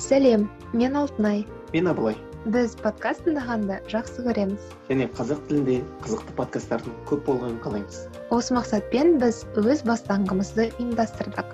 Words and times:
сәлем 0.00 0.48
мен 0.72 0.96
алтынай. 0.96 1.44
Мен 1.74 1.88
абылай. 1.90 2.16
Біз 2.48 2.72
подкаст 2.80 3.26
тыңдағанды 3.26 3.76
жақсы 3.92 4.22
көреміз. 4.24 4.68
Және 4.88 5.06
қазақ 5.12 5.40
тілінде 5.48 5.74
қызықты 6.00 6.36
подкасттардың 6.38 6.94
көп 7.10 7.26
болғанын 7.26 7.58
қалаймыз. 7.60 7.98
Осы 8.32 8.54
мақсатпен 8.56 9.18
біз 9.20 9.42
өз 9.60 9.82
бастаңғымызды 9.84 10.70
ұйымдастырдық. 10.78 11.50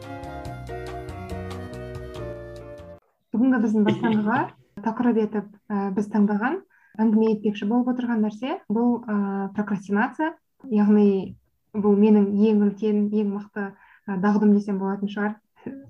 Бүгінгі 3.34 3.60
біздің 3.64 3.88
бастаңғыға 3.88 4.38
тақырып 4.86 5.18
етіп 5.24 5.48
ә, 5.66 5.90
біз 5.96 6.06
таңдаған 6.12 6.60
әңгіме 7.02 7.32
етпекші 7.32 7.66
болып 7.66 7.90
отырған 7.96 8.22
нәрсе 8.28 8.60
бұл 8.70 9.00
ә, 9.10 9.48
прокрастинация. 9.58 10.36
Яғни 10.70 11.34
бұл 11.74 11.98
менің 11.98 12.30
ең 12.46 12.62
үлкен 12.68 13.02
ең 13.10 13.34
мықты 13.34 13.66
ә, 14.06 14.20
дағдым 14.22 14.54
десем 14.54 14.78
болатын 14.78 15.10
шығар. 15.10 15.34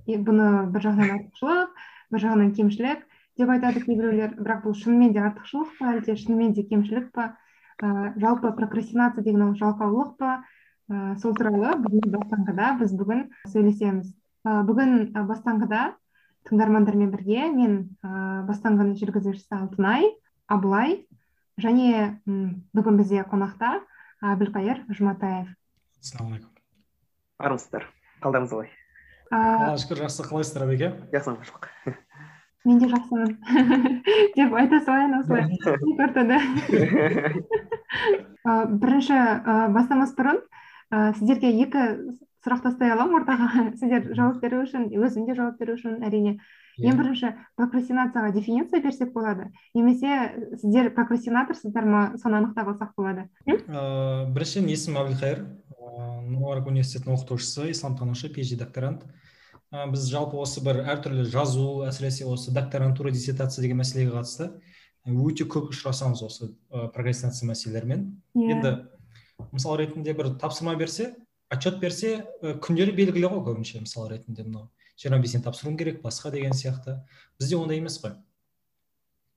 Бұны 0.09 0.48
бір 0.73 0.86
жағынан 0.88 1.14
артықшылық 1.18 1.77
бір 2.12 2.23
жағынан 2.23 2.52
кемшілік. 2.57 3.03
Деп 3.36 3.50
айтады 3.53 3.82
кейбіреулер 3.85 4.36
бірақ 4.39 4.62
бұл 4.64 4.76
шынымен 4.79 5.12
де 5.12 5.21
артықшылық 5.21 5.75
па 5.79 5.90
әлде 5.93 6.17
шынымен 6.17 6.54
де 6.57 6.64
кемшілік 6.64 7.11
па? 7.12 7.35
Ә, 7.82 8.14
жалпы 8.17 8.53
прокрастинация 8.57 9.25
деген 9.25 9.44
ол 9.48 9.53
жалқаулық 9.58 10.14
па? 10.17 10.39
Ә, 10.89 11.17
сол 11.21 11.34
туралы 11.36 11.75
бүгінгі 11.82 12.14
бастаңғыда 12.14 12.71
біз 12.81 12.95
бүгін 12.96 13.26
сөйлесеміз. 13.53 14.14
Ә, 14.46 14.62
бүгін 14.64 15.12
бастаңғыда 15.29 15.82
тыңдармандармен 16.48 17.12
бірге 17.12 17.50
мен 17.53 17.76
ә, 18.00 18.46
бастаңғының 18.48 18.96
жүргізушісі 19.03 19.59
алтынай 19.59 20.09
абылай 20.48 21.03
және 21.61 22.17
бүгін 22.25 22.98
бізде 23.03 23.26
қонақта 23.29 23.81
әбілқайыр 24.32 24.84
жұматаев. 24.96 25.53
Ассалаумағалейкум. 26.00 26.53
Армысыздар. 27.36 27.89
Қалдарыңыз 28.23 28.53
қалай? 28.54 28.70
Аллаға 29.30 29.79
шүкір 29.82 30.04
жақсы 30.04 30.29
қалайсыздар 30.29 30.66
әбеке. 30.68 30.93
Жақсымын 31.14 31.48
жоқ 31.48 31.71
мен 32.67 32.78
де 32.83 32.89
жақсымын. 32.91 33.36
Деп 34.36 34.55
айта 34.58 34.80
салайын 34.83 35.14
осылай. 35.20 35.45
Ортада 36.03 36.41
бірінші 38.83 39.19
бастамас 39.75 40.14
бұрын 40.19 40.41
сіздерге 41.19 41.53
екі 41.62 41.84
сұрақ 42.47 42.62
тастай 42.67 42.92
аламын 42.95 43.23
ортаға. 43.23 43.48
Сіздер 43.81 44.11
жауап 44.14 44.42
беру 44.42 44.64
үшін 44.67 44.91
өзім 44.95 45.27
де 45.29 45.39
жауап 45.39 45.61
беру 45.62 45.79
үшін 45.79 46.03
әрине. 46.06 46.39
Ең 46.79 46.99
бірінші 47.01 47.33
прокрастинацияға 47.57 48.33
дефиниция 48.37 48.83
берсек 48.85 49.13
болады 49.15 49.51
немесе 49.75 50.33
сіздер 50.61 50.93
прокрастинаторсыздар 50.97 51.87
ма 51.89 52.03
соны 52.23 52.43
анықтап 52.43 52.75
алсақ 52.75 52.97
болады 52.97 53.29
біріншіден 53.47 54.69
есімім 54.75 55.03
әбілқайыр 55.05 55.45
мубарак 56.27 56.69
университетінің 56.71 57.17
оқытушысы 57.17 57.71
исламтанушы 57.73 58.31
phd 58.33 58.59
докторант. 58.61 59.05
Ә, 59.73 59.87
біз 59.91 60.07
жалпы 60.11 60.39
осы 60.41 60.63
бір 60.65 60.83
әртүрлі 60.93 61.27
жазу 61.31 61.87
әсіресе 61.87 62.27
осы 62.29 62.53
докторантура 62.55 63.11
диссертация 63.15 63.63
деген 63.63 63.81
мәселеге 63.83 64.15
қатысты. 64.15 64.51
Өте 65.07 65.47
көп 65.47 65.73
ұшырасамыз 65.73 66.23
осы 66.27 66.51
ә, 66.71 66.89
прокрастинация 66.95 67.49
мәселелерімен. 67.51 68.09
Yeah. 68.35 68.47
Иә. 68.47 68.57
енді 68.57 68.75
мысал 69.53 69.77
ретінде 69.79 70.15
бір 70.17 70.35
тапсырма 70.41 70.77
берсе 70.77 71.15
отчет 71.51 71.81
берсе 71.81 72.25
ә, 72.43 72.57
күндері 72.63 72.95
белгілі 72.97 73.31
ғой 73.35 73.45
көбінше 73.51 73.83
мысал 73.83 74.09
ретінде 74.11 74.47
мынау. 74.47 74.71
Жиырма 75.00 75.20
бесіне 75.22 75.44
тапсыруым 75.44 75.77
керек 75.78 76.02
басқа 76.02 76.30
деген 76.34 76.55
сияқты. 76.56 77.00
Бізде 77.39 77.56
ондай 77.56 77.80
емес 77.80 77.98
қой. 78.02 78.16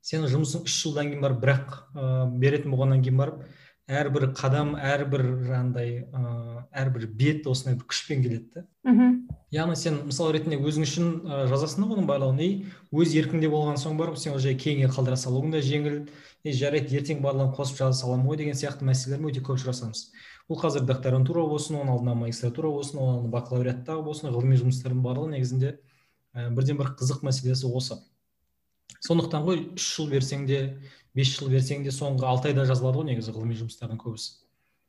Сенің 0.02 0.32
жұмысың 0.32 0.68
үш 0.68 0.76
жылдан 0.84 1.12
кейін 1.12 1.24
барып 1.26 1.42
бірақ 1.44 1.74
ә, 1.94 2.28
беретін 2.40 2.72
болғаннан 2.72 3.04
кейін 3.04 3.20
барып 3.20 3.44
әрбір 3.90 4.30
қадам 4.38 4.76
әрбір 4.78 5.26
жаңағыдай 5.48 5.92
ыыы 6.06 6.64
әрбір 6.84 7.08
бет 7.20 7.48
осындай 7.50 7.78
бір 7.80 7.88
күшпен 7.90 8.24
келеді 8.24 8.50
да. 8.54 8.66
Мхм. 8.88 9.29
Яғни 9.52 9.76
сен 9.80 10.02
мысал 10.08 10.32
ретінде 10.34 10.60
өзің 10.62 10.86
үшін 10.86 11.12
ә, 11.26 11.44
жазасың 11.50 11.86
да 11.86 11.94
оның 11.96 12.10
барлығын. 12.10 12.42
И 12.44 12.66
өз 12.94 13.16
еркіңде 13.18 13.50
болған 13.50 13.80
соң 13.82 13.98
барып 13.98 14.18
сен 14.22 14.36
уже 14.38 14.54
кейінге 14.54 14.92
қалдыра 14.94 15.18
салуың 15.18 15.54
да 15.56 15.62
жеңіл 15.66 16.04
и 16.44 16.54
жарайды 16.54 16.98
ертең 17.00 17.24
барлығын 17.26 17.56
қосып 17.58 17.82
жаза 17.82 18.00
саламын 18.04 18.30
ғой 18.30 18.40
деген 18.44 18.58
сияқты 18.58 18.86
мәселелермен 18.88 19.34
өте 19.34 19.42
көп 19.44 19.58
ұшырасамыз 19.58 20.06
бұл 20.50 20.58
қазір 20.58 20.86
докторантура 20.90 21.44
болсын 21.46 21.78
оның 21.78 21.94
алдына 21.94 22.16
магистратура 22.18 22.72
болсын 22.74 22.98
оның 22.98 23.18
алдына 23.20 23.34
бакалавриаттағы 23.36 24.06
болсын 24.06 24.32
ғылыми 24.34 24.58
жұмыстардың 24.58 25.04
барлығы 25.06 25.36
негізінде 25.36 25.74
ә, 26.34 26.48
бірден 26.50 26.80
бір 26.80 26.94
қызық 26.98 27.22
мәселесі 27.28 27.70
осы. 27.70 28.00
Сондықтан 29.06 29.46
ғой 29.46 29.62
үш 29.78 29.86
жыл 29.96 30.10
берсең 30.10 30.48
де 30.50 30.62
бес 31.14 31.36
жыл 31.36 31.52
берсең 31.54 31.86
де 31.86 31.94
соңғы 31.94 32.26
алты 32.26 32.50
айда 32.50 32.66
жазылады 32.66 32.98
ғой 32.98 33.12
негізі 33.12 33.36
ғылыми 33.36 33.60
жұмыстардың 33.62 34.02
көбісі. 34.02 34.40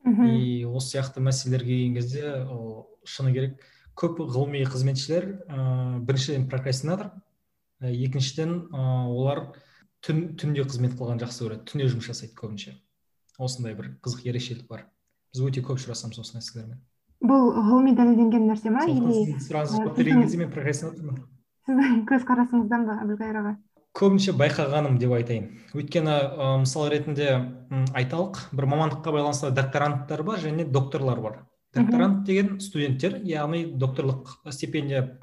Мхм. 0.08 0.30
И 0.32 0.64
осы 0.64 0.96
сияқты 0.96 1.20
мәселелерге 1.20 1.76
келген 1.76 1.98
кезде 1.98 2.32
ол 2.48 2.88
шыны 3.04 3.34
керек 3.36 3.60
көп 4.00 4.20
ғылыми 4.24 4.62
қызметшілер 4.68 5.26
ыыы 5.46 6.02
біріншіден 6.08 6.46
прокрастинатор 6.52 7.10
екіншіден 7.80 8.54
ыыы 8.72 9.16
олар 9.16 9.42
түн 10.04 10.30
түнде 10.40 10.64
қызмет 10.64 10.96
қылған 10.96 11.20
жақсы 11.20 11.44
көреді 11.44 11.66
түнде 11.70 11.90
жұмыс 11.92 12.08
жасайды 12.12 12.36
көбінше. 12.38 12.78
Осындай 13.40 13.76
бір 13.76 13.94
қызық 14.04 14.28
ерекшелік 14.28 14.68
бар. 14.68 14.86
Біз 15.34 15.44
өте 15.44 15.64
көп 15.64 15.80
ұшырасамыз 15.80 16.20
осы 16.20 16.38
мәселелермен 16.38 16.80
бұл 17.20 17.50
ғылыми 17.52 17.92
дәлелденген 17.96 18.46
нәрсе 18.48 18.72
ма? 18.72 18.86
Или 18.88 19.36
сұрағыңыз 19.44 19.84
көп 19.84 19.98
берген 19.98 20.22
кезде 20.24 20.40
мен 20.40 20.52
прокрастинатормын 20.54 21.18
сіздің 21.68 22.04
көзқарасыңыздан 22.10 22.86
ба 22.88 22.96
әбілқайыр 23.04 23.40
аға? 23.42 23.52
Көбінше 23.98 24.32
байқағаным 24.38 24.96
деп 25.02 25.12
айтайын. 25.16 25.48
Өйткені 25.74 26.12
ә, 26.14 26.50
мысал 26.62 26.86
ретінде 26.92 27.28
айталық 27.98 28.38
бір 28.54 28.68
мамандыққа 28.70 29.14
байланысты 29.16 29.50
докторанттар 29.50 30.22
бар 30.22 30.38
және 30.40 30.64
докторлар 30.64 31.20
бар. 31.20 31.40
Докторант 31.74 32.24
деген 32.26 32.58
студенттер 32.60 33.20
яғни 33.24 33.64
докторлық 33.78 34.40
стипендия 34.50 35.18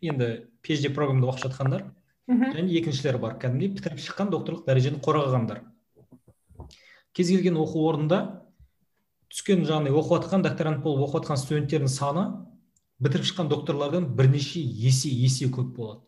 енді 0.00 0.28
phd 0.64 0.92
программада 0.94 1.32
оқып 1.32 1.46
жатқандар 1.46 1.84
және 2.28 2.78
екіншілер 2.80 3.18
бар. 3.18 3.36
Кәдімгідей 3.38 3.74
бітіріп 3.76 4.00
шыққан 4.00 4.30
докторлық 4.32 4.64
дәрежені 4.66 5.02
қорғағандар. 5.04 5.64
Кез 7.12 7.28
келген 7.28 7.58
оқу 7.60 7.82
орнында 7.90 8.20
түскен 9.32 9.66
жаңағыдай 9.68 9.92
оқып 9.92 10.16
жатқан 10.22 10.46
докторант 10.46 10.82
болып 10.84 11.08
оқып 11.08 11.26
жатқан 11.26 11.42
студенттердің 11.42 11.92
саны 11.92 12.24
бітіріп 13.02 13.28
шыққан 13.28 13.52
докторлардан 13.52 14.08
бірнеше 14.16 14.60
есе 14.60 15.10
есе 15.10 15.50
көп 15.52 15.74
болады. 15.76 16.00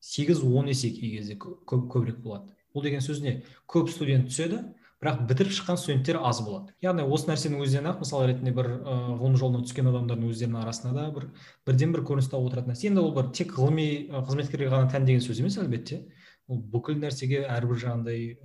Сегіз 0.00 0.42
он 0.42 0.68
есе 0.68 0.90
кей 0.90 1.18
кезде 1.18 1.36
көп, 1.36 1.62
көбірек 1.68 2.22
болады. 2.22 2.48
Бұл 2.74 2.82
деген 2.82 3.04
сөз 3.04 3.20
не 3.22 3.42
көп 3.68 3.90
студент 3.92 4.30
түседі. 4.30 4.64
Бірақ 5.02 5.22
бітіріп 5.26 5.54
шыққан 5.56 5.78
студенттер 5.80 6.20
аз 6.22 6.40
болады. 6.46 6.72
Яғни 6.84 7.02
осы 7.02 7.26
нәрсенің 7.26 7.62
өзінен 7.64 7.88
ақ 7.90 8.02
мысал 8.04 8.22
ретінде 8.28 8.52
бір 8.54 8.68
ә, 8.78 8.94
ғылым 9.18 9.34
жолына 9.40 9.62
түскен 9.66 9.90
адамдардың 9.90 10.30
өздерінің 10.30 10.60
арасында 10.62 10.92
да 10.94 11.06
бір 11.16 11.26
бірден 11.66 11.94
бір 11.96 12.04
көрініс 12.06 12.30
тауып 12.30 12.52
отыратын 12.52 12.70
нәрсе. 12.70 12.86
Енді 12.86 13.02
ол 13.02 13.10
бір 13.16 13.32
тек 13.34 13.50
ғылыми 13.56 13.86
қызметкерге 14.14 14.70
ғана 14.70 14.90
тән 14.92 15.08
деген 15.08 15.24
сөз 15.24 15.42
емес 15.42 15.58
әлбетте. 15.58 16.04
Ол 16.46 16.62
бүкіл 16.70 17.02
нәрсеге 17.02 17.42
әрбір 17.50 17.82
жаңағыдай 17.82 18.38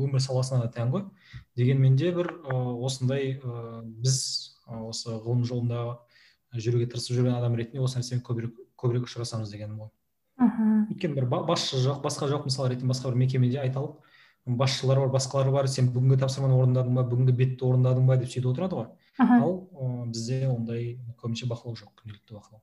өмір 0.00 0.24
саласына 0.24 0.64
да 0.64 0.72
тән 0.72 0.94
ғой. 0.94 1.04
Дегенмен 1.60 1.96
де 2.00 2.14
бір 2.16 2.32
осындай 2.48 3.36
ә, 3.36 3.82
біз 3.84 4.18
осы 4.64 5.12
ғылым 5.12 5.44
жолында 5.44 5.84
жүруге 6.56 6.88
тырысып 6.88 7.18
жүрген 7.18 7.36
адам 7.36 7.56
ретінде 7.58 7.84
осы 7.84 8.00
нәрсемен 8.00 8.24
көбірек 8.24 8.56
көбірек 8.80 9.08
ұшырасамыз 9.08 9.52
дегенім 9.52 9.82
ғой 9.82 9.90
мхм. 10.38 10.86
Өйткені 10.92 11.16
бір 11.18 11.26
басшы 11.28 11.80
жоқ 11.82 12.00
басқа 12.04 12.28
жоқ 12.30 12.46
мысалы 12.48 12.72
ретінде 12.72 12.92
басқа 12.92 13.10
бір 13.10 13.20
мекемеде 13.24 13.60
айталық 13.64 13.98
басшылар 14.56 15.00
бар 15.02 15.10
басқалар 15.12 15.50
бар 15.52 15.68
сен 15.68 15.90
бүгінгі 15.92 16.18
тапсырманы 16.22 16.56
орындадың 16.56 16.96
ба 16.96 17.04
бүгінгі 17.10 17.34
бетті 17.36 17.66
орындадың 17.68 18.06
ба 18.08 18.16
деп 18.16 18.30
сөйтіп 18.32 18.52
отырады 18.52 18.78
ғой. 18.78 18.88
Ал 19.18 19.52
ә, 19.74 20.06
бізде 20.08 20.48
ондай 20.48 20.98
көбінше 21.20 21.48
бақылау 21.50 21.76
жоқ 21.76 21.90
күнделікті 22.00 22.38
бақылау. 22.38 22.62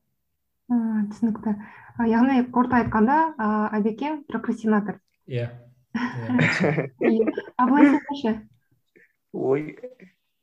Түсінікті. 1.12 1.56
Яғни 2.10 2.40
қорыта 2.56 2.82
айтқанда 2.82 3.18
ыыы 3.36 3.68
әбекең 3.80 4.24
прокрастинатор. 4.32 4.98
Иә. 5.28 5.52
Абылай 7.58 8.00
сіз 8.16 8.42
ой 9.34 9.78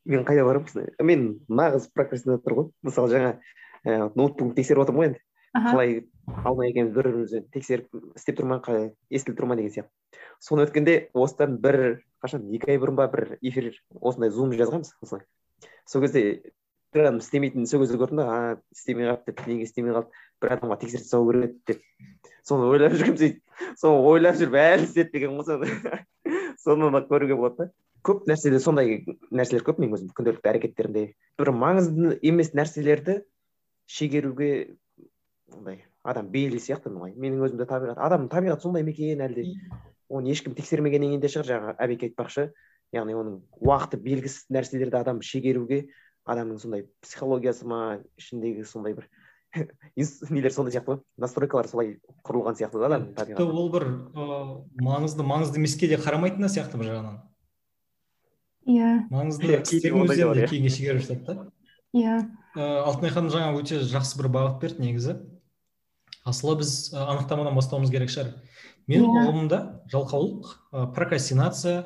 мен 0.04 0.24
қайда 0.28 0.44
барамын 0.46 0.94
мен 1.02 1.26
нағыз 1.48 1.90
прокрастинатор 1.94 2.58
ғой. 2.58 2.70
Мысалы 2.86 3.12
жаңа 3.12 3.34
ә, 3.84 4.10
ноутбук 4.14 4.54
тексеріп 4.56 4.84
отырмын 4.84 5.00
ғой 5.00 5.10
енді. 5.10 5.22
Қалай 5.52 6.06
алма 6.44 6.66
екеуміз 6.68 6.94
бір 6.94 7.08
бірімізбен 7.10 7.46
тексеріп 7.52 8.16
істеп 8.16 8.38
тұр 8.40 8.48
ма 8.48 8.58
естіліп 9.10 9.38
тұр 9.38 9.48
ма 9.50 9.56
деген 9.58 9.74
сияқты. 9.74 9.90
Соны 10.40 10.64
өткенде 10.66 11.10
осыдан 11.12 11.58
бір 11.60 12.02
қашан 12.24 12.46
екі 12.54 12.72
ай 12.72 12.80
бұрын 12.80 12.96
ба 12.96 13.08
бір 13.12 13.36
эфир 13.42 13.72
осындай 14.00 14.30
зум 14.30 14.52
жазғанбыз 14.56 14.94
осылай. 15.02 15.26
Сол 15.84 16.02
кезде 16.06 16.24
бір 16.94 17.06
адам 17.06 17.20
істемейтінін 17.20 17.68
сол 17.68 17.84
кезде 17.84 18.00
көрдім 18.00 18.22
да 18.22 18.26
а 18.32 18.40
істемей 18.72 19.10
қалды 19.10 19.32
деп 19.32 19.46
неге 19.46 19.68
істемей 19.68 19.96
қалды? 19.96 20.12
Бір 20.40 20.56
адамға 20.56 20.78
тексеріп 20.80 21.04
тастау 21.04 21.28
керек 21.30 21.44
еді 21.44 21.62
деп. 21.66 21.82
Соны 22.48 22.68
ойлап 22.72 22.96
жүргенмін 22.96 23.20
сөйтіп 23.20 23.78
соны 23.80 24.02
ойлап 24.08 24.38
жүріп 24.40 24.58
әлі 24.62 24.88
істетпегенмін 24.88 25.40
ғой 25.40 25.48
соны. 25.48 26.04
Соны 26.62 26.90
да 26.94 27.02
көруге 27.08 27.36
болады 27.36 27.66
да. 27.66 27.72
Көп 28.06 28.26
нәрседе 28.30 28.58
сондай 28.62 29.04
нәрселер 29.30 29.64
көп 29.66 29.80
менің 29.82 29.96
өзім 29.96 30.12
күнделікті 30.16 30.50
әрекеттерімде. 30.50 31.04
Бір 31.38 31.50
маңызды 31.54 32.16
емес 32.22 32.52
нәрселерді 32.54 33.22
шегеруге 33.86 34.76
андай 35.58 35.80
адам 36.02 36.28
бейіл 36.32 36.58
сияқты 36.60 36.90
былай 36.92 37.14
менің 37.14 37.46
өзімде 37.46 37.66
табиғат 37.70 38.00
адамның 38.02 38.30
табиғаты 38.32 38.66
сондай 38.66 38.84
ма 38.86 38.92
екен 38.92 39.22
әлде? 39.24 39.46
Оны 40.12 40.32
ешкім 40.32 40.54
тексермегеннен 40.58 41.14
кейін 41.14 41.22
де 41.22 41.30
шығар. 41.32 41.48
Жаңағы 41.48 41.74
әбеке 41.86 42.10
айтпақшы 42.10 42.48
яғни 42.92 43.16
оның 43.16 43.38
уақыты 43.62 44.00
белгісіз 44.02 44.50
нәрселерді 44.52 44.98
адам 45.00 45.22
шегеруге 45.24 45.86
адамның 46.28 46.60
сондай 46.60 46.86
психологиясы 47.04 47.66
ма 47.66 47.80
ішіндегі 48.20 48.66
сондай 48.68 48.96
бір 48.98 49.08
нелер 50.30 50.52
сондай 50.52 50.76
сияқты 50.76 50.94
ғой. 50.94 51.00
Настройкалар 51.22 51.68
солай 51.70 51.96
құрылған 52.26 52.58
сияқты 52.60 52.82
да 52.82 52.90
адамның 52.90 53.14
тіпті 53.16 53.48
ол 53.48 53.72
бір 53.72 53.88
маңызды 54.82 55.26
маңызды 55.26 55.62
емеске 55.62 55.88
де 55.88 56.00
қарамайтын 56.00 56.48
сияқты 56.48 56.80
бір 56.80 56.92
жағынан. 56.92 57.18
Иә. 58.68 58.92
Маңызды 59.10 59.48
де 59.48 60.46
кейінге 60.46 60.70
шегеріп 60.70 61.02
жатады 61.06 61.24
да. 61.26 61.50
Иә. 61.92 62.20
Алтынай 62.56 63.12
ханым 63.12 63.32
жаңа 63.32 63.56
өте 63.58 63.80
жақсы 63.84 64.20
бір 64.20 64.30
бағыт 64.32 64.60
берді 64.62 64.84
негізі. 64.86 65.16
Асылы 66.24 66.58
біз 66.60 66.92
анықтамадан 66.94 67.56
бастауымыз 67.56 67.90
керек 67.90 68.12
шығар. 68.12 68.32
Менің 68.90 69.08
иә. 69.08 69.22
ұғымымда 69.22 69.58
жалқаулық 69.92 70.52
прокрастинация 70.94 71.84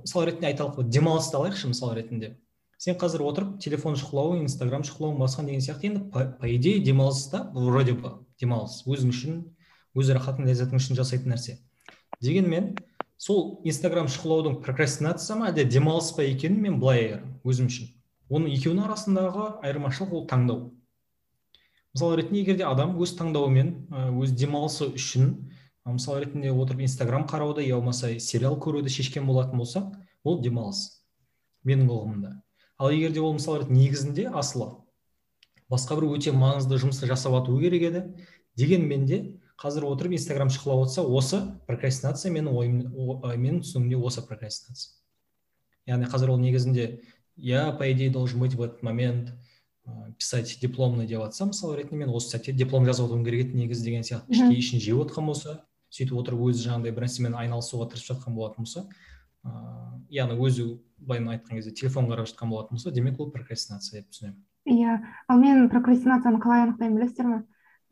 мысал 0.00 0.24
ретінде 0.28 0.50
айталық 0.52 0.88
демалысты 0.88 1.38
алайықшы 1.38 1.68
мысал 1.68 1.94
ретінде. 1.96 2.34
Сен 2.78 2.98
қазір 3.00 3.22
отырып 3.24 3.58
телефон 3.64 3.96
шұқылау 3.96 4.40
инстаграм 4.42 4.82
шұқылау 4.84 5.16
басқа 5.16 5.44
деген 5.46 5.62
сияқты 5.64 5.88
енді 5.88 6.02
по, 6.12 6.24
по 6.40 6.48
идее 6.50 6.82
демалыс 6.84 7.28
та 7.32 7.50
вроде 7.54 7.94
бы 7.94 8.18
демалыс. 8.40 8.82
Өзің 8.84 9.12
үшін 9.14 9.38
өз 9.94 10.10
рахатың 10.12 10.48
ләззатың 10.50 10.82
үшін 10.82 10.98
жасайтын 10.98 11.32
нәрсе. 11.32 11.58
Дегенмен 12.20 12.74
сол 13.16 13.62
инстаграм 13.64 14.10
шұқылаудың 14.10 14.58
прокрастинация 14.64 15.38
ма 15.38 15.48
әлде 15.52 15.64
демалыс 15.64 16.12
па 16.16 16.26
екенін 16.26 16.60
мен 16.60 16.80
былай 16.82 17.22
өзім 17.46 17.70
үшін. 17.70 17.88
Оның 18.28 18.52
екеуінің 18.58 18.88
арасындағы 18.88 19.48
айырмашылық 19.64 20.12
ол 20.12 20.26
таңдау. 20.28 20.73
Мысал 21.94 22.14
ретінде 22.18 22.40
егер 22.42 22.56
де 22.58 22.64
адам 22.66 22.96
өз 22.98 23.14
таңдауымен 23.18 23.68
өз 24.18 24.34
демалысы 24.34 24.88
үшін 24.90 25.28
мысал 25.86 26.18
ретінде 26.18 26.50
отырып 26.50 26.82
инстаграм 26.86 27.26
қарауды 27.30 27.62
я 27.62 27.76
болмаса 27.76 28.18
сериал 28.18 28.58
көруді 28.58 28.90
шешкен 28.90 29.26
болатын 29.26 29.58
болса 29.58 29.84
ол 30.24 30.40
демалыс 30.42 31.04
менің 31.64 31.88
ұғымымда. 31.88 32.32
Ал 32.78 32.90
егер 32.90 33.12
де 33.12 33.20
ол 33.20 33.36
мысалы 33.36 33.68
негізінде 33.70 34.26
асылы 34.34 34.72
басқа 35.70 35.96
бір 36.00 36.10
өте 36.16 36.34
маңызды 36.34 36.80
жұмысты 36.82 37.06
жасап 37.08 37.38
жату 37.38 37.56
керек 37.62 37.86
еді 37.88 38.02
дегенмен 38.58 39.06
де 39.06 39.20
қазір 39.60 39.86
отырып 39.86 40.16
инстаграм 40.18 40.50
шұқылап 40.50 40.84
отырса 40.84 41.04
осы 41.06 41.40
прокрастинация 41.68 42.32
менің 42.34 42.58
ойым 42.58 42.80
менің 43.22 43.62
түсінігімде 43.62 44.00
осы 44.02 44.24
прокрастинация. 44.26 44.92
Яғни 45.86 46.10
қазір 46.10 46.34
ол 46.34 46.42
негізінде 46.42 47.02
я 47.36 47.72
по 47.72 47.90
идее 47.90 48.10
должен 48.10 48.40
быть 48.40 48.54
в 48.54 48.62
этот 48.62 48.82
момент 48.82 49.32
писать 50.18 50.58
дипломный 50.60 51.06
деп 51.06 51.20
жатса 51.20 51.46
мысалы 51.46 51.76
ретінде 51.76 52.04
мен 52.04 52.14
осы 52.14 52.36
сәтте 52.36 52.52
диплом 52.52 52.86
жазып 52.86 53.06
отыруым 53.06 53.24
керек 53.24 53.48
еді 53.48 53.58
негізі 53.58 53.84
деген 53.84 54.02
сияқты. 54.02 54.32
Іштей 54.32 54.58
ішін 54.58 54.80
жеп 54.80 55.02
отқан 55.04 55.26
болса 55.26 55.64
сөйтіп 55.92 56.16
отырып 56.22 56.40
өзі 56.48 56.68
жаңағыдай 56.68 56.94
бір 56.94 57.04
нәрсемен 57.06 57.36
айналысуға 57.38 57.90
тырысып 57.92 58.14
жатқан 58.14 58.34
болатын 58.34 58.64
болса 58.64 58.86
ыыы 59.44 60.00
яғни 60.14 60.38
өзі 60.40 60.66
былай 60.98 61.20
айтқан 61.36 61.58
кезде 61.58 61.74
телефон 61.76 62.08
қарап 62.08 62.30
жатқан 62.30 62.48
болатын 62.48 62.78
болса 62.78 62.90
демек 62.90 63.20
ол 63.20 63.30
прокрастинация 63.30 64.00
деп 64.00 64.08
түсінемін. 64.10 64.38
Иә 64.64 65.00
ал 65.28 65.38
мен 65.38 65.68
прокрастинацияны 65.68 66.40
қалай 66.40 66.64
анықтаймын 66.64 66.96
білесіздер 66.98 67.26
ме? 67.28 67.42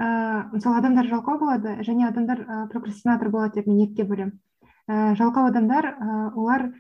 Ыыы 0.01 0.57
мысалы 0.57 0.79
адамдар 0.81 1.11
жалқау 1.13 1.39
болады 1.39 1.77
және 1.85 2.09
адамдар 2.09 2.41
ә, 2.41 2.69
прокрастинатор 2.73 3.29
болады 3.29 3.61
деп 3.61 3.69
мен 3.69 3.85
екіге 3.85 4.09
бөлемін. 4.09 4.39
Ә, 4.89 5.15
жалқау 5.21 5.51
адамдар 5.53 5.93
ә, 5.93 6.33
олар 6.35 6.71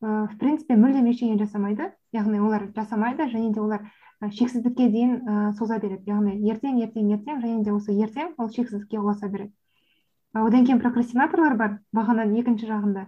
ә, 0.00 0.26
в 0.32 0.38
принципе 0.40 0.74
мүлдем 0.80 1.10
ештеңе 1.12 1.36
жасамайды. 1.38 1.92
Яғни 2.12 2.40
олар 2.40 2.68
жасамайды 2.76 3.28
және 3.32 3.52
де 3.54 3.60
олар 3.60 3.84
шексіздікке 4.22 4.88
дейін 4.92 5.14
ә, 5.26 5.52
соза 5.58 5.78
береді. 5.82 6.04
Яғни 6.10 6.36
ертең 6.52 6.78
ертең 6.84 7.12
ертең 7.16 7.40
және 7.42 7.64
де 7.64 7.72
осы 7.72 7.94
ертең 7.96 8.34
ол 8.38 8.50
шексіздікке 8.52 9.00
ұласа 9.00 9.28
береді. 9.28 9.52
Одан 10.32 10.66
кейін 10.66 10.80
прокрастинаторлар 10.80 11.56
бар 11.56 11.78
бағананың 11.96 12.38
екінші 12.40 12.68
жағында. 12.68 13.06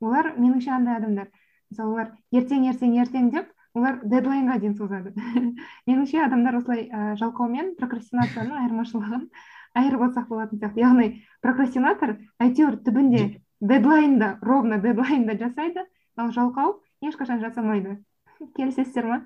Олар 0.00 0.32
меніңше 0.36 0.72
андай 0.74 0.98
адамдар. 0.98 1.28
Мысалы 1.70 1.92
олар 1.92 2.10
ертең 2.32 2.66
ертең 2.72 2.96
ертең 3.02 3.30
деп 3.32 3.52
олар 3.76 4.00
дедлайнға 4.04 4.58
дейін 4.60 4.74
созады. 4.76 5.12
Меніңше 5.88 6.20
адамдар 6.24 6.58
осылай 6.58 6.88
ә, 6.88 7.14
жалқау 7.20 7.48
мен 7.52 7.74
прокрастинацияның 7.80 8.58
айырмашылығын 8.64 9.28
айырып 9.76 10.04
отырсақ 10.08 10.28
болатын 10.32 10.60
сияқты. 10.60 10.82
Яғни 10.82 11.08
прокрастинатор 11.44 12.16
әйтеуір 12.42 12.80
түбінде 12.86 13.24
дедлайнда 13.60 14.36
ровно 14.42 14.80
дедлайнда 14.80 15.36
жасайды 15.40 15.84
ал 16.16 16.32
жалқау 16.32 16.80
ешқашан 17.04 17.40
жасамайды. 17.44 17.98
келісесіздер 18.56 19.06
ма? 19.10 19.20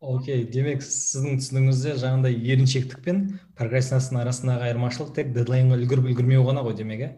Окей 0.00 0.46
демек 0.48 0.80
сіздің 0.80 1.40
түсінігіңізде 1.42 1.94
жаңағыдай 2.00 2.36
еріншектік 2.54 3.02
пен 3.04 3.18
прокрастинацияның 3.58 4.22
арасындағы 4.22 4.68
айырмашылық 4.70 5.10
тек 5.18 5.34
дедлайнға 5.34 5.76
үлгеріп 5.76 6.06
үлгермеу 6.08 6.46
ғана 6.46 6.62
ғой 6.64 6.78
демек 6.78 7.02
иә? 7.04 7.10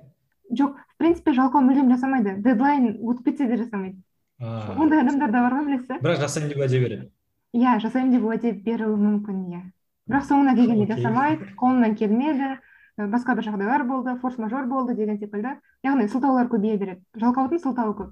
Жоқ 0.59 0.81
в 0.81 0.97
принципе 0.99 1.35
жалқау 1.37 1.63
мүлдем 1.63 1.93
жасамайды. 1.95 2.35
Дедлайн 2.43 2.97
өтіп 2.99 3.29
кетсе 3.31 3.47
де 3.47 3.61
жасамайды. 3.61 4.03
Ондай 4.43 5.05
адамдар 5.05 5.31
да 5.31 5.45
бар 5.45 5.55
ғой 5.61 5.69
білесіз 5.69 6.03
бірақ 6.03 6.25
жасаймын 6.25 6.51
деп 6.51 6.59
уәде 6.65 6.81
береді. 6.83 7.07
Иә 7.55 7.79
жасаймын 7.85 8.17
деп 8.17 8.27
уәде 8.27 8.53
беруі 8.67 8.99
мүмкін 8.99 9.39
иә. 9.55 9.63
Бірақ 10.11 10.27
соңына 10.27 10.57
келгенде 10.59 10.89
жасамайды 10.91 11.53
қолынан 11.61 11.95
келмеді 11.95 12.57
басқа 12.99 13.37
бір 13.39 13.47
жағдайлар 13.47 13.87
болды 13.87 14.17
форс 14.21 14.39
мажор 14.43 14.67
болды 14.67 14.97
деген 14.99 15.19
секілді. 15.23 15.55
Яғни 15.87 16.09
сылтаулар 16.11 16.51
көбейе 16.51 16.79
береді. 16.83 17.01
Жалқаудың 17.15 17.63
сылтауы 17.63 17.95
көп. 18.01 18.11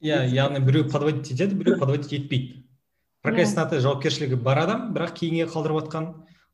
Иә 0.00 0.24
яғни 0.32 0.60
біреу 0.64 0.88
подводить 0.90 1.30
етеді 1.32 1.54
біреу 1.54 1.78
подводить 1.78 2.12
етпейді. 2.12 2.64
Прокрастинатор 3.22 3.80
жауапкершілігі 3.84 4.38
бар 4.40 4.62
адам 4.64 4.86
бірақ 4.96 5.12
кейінге 5.18 5.46
қалдырып 5.52 5.82
жатқан 5.82 6.06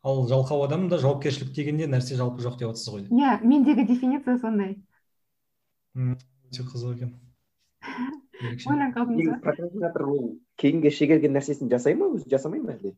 ал 0.03 0.25
жалқау 0.27 0.65
адам 0.67 0.89
да 0.91 0.99
жауапкершілік 0.99 1.53
дегенде 1.55 1.87
нәрсе 1.87 2.19
жалпы 2.19 2.43
жоқ 2.43 2.59
деп 2.59 2.73
отырсыз 2.73 2.91
ғой. 2.95 3.05
Иә 3.07 3.39
мендегі 3.47 3.87
дефиниция 3.87 4.39
сондай. 4.43 4.75
Өте 5.95 6.67
қызық 6.67 6.97
екен. 6.97 7.15
Ойланып 8.43 8.97
қалдыңыз 8.99 9.31
ба? 9.31 9.39
прокрастинатор 9.47 10.09
ол 10.11 10.25
кейінге 10.59 10.91
шегерген 10.91 11.39
нәрсесін 11.39 11.71
жасай 11.71 11.95
ма 11.95 12.11
өзі 12.17 12.27
жасамай 12.35 12.61
ма 12.61 12.75
әлде? 12.75 12.97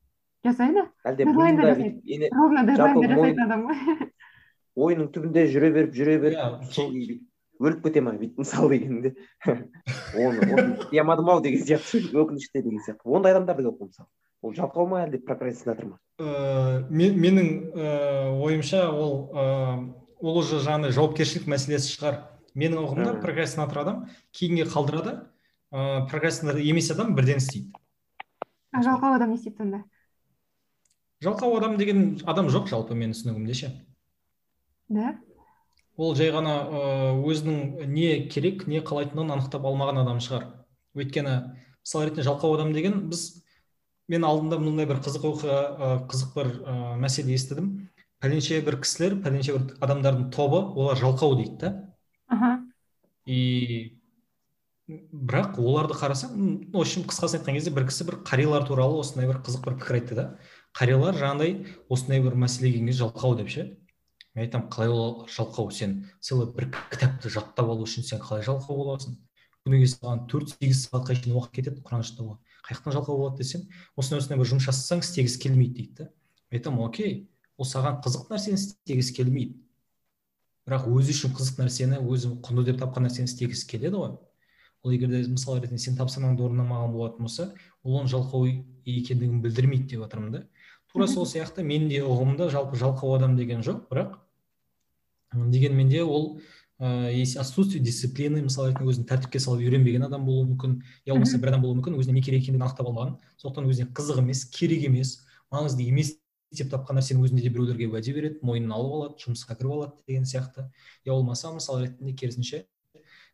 Жасайды. 0.48 0.88
Әлде 1.04 1.28
ровно 1.28 2.64
дедлайнда 2.66 3.12
жасайтын 3.12 3.44
адам 3.44 3.68
ғой. 3.68 4.08
Ойының 4.88 5.10
түбінде 5.12 5.44
жүре 5.52 5.70
беріп 5.74 5.94
жүре 5.94 6.18
беріп 6.22 6.72
сол 6.72 6.92
өліп 7.58 7.82
кете 7.84 8.00
ма 8.04 8.14
бүйтіп 8.18 8.38
мысалы 8.42 8.78
дегенде. 8.78 9.14
Оны 10.14 10.46
істей 10.78 11.00
алмадым 11.02 11.30
ау 11.30 11.42
деген 11.42 11.64
сияқты 11.64 12.00
өкініште 12.12 12.62
деген 12.62 12.82
сияқты. 12.84 13.04
Ондай 13.04 13.34
адамдар 13.34 13.58
да 13.58 13.68
көп 13.68 13.80
қой 13.82 13.90
мысалы. 13.90 14.08
Ол 14.42 14.54
жалқау 14.54 14.86
ма 14.86 15.02
әлде 15.02 15.18
прокрастинатор 15.26 15.88
ма? 15.90 15.98
Ыыы 16.22 17.10
менің 17.18 17.48
ыыы 17.74 18.38
ойымша 18.46 18.86
ол 18.90 19.30
ыыы 19.34 19.94
ол 20.20 20.38
уже 20.38 20.62
жаңағыдай 20.62 20.94
жауапкершілік 20.94 21.50
мәселесі 21.50 21.94
шығар. 21.96 22.22
Менің 22.54 22.84
ұғымымда 22.84 23.18
прокрастинатор 23.22 23.82
адам 23.82 24.00
кейінге 24.30 24.68
қалдырады. 24.70 25.18
Ыыы 25.74 26.06
прокрастинатор 26.10 26.62
емес 26.62 26.90
адам 26.94 27.14
бірден 27.18 27.42
істейді. 27.42 27.74
А 28.72 28.82
жалқау 28.82 29.18
адам 29.18 29.34
не 29.34 29.40
істейді 29.40 29.58
сонда? 29.58 29.82
Жалқау 31.24 31.56
адам 31.58 31.76
деген 31.78 32.20
адам 32.26 32.46
жоқ 32.46 32.70
жалпы 32.70 32.94
менің 32.94 33.16
түсінігімде 33.16 33.54
ше. 33.58 33.72
Да? 34.88 35.16
Ол 35.98 36.14
жай 36.14 36.30
ғана 36.30 36.54
өзінің 37.26 37.90
не 37.90 38.12
керек 38.30 38.66
не 38.70 38.80
қалайтынын 38.80 39.34
анықтап 39.34 39.66
алмаған 39.66 40.04
адам 40.04 40.22
шығар. 40.22 40.46
Өйткені 40.94 41.34
мысал 41.82 42.06
ретінде 42.06 42.24
жалқау 42.28 42.54
адам 42.54 42.72
деген 42.72 43.08
біз 43.10 43.42
мен 44.08 44.24
алдында 44.24 44.60
мындай 44.62 44.86
бір 44.88 45.02
қызық 45.04 45.26
оқиға 45.32 45.58
қызық 46.08 46.34
бір 46.36 46.52
ә, 46.62 46.76
мәселе 47.02 47.34
естідім. 47.34 47.88
Пәленше 48.22 48.62
бір 48.64 48.78
кісілер 48.82 49.18
пәленше 49.24 49.54
бір 49.56 49.74
адамдардың 49.84 50.30
тобы 50.34 50.62
олар 50.78 50.98
жалқау 50.98 51.36
дейді 51.38 51.58
да. 51.60 51.74
И 53.26 53.98
бірақ 54.88 55.58
оларды 55.60 55.98
қарасаң 55.98 56.70
в 56.72 56.80
общем 56.80 57.04
қысқасын 57.10 57.42
айтқан 57.42 57.58
кезде 57.58 57.74
бір 57.74 57.90
кісі 57.90 58.06
бір 58.08 58.22
қариялар 58.24 58.64
туралы 58.66 59.02
осындай 59.02 59.28
бір 59.28 59.42
қызық 59.44 59.66
бір 59.66 59.76
пікір 59.82 59.98
айтты 60.00 60.16
да. 60.16 60.26
Қариялар 60.78 61.18
жаңағыдай 61.18 61.76
осындай 61.90 62.22
бір 62.24 62.38
мәселе 62.40 62.72
келген 62.72 62.88
кезде 62.88 63.04
жалқау 63.04 63.36
деп 63.36 63.52
ше. 63.52 63.68
Мен 64.38 64.46
айтамын 64.46 64.68
қалай 64.70 64.88
ол 64.94 65.26
жалқау 65.26 65.72
сен 65.74 66.04
целый 66.22 66.46
бір 66.54 66.68
кітапты 66.92 67.30
жаттап 67.34 67.66
алу 67.66 67.82
үшін 67.82 68.06
сен 68.06 68.20
қалай 68.22 68.44
жалқау 68.46 68.76
боласың? 68.78 69.16
Күніге 69.66 69.88
саған 69.90 70.20
төрт 70.30 70.52
сегіз 70.54 70.84
сағатқа 70.86 71.16
шейін 71.18 71.34
уақыт 71.34 71.56
кетеді 71.58 71.82
құран 71.82 72.04
жаттауға. 72.06 72.36
Қай 72.62 72.76
жақтан 72.78 72.94
жалқау 72.94 73.18
болады 73.18 73.42
десем 73.42 73.64
осындай 73.98 74.22
осындай 74.22 74.38
бір 74.38 74.50
жұмыс 74.52 74.68
жасасаң 74.68 75.02
істегісі 75.02 75.40
келмейді 75.42 75.74
дейді 75.74 75.94
да. 75.98 76.06
Мен 76.52 76.60
айтамын 76.60 76.84
окей 76.86 77.12
ол 77.58 77.66
саған 77.66 77.98
қызық 78.04 78.30
нәрсені 78.30 78.60
істегісі 78.60 79.16
келмейді. 79.18 79.58
Бірақ 80.68 80.86
өзі 80.92 81.16
үшін 81.16 81.34
қызық 81.34 81.58
нәрсені 81.64 81.98
өзі 81.98 82.32
құнды 82.46 82.64
деп 82.70 82.78
тапқан 82.84 83.08
нәрсені 83.08 83.26
істегісі 83.26 83.66
келеді 83.68 83.98
ғой. 83.98 84.14
Ол 84.84 84.94
егер 84.94 85.10
де 85.10 85.24
мысал 85.26 85.58
ретінде 85.58 85.82
сен 85.82 85.98
тапсырмаңды 85.98 86.44
орындамаған 86.46 86.94
болатын 86.94 87.26
болса 87.26 87.50
ол 87.82 87.98
оның 87.98 88.12
жалқау 88.12 88.46
екендігін 88.86 89.42
білдірмейді 89.42 89.96
деп 89.96 90.04
жатырмын 90.04 90.32
да. 90.36 90.42
Тура 90.92 91.08
сол 91.10 91.26
сияқты 91.26 91.64
менің 91.66 91.90
де 91.90 92.02
ұғымымда 92.06 92.48
жалпы 92.52 92.78
жалқау 92.78 93.16
адам 93.16 93.34
деген 93.36 93.64
жоқ 93.66 93.88
бірақ 93.90 94.14
дегенмен 95.34 95.88
де 95.88 96.02
ол 96.02 96.40
ыыы 96.78 97.22
отсутствие 97.40 97.82
дисциплины 97.82 98.42
мысалы 98.42 98.70
ретінде 98.70 98.92
өзін 98.92 99.06
тәртіпке 99.10 99.40
салып 99.42 99.64
үйренбеген 99.66 100.06
адам 100.06 100.24
болуы 100.24 100.46
мүмкін 100.52 100.78
я 101.06 101.14
болмаса 101.14 101.38
бір 101.42 101.50
адам 101.50 101.64
болуы 101.64 101.80
мүмкін 101.80 101.98
өзіне 101.98 102.20
не 102.20 102.22
керек 102.22 102.44
екендігін 102.44 102.68
анықтап 102.68 102.86
алмаған 102.86 103.16
сондықтан 103.42 103.66
өзіне 103.66 103.90
қызық 103.98 104.22
емес 104.22 104.44
керек 104.54 104.86
емес 104.86 105.16
маңызды 105.50 105.88
емес 105.90 106.14
істеп 106.52 106.70
тапқан 106.72 107.00
нәрсені 107.00 107.24
өзінде 107.26 107.42
де 107.44 107.50
біреулерге 107.52 107.88
уәде 107.90 108.14
береді 108.14 108.46
мойнына 108.46 108.78
алып 108.78 108.94
алады 108.94 109.24
жұмысқа 109.24 109.56
кіріп 109.58 109.72
алады 109.74 110.06
деген 110.06 110.24
сияқты. 110.24 110.68
Я 111.04 111.12
болмаса 111.12 111.50
мысал 111.52 111.82
ретінде 111.82 112.14
керісінше 112.14 112.64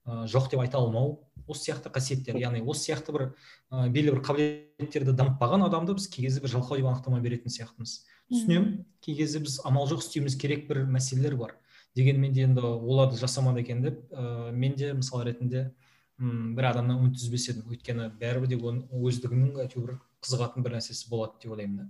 ә, 0.06 0.24
жоқ 0.26 0.50
деп 0.50 0.64
айта 0.64 0.80
алмау 0.80 1.20
осы 1.46 1.70
сияқты 1.70 1.92
қасиеттер 1.94 2.40
яғни 2.40 2.64
осы 2.64 2.88
сияқты 2.88 3.14
бір 3.14 3.26
ә, 3.70 3.86
белгілі 3.88 4.16
бір 4.16 4.22
қабілеттерді 4.26 5.14
дамытпаған 5.14 5.68
адамды 5.68 5.94
біз 5.94 6.08
кей 6.08 6.26
кезде 6.26 6.42
бір 6.42 6.56
жалқау 6.56 6.80
деп 6.80 6.90
анықтама 6.90 7.20
беретін 7.22 7.54
сияқтымыз. 7.54 8.00
Түсінемін 8.32 8.84
кей 9.04 9.18
кезде 9.20 9.44
біз 9.44 9.60
амал 9.64 9.86
жоқ 9.90 10.02
істеуіміз 10.02 10.38
керек 10.40 10.66
бір 10.66 10.84
мәселелер 10.88 11.36
бар. 11.38 11.54
Дегенмен 11.96 12.32
де 12.32 12.44
енді 12.44 12.62
оларды 12.62 13.18
жасамады 13.20 13.62
екен 13.62 13.82
деп 13.82 14.00
ә, 14.12 14.52
мен 14.52 14.74
де 14.74 14.92
мысал 14.94 15.22
ретінде 15.24 15.70
м 16.18 16.54
бір 16.56 16.70
адамнан 16.72 17.00
үміт 17.02 17.18
үзбес 17.18 17.48
едім. 17.50 17.68
Өйткені 17.70 18.10
бәрібір 18.20 18.50
де 18.50 18.58
оның 18.58 18.88
өздігінің 18.90 19.60
әйтеуір 19.64 19.98
қызығатын 20.24 20.66
бір 20.66 20.78
нәрсесі 20.78 21.10
болады 21.10 21.38
деп 21.42 21.54
ойлаймын 21.54 21.84
да. 21.84 21.88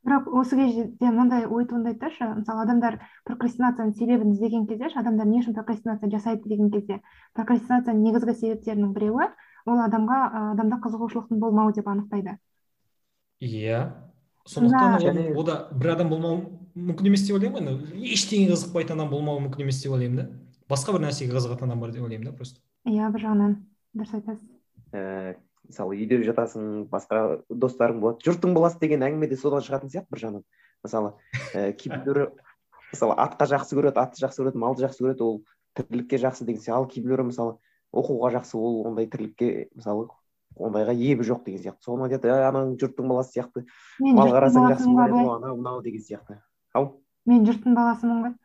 Бірақ 0.00 0.28
осы 0.32 0.56
кезде 0.56 1.10
мындай 1.12 1.44
ой 1.44 1.66
туындайды 1.68 2.00
дашы 2.00 2.24
мысалы 2.24 2.62
адамдар 2.64 2.94
прокрастинацияның 3.28 3.92
себебін 3.98 4.32
іздеген 4.32 4.66
кезде 4.66 4.88
адамдар 4.96 5.28
не 5.28 5.42
үшін 5.42 5.52
прокрастинация 5.58 6.08
жасайды 6.08 6.48
деген 6.48 6.70
кезде 6.72 7.02
прокрастинацияның 7.36 8.00
негізгі 8.06 8.34
себептерінің 8.38 8.94
біреуі 8.96 9.28
ол 9.68 9.82
адамға 9.84 10.20
адамда 10.54 10.80
қызығушылықтың 10.86 11.42
болмауы 11.44 11.76
деп 11.76 11.92
анықтайды. 11.92 12.38
Иә. 13.44 13.92
Сондықтан 14.50 15.36
ода 15.38 15.56
бір 15.72 15.94
адам 15.94 16.10
болмауы 16.10 16.40
мүмкін 16.74 17.10
емес 17.10 17.26
деп 17.26 17.36
ойлаймын 17.38 17.68
ғой 17.70 18.08
ештеңеге 18.14 18.54
қызықпайтын 18.54 18.98
адам 18.98 19.10
болмауы 19.12 19.44
мүмкін 19.46 19.64
емес 19.66 19.82
деп 19.82 19.94
ойлаймын 19.94 20.18
да. 20.20 20.26
Басқа 20.70 20.94
бір 20.96 21.04
нәрсеге 21.06 21.34
қызығатын 21.36 21.70
адам 21.70 21.80
бар 21.82 21.92
деп 21.94 22.04
ойлаймын 22.06 22.30
да 22.30 22.34
просто. 22.36 22.60
Иә 22.86 23.10
бір 23.14 23.24
жағынан. 23.24 23.56
Дұрыс 23.94 24.14
айтасыз. 24.18 24.44
Ііі 24.94 25.36
мысалы 25.70 25.96
үйде 25.96 26.20
жатасың 26.26 26.68
басқа 26.90 27.40
достарың 27.50 28.00
болады. 28.02 28.22
Жұрттың 28.26 28.54
баласы 28.56 28.78
деген 28.82 29.04
әңгіме 29.06 29.30
де 29.30 29.38
содан 29.38 29.62
шығатын 29.66 29.92
сияқты 29.92 30.14
бір 30.14 30.22
жағынан. 30.24 30.44
Мысалы 30.86 31.12
ііі 31.54 31.74
кейбіреулері 31.82 32.30
мысалы 32.92 33.18
атқа 33.26 33.50
жақсы 33.54 33.78
көреді 33.78 34.02
атты 34.02 34.24
жақсы 34.24 34.42
көреді 34.42 34.62
малды 34.62 34.86
жақсы 34.86 35.04
көреді 35.04 35.26
ол 35.26 35.42
тірлікке 35.78 36.18
жақсы 36.22 36.46
деген. 36.46 36.62
Сияқты 36.62 36.78
ал 36.78 36.88
кейбіреулері 36.90 37.28
мысалы 37.30 37.58
оқуға 37.94 38.32
жақсы 38.38 38.58
ол 38.58 38.82
ондай 38.88 39.06
тірлікке 39.10 39.68
мысалы 39.74 40.08
ондайға 40.56 40.94
ебі 40.96 41.26
жоқ 41.26 41.44
деген 41.46 41.62
сияқты. 41.62 41.84
Соны 41.84 42.08
айтады 42.08 42.32
анаң 42.34 42.76
жұрттың 42.80 43.08
баласы 43.10 43.38
сияқты. 43.38 43.64
Мал 44.00 44.32
қарасаң 44.34 44.70
жақсы 44.74 44.90
анау 44.90 45.56
мынау 45.56 45.82
деген 45.82 46.02
сияқты. 46.04 46.40
Ау? 46.74 47.00
Мен 47.26 47.44
жұрттың 47.46 47.76
баласымын 47.76 48.22
ғой 48.26 48.38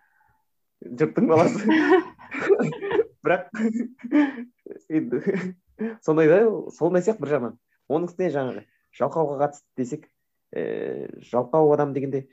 жұрттың 0.83 1.29
баласы. 1.29 1.65
Бірақ 3.25 3.49
енді 4.89 5.21
сондай 6.05 6.29
да 6.29 6.41
сондай 6.75 7.03
сияқты 7.05 7.23
бір 7.23 7.31
жағынан. 7.33 7.55
Оның 7.89 8.09
үстіне 8.09 8.31
жаңағы 8.33 8.65
жалқауға 8.99 9.39
қатысты 9.41 9.81
десек 9.81 10.09
ііі 10.55 11.23
жалқау 11.31 11.73
адам 11.73 11.93
дегенде 11.95 12.25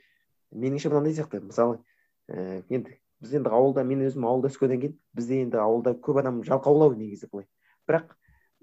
меніңше 0.51 0.91
мынандай 0.91 1.15
сияқты. 1.17 1.41
Мысалы 1.41 1.79
ііі 2.29 2.77
енді 2.77 2.97
біз 3.23 3.35
енді 3.39 3.53
ауылда 3.53 3.85
мен 3.87 4.05
өзім 4.05 4.27
ауылда 4.29 4.51
өскеннен 4.51 4.83
кейін 4.83 4.97
бізде 5.17 5.41
енді 5.47 5.61
ауылда 5.63 5.95
көп 5.97 6.21
адам 6.21 6.43
жалқаулау 6.45 6.93
негізі 6.97 7.31
былай. 7.31 7.47
Бірақ 7.89 8.13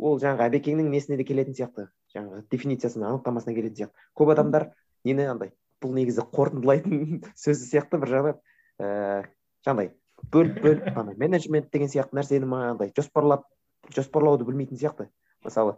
ол 0.01 0.19
жаңағы 0.23 0.47
әбекеңнің 0.49 0.91
несіне 0.93 1.19
де 1.21 1.27
келетін 1.29 1.57
сияқты. 1.57 1.89
Жаңағы 2.15 2.45
дефинициясына 2.51 3.11
анықтамасына 3.11 3.55
келетін 3.57 3.77
сияқты. 3.83 4.09
Көп 4.17 4.33
адамдар 4.35 4.71
нені 5.05 5.29
андай 5.31 5.53
бұл 5.83 5.95
негізі 5.97 6.27
қорытындылайтын 6.33 7.23
сөзі 7.45 7.69
сияқты 7.69 8.01
бір 8.03 8.13
жағынан 8.15 8.41
ііі 8.81 9.31
жаңағыдай 9.67 9.93
бөліп 10.33 10.61
бөліп 10.65 10.99
ана 11.01 11.15
менеджмент 11.17 11.71
деген 11.73 11.89
сияқты 11.93 12.17
нәрсені 12.19 12.49
андай 12.73 12.93
жоспарлап 12.97 13.47
жоспарлауды 13.95 14.45
білмейтін 14.49 14.81
сияқты. 14.81 15.09
Мысалы 15.45 15.77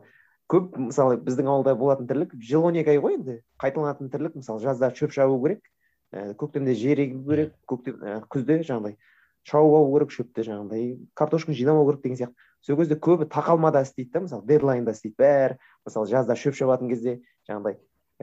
көп 0.50 0.74
мысалы 0.76 1.18
біздің 1.22 1.48
ауылда 1.48 1.74
болатын 1.78 2.08
тірлік 2.10 2.34
жыл 2.42 2.66
он 2.68 2.78
екі 2.80 2.96
ай 2.96 3.02
ғой 3.02 3.16
енді 3.18 3.38
қайталанатын 3.62 4.10
тірлік. 4.10 4.34
Мысалы 4.40 4.60
жазда 4.62 4.90
шөп 4.94 5.14
шабу 5.14 5.38
керек 5.44 5.62
ә, 6.12 6.34
көктемде 6.34 6.74
жер 6.74 7.00
егу 7.00 7.22
керек 7.30 7.54
көктем 7.70 8.02
ә, 8.02 8.18
күзде 8.28 8.60
жаңағыдай 8.66 8.98
шауып 9.48 9.76
алу 9.78 9.92
керек 9.94 10.14
шөпті 10.16 10.46
жаңағыдай 10.48 10.88
картошканы 11.14 11.56
жинап 11.56 11.80
алу 11.80 11.92
керек 11.92 12.02
деген 12.02 12.20
сияқты. 12.20 12.50
Сол 12.62 12.78
кезде 12.78 12.96
көбі 12.96 13.28
тақалмада 13.30 13.82
істейді 13.82 14.12
да 14.14 14.24
мысалы 14.26 14.46
дедлайнда 14.46 14.94
істейді. 14.94 15.16
Бәрі 15.18 15.58
мысалы 15.86 16.10
жазда 16.10 16.36
шөп 16.38 16.58
шабатын 16.58 16.90
кезде 16.92 17.18
жаңағыдай 17.48 17.78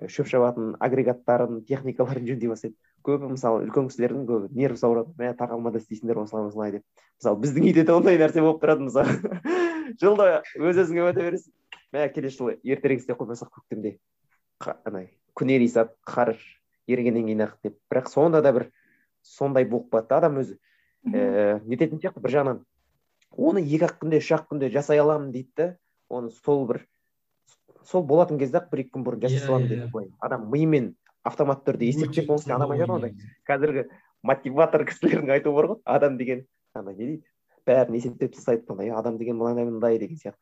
шөп 0.07 0.29
шабатын 0.31 0.75
агрегаттарын 0.79 1.63
техникаларын 1.67 2.27
жөндей 2.27 2.51
бастайды. 2.51 2.77
Көбі 3.03 3.33
мысалы 3.33 3.65
үлкен 3.65 3.89
кісілердің 3.89 4.25
көбі 4.27 4.49
нервісі 4.55 4.87
ауырады 4.87 5.15
мә 5.19 5.33
тақалмада 5.39 5.79
істейсіңдер 5.81 6.21
осылай 6.23 6.47
осылай 6.47 6.71
деп. 6.77 6.85
Мысалы 7.19 7.41
біздің 7.43 7.67
үйде 7.67 7.83
де 7.87 7.95
ондай 7.95 8.19
нәрсе 8.19 8.43
болып 8.43 8.61
тұрады 8.63 8.87
мысалы. 8.87 9.15
Жылда 10.01 10.29
өз 10.59 10.81
өзіңе 10.85 11.03
уәде 11.03 11.25
бересің. 11.25 11.53
Мә 11.95 12.07
келесі 12.13 12.37
жылы 12.37 12.57
ертерек 12.63 13.03
істеп 13.03 13.19
қоймасақ 13.19 13.51
көктемде 13.55 13.97
ана 14.85 15.05
күн 15.39 15.53
ерисап 15.55 15.95
қар 16.07 16.35
ергеннен 16.87 17.27
кейін 17.27 17.45
ақ 17.47 17.55
деп. 17.63 17.77
Бірақ 17.91 18.11
сонда 18.11 18.43
да 18.43 18.53
бір 18.53 18.69
сондай 19.23 19.65
болып 19.65 19.89
қалады 19.93 20.09
да 20.09 20.19
адам 20.19 20.41
өзі. 20.43 20.59
Ііі 21.07 21.63
нететін 21.71 22.01
сияқты 22.03 22.21
бір 22.23 22.35
жағынан 22.35 22.59
оны 23.37 23.61
екі 23.63 23.85
ақ 23.89 23.99
күнде 24.03 24.21
үш 24.23 24.31
ақ 24.37 24.47
күнде 24.51 24.71
жасай 24.73 24.99
аламын 24.99 25.31
дейді 25.35 25.51
да 25.57 25.67
оны 26.09 26.31
сол 26.45 26.65
бір 26.67 26.83
сол 27.85 28.03
болатын 28.03 28.39
кезде 28.39 28.61
ақ 28.61 28.69
бір 28.71 28.85
екі 28.85 28.95
күн 28.97 29.05
бұрын 29.05 29.25
жасай 29.25 29.45
саламын 29.45 29.67
деп 29.69 29.91
былай 29.93 30.11
адам 30.19 30.49
миымен 30.51 30.93
автоматты 31.27 31.71
түрде 31.71 31.89
есептеп 31.89 32.29
оның 32.31 32.55
адам 32.55 32.73
айтады 32.75 32.99
ғой. 33.03 33.13
қазіргі 33.47 33.85
мотиватор 34.23 34.85
кісілердің 34.87 35.33
айтуы 35.35 35.53
бар 35.55 35.67
ғой. 35.73 35.79
Адам 35.85 36.17
деген 36.17 36.45
ана 36.73 36.93
не 36.93 37.05
дейді? 37.05 37.23
Бәрін 37.67 37.97
есептеп 37.99 38.35
тастайды 38.35 38.65
мындай 38.69 38.91
адам 38.95 39.17
деген 39.17 39.37
мынандай 39.39 39.67
мындай 39.67 39.99
деген 39.99 40.19
сияқты. 40.19 40.39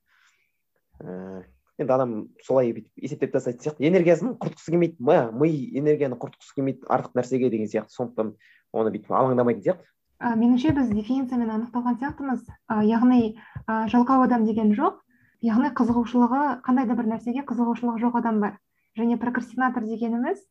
Ііі 1.01 1.83
енді 1.83 1.93
адам 1.93 2.13
солай 2.45 2.71
бүйтіп 2.73 3.03
есептеп 3.09 3.33
тастайтын 3.35 3.65
сияқты. 3.65 3.85
Энергиясын 3.89 4.37
құртқысы 4.41 4.73
келмейді 4.73 5.03
ма? 5.03 5.19
Ми 5.31 5.51
энергияны 5.77 6.17
құртқысы 6.17 6.55
келмейді 6.57 6.87
артық 6.89 7.19
нәрсеге 7.19 7.51
деген 7.53 7.69
сияқты. 7.69 7.93
Сондықтан 7.97 8.33
оны 8.73 8.93
бүйтіп 8.95 9.13
алаңдамайтын 9.13 9.65
сияқты. 9.65 9.85
Ә, 10.21 10.33
меніңше 10.35 10.73
біз 10.75 10.89
дефинициямен 10.91 11.51
анықталған 11.55 11.99
сияқтымыз. 12.01 12.43
Ә, 12.69 12.81
яғни 12.87 13.37
ә, 13.67 13.87
жалқау 13.91 14.25
адам 14.25 14.45
деген 14.45 14.73
жоқ. 14.77 14.99
Яғни 15.45 15.69
қызығушылығы 15.77 16.61
қандай 16.65 16.87
да 16.89 16.97
бір 16.97 17.11
нәрсеге 17.13 17.45
қызығушылығы 17.45 18.01
жоқ 18.01 18.17
адам 18.21 18.41
бар. 18.41 18.57
Және 18.97 19.19
прокрастинатор 19.21 19.85
дегеніміз 19.85 20.41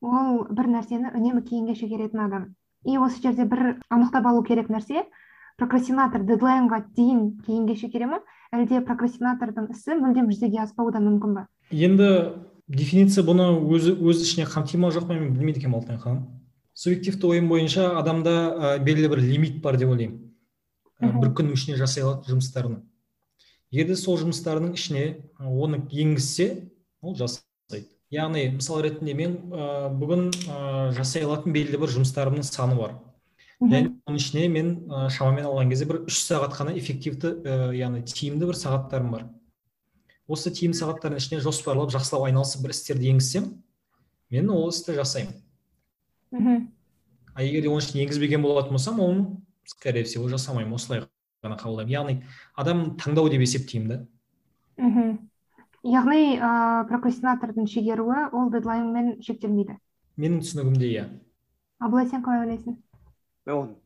ол 0.00 0.46
бір 0.50 0.70
нәрсені 0.70 1.10
үнемі 1.16 1.42
кейінге 1.42 1.74
шегеретін 1.74 2.26
адам. 2.28 2.54
И 2.84 2.98
осы 2.98 3.22
жерде 3.22 3.44
бір 3.44 3.80
анықтап 3.90 4.26
алу 4.30 4.44
керек 4.46 4.68
нәрсе 4.70 5.06
прокрастинатор 5.58 6.22
дедлайнға 6.22 6.84
дейін 6.94 7.40
кейінге 7.46 7.74
шегере 7.80 8.06
ма? 8.06 8.20
Әлде 8.54 8.82
прокрастинатордың 8.86 9.72
ісі 9.74 9.96
мүлдем 9.98 10.30
жүзеге 10.30 10.62
аспауы 10.62 10.92
да 10.94 11.00
мүмкін 11.02 11.34
ба? 11.34 11.46
Енді 11.72 12.10
дефиниция 12.68 13.24
бұны 13.26 13.48
өзі 13.74 13.96
өз 13.96 14.22
ішіне 14.22 14.46
қамти 14.46 14.78
ма 14.78 14.92
жоқ 14.94 15.08
па 15.08 15.16
мен 15.16 15.32
білмейді 15.34 15.64
екенмін 15.64 15.80
алтынай 15.80 15.98
ханым. 15.98 16.22
Субъективті 16.76 17.30
ойым 17.30 17.48
бойынша 17.48 17.88
адамда 17.96 18.32
ә, 18.76 18.78
белгілі 18.84 19.08
бір 19.14 19.22
лимит 19.24 19.60
бар 19.64 19.78
деп 19.80 19.94
ойлаймын. 19.94 20.18
Ә, 21.00 21.08
бір 21.22 21.32
күннің 21.38 21.56
ішінде 21.56 21.78
жасай 21.80 22.04
алатын 22.04 22.34
жұмыстарының. 22.34 22.82
Егер 23.72 23.88
де 23.88 23.96
сол 23.96 24.18
жұмыстарының 24.20 24.76
ішіне 24.76 25.06
оны 25.40 25.80
енгізсе 25.88 26.68
ол 27.00 27.16
жасайды. 27.16 27.86
Яғни 28.12 28.44
мысал 28.58 28.82
ретінде 28.84 29.16
мен 29.16 29.38
ә, 29.48 29.88
бүгін 29.88 30.28
ә, 30.52 30.92
жасай 30.96 31.24
алатын 31.24 31.56
белгілі 31.56 31.80
бір 31.86 31.94
жұмыстарымның 31.96 32.44
саны 32.46 32.76
бар. 32.78 32.98
Және 33.56 33.94
оның 34.04 34.20
ішіне 34.20 34.44
мен 34.52 34.70
ә, 34.92 35.08
шамамен 35.08 35.48
алған 35.48 35.72
кезде 35.72 35.88
бір 35.88 36.02
үш 36.04 36.20
сағат 36.28 36.52
қана 36.58 36.76
эффективті 36.76 37.32
ә, 37.40 37.56
яғни 37.72 38.04
тиімді 38.04 38.52
бір 38.52 38.60
сағаттарым 38.60 39.16
бар. 39.16 39.26
Осы 40.28 40.52
тиімді 40.52 40.82
сағаттардың 40.82 41.24
ішіне 41.24 41.40
жоспарлап 41.40 41.90
жақсылап 41.94 42.28
айналысып 42.28 42.66
бір 42.66 42.76
істерді 42.76 43.10
енгізсем 43.14 43.50
мен 44.30 44.50
ол 44.52 44.68
істі 44.68 44.92
жасаймын. 45.00 45.40
Мхм 46.30 46.66
а 47.36 47.42
егер 47.44 47.62
де 47.62 47.68
оның 47.68 47.84
ішіне 47.84 48.06
енгізбеген 48.06 48.42
болатын 48.42 48.72
болсам 48.78 49.00
оны 49.00 49.26
скорее 49.68 50.04
всего 50.04 50.28
жасамаймын 50.32 50.74
осылай 50.74 51.02
ғана 51.44 51.58
қабылдаймын. 51.60 51.92
Яғни 51.92 52.14
адам 52.56 52.96
таңдау 52.96 53.28
деп 53.28 53.44
есептеймін 53.44 53.88
да. 53.90 53.98
Мхм 54.80 55.18
яғни 55.86 56.38
ыыы 56.38 56.86
прокрастинатордың 56.90 57.68
шегеруі 57.70 58.30
ол 58.32 58.50
дедлайнмен 58.54 59.20
шектелмейді. 59.22 59.76
Менің 60.16 60.40
түсінігімде 60.42 60.88
иә. 60.88 61.04
Абылай 61.78 62.08
сен 62.08 62.24
қалай 62.24 62.46
ойлайсың? 62.46 62.78
Оны 63.46 63.76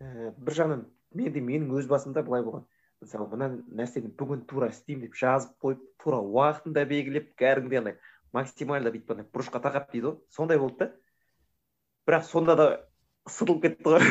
ііі 0.00 0.30
бір 0.38 0.56
жағынан 0.60 0.86
мен 1.18 1.34
де 1.34 1.42
менің 1.42 1.74
өз 1.74 1.90
басымда 1.90 2.22
былай 2.22 2.46
болған. 2.46 2.64
Мысалы 3.02 3.26
мына 3.32 3.50
нәрсені 3.66 4.12
бүгін 4.14 4.46
тура 4.46 4.70
істеймін 4.70 5.08
деп 5.08 5.18
жазып 5.18 5.52
қойып 5.64 5.82
тура 5.98 6.20
уақытын 6.22 6.76
да 6.76 6.84
белгілеп 6.86 7.32
кәдімгідей 7.40 7.80
андай 7.80 7.96
максимально 8.32 8.92
бүйтіп 8.94 9.14
андай 9.16 9.26
бұрышқа 9.32 9.60
тақап 9.64 9.90
дейді 9.92 10.06
ғой. 10.06 10.18
Сондай 10.30 10.60
болды 10.60 10.84
да. 10.84 10.90
Бірақ 12.10 12.26
сонда 12.26 12.58
да 12.58 12.66
ысырылып 13.30 13.62
кетті 13.64 13.86
ғой. 13.94 14.02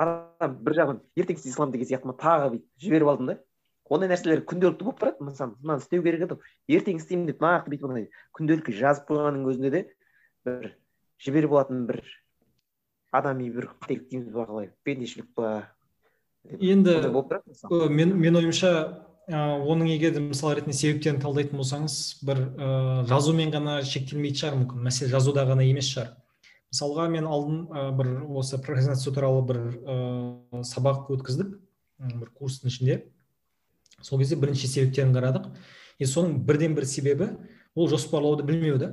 Адам 0.00 0.50
бір 0.64 0.72
жағынан 0.78 1.00
ертең 1.18 1.36
істей 1.36 1.52
саламын 1.52 1.74
деген 1.74 1.88
сияқты 1.90 2.14
тағы 2.20 2.46
бүйтіп 2.54 2.86
жіберіп 2.86 3.08
алдым 3.12 3.26
да. 3.30 3.34
Ондай 3.92 4.08
нәрселер 4.08 4.40
күнделікті 4.48 4.84
болып 4.86 4.98
тұрады 5.02 5.18
мысалы 5.26 5.50
мынаны 5.60 5.80
істеу 5.84 6.00
керек 6.06 6.20
еді 6.24 6.34
ертең 6.72 6.96
істеймін 7.02 7.28
деп 7.28 7.38
нақты 7.44 7.68
бүйтіп 7.74 7.88
андай 7.90 8.06
күнделікке 8.38 8.72
жазып 8.78 9.04
қойғанның 9.10 9.44
өзінде 9.52 9.70
де 9.74 9.80
бір 10.48 10.62
жіберіп 11.20 11.50
алатын 11.52 11.78
бір 11.90 11.98
адами 13.12 13.50
бір 13.52 13.64
қателік 13.84 14.08
дейміз 14.08 14.32
ба 14.32 14.42
қалай 14.48 14.66
пендешілік 14.88 15.28
па 15.36 15.68
енді 16.56 16.96
мен 17.92 18.16
мен 18.16 18.40
ойымша 18.40 18.72
ә, 19.28 19.38
оның 19.56 19.88
егер 19.88 20.12
де 20.12 20.20
мысал 20.20 20.52
ретінде 20.56 20.76
себептерін 20.76 21.20
талдайтын 21.22 21.58
болсаңыз 21.58 21.96
бір 22.26 22.40
ә, 22.44 22.68
жазумен 23.08 23.52
ғана 23.54 23.78
шектелмейтін 23.86 24.40
шығар 24.40 24.58
мүмкін. 24.60 24.84
Мәселе 24.84 25.10
жазуда 25.12 25.46
ғана 25.48 25.64
емес 25.64 25.88
шығар. 25.92 26.10
Мысалға 26.74 27.06
мен 27.12 27.28
алдын 27.30 27.60
ә, 27.70 27.86
бір 27.96 28.10
осы 28.36 28.58
прокрастинация 28.58 29.14
туралы 29.14 29.44
бір 29.48 29.60
ә, 29.80 30.64
сабақ 30.66 31.08
өткіздік 31.14 31.54
бір 32.04 32.32
курстың 32.36 32.72
ішінде. 32.72 33.00
Сол 34.02 34.20
кезде 34.20 34.36
бірінші 34.36 34.68
себептерін 34.68 35.14
қарадық. 35.16 35.48
И 35.98 36.04
соның 36.04 36.42
бірден 36.44 36.74
бір 36.76 36.86
себебі 36.86 37.30
ол 37.74 37.88
жоспарлауды 37.88 38.44
білмеу 38.44 38.76
да. 38.78 38.92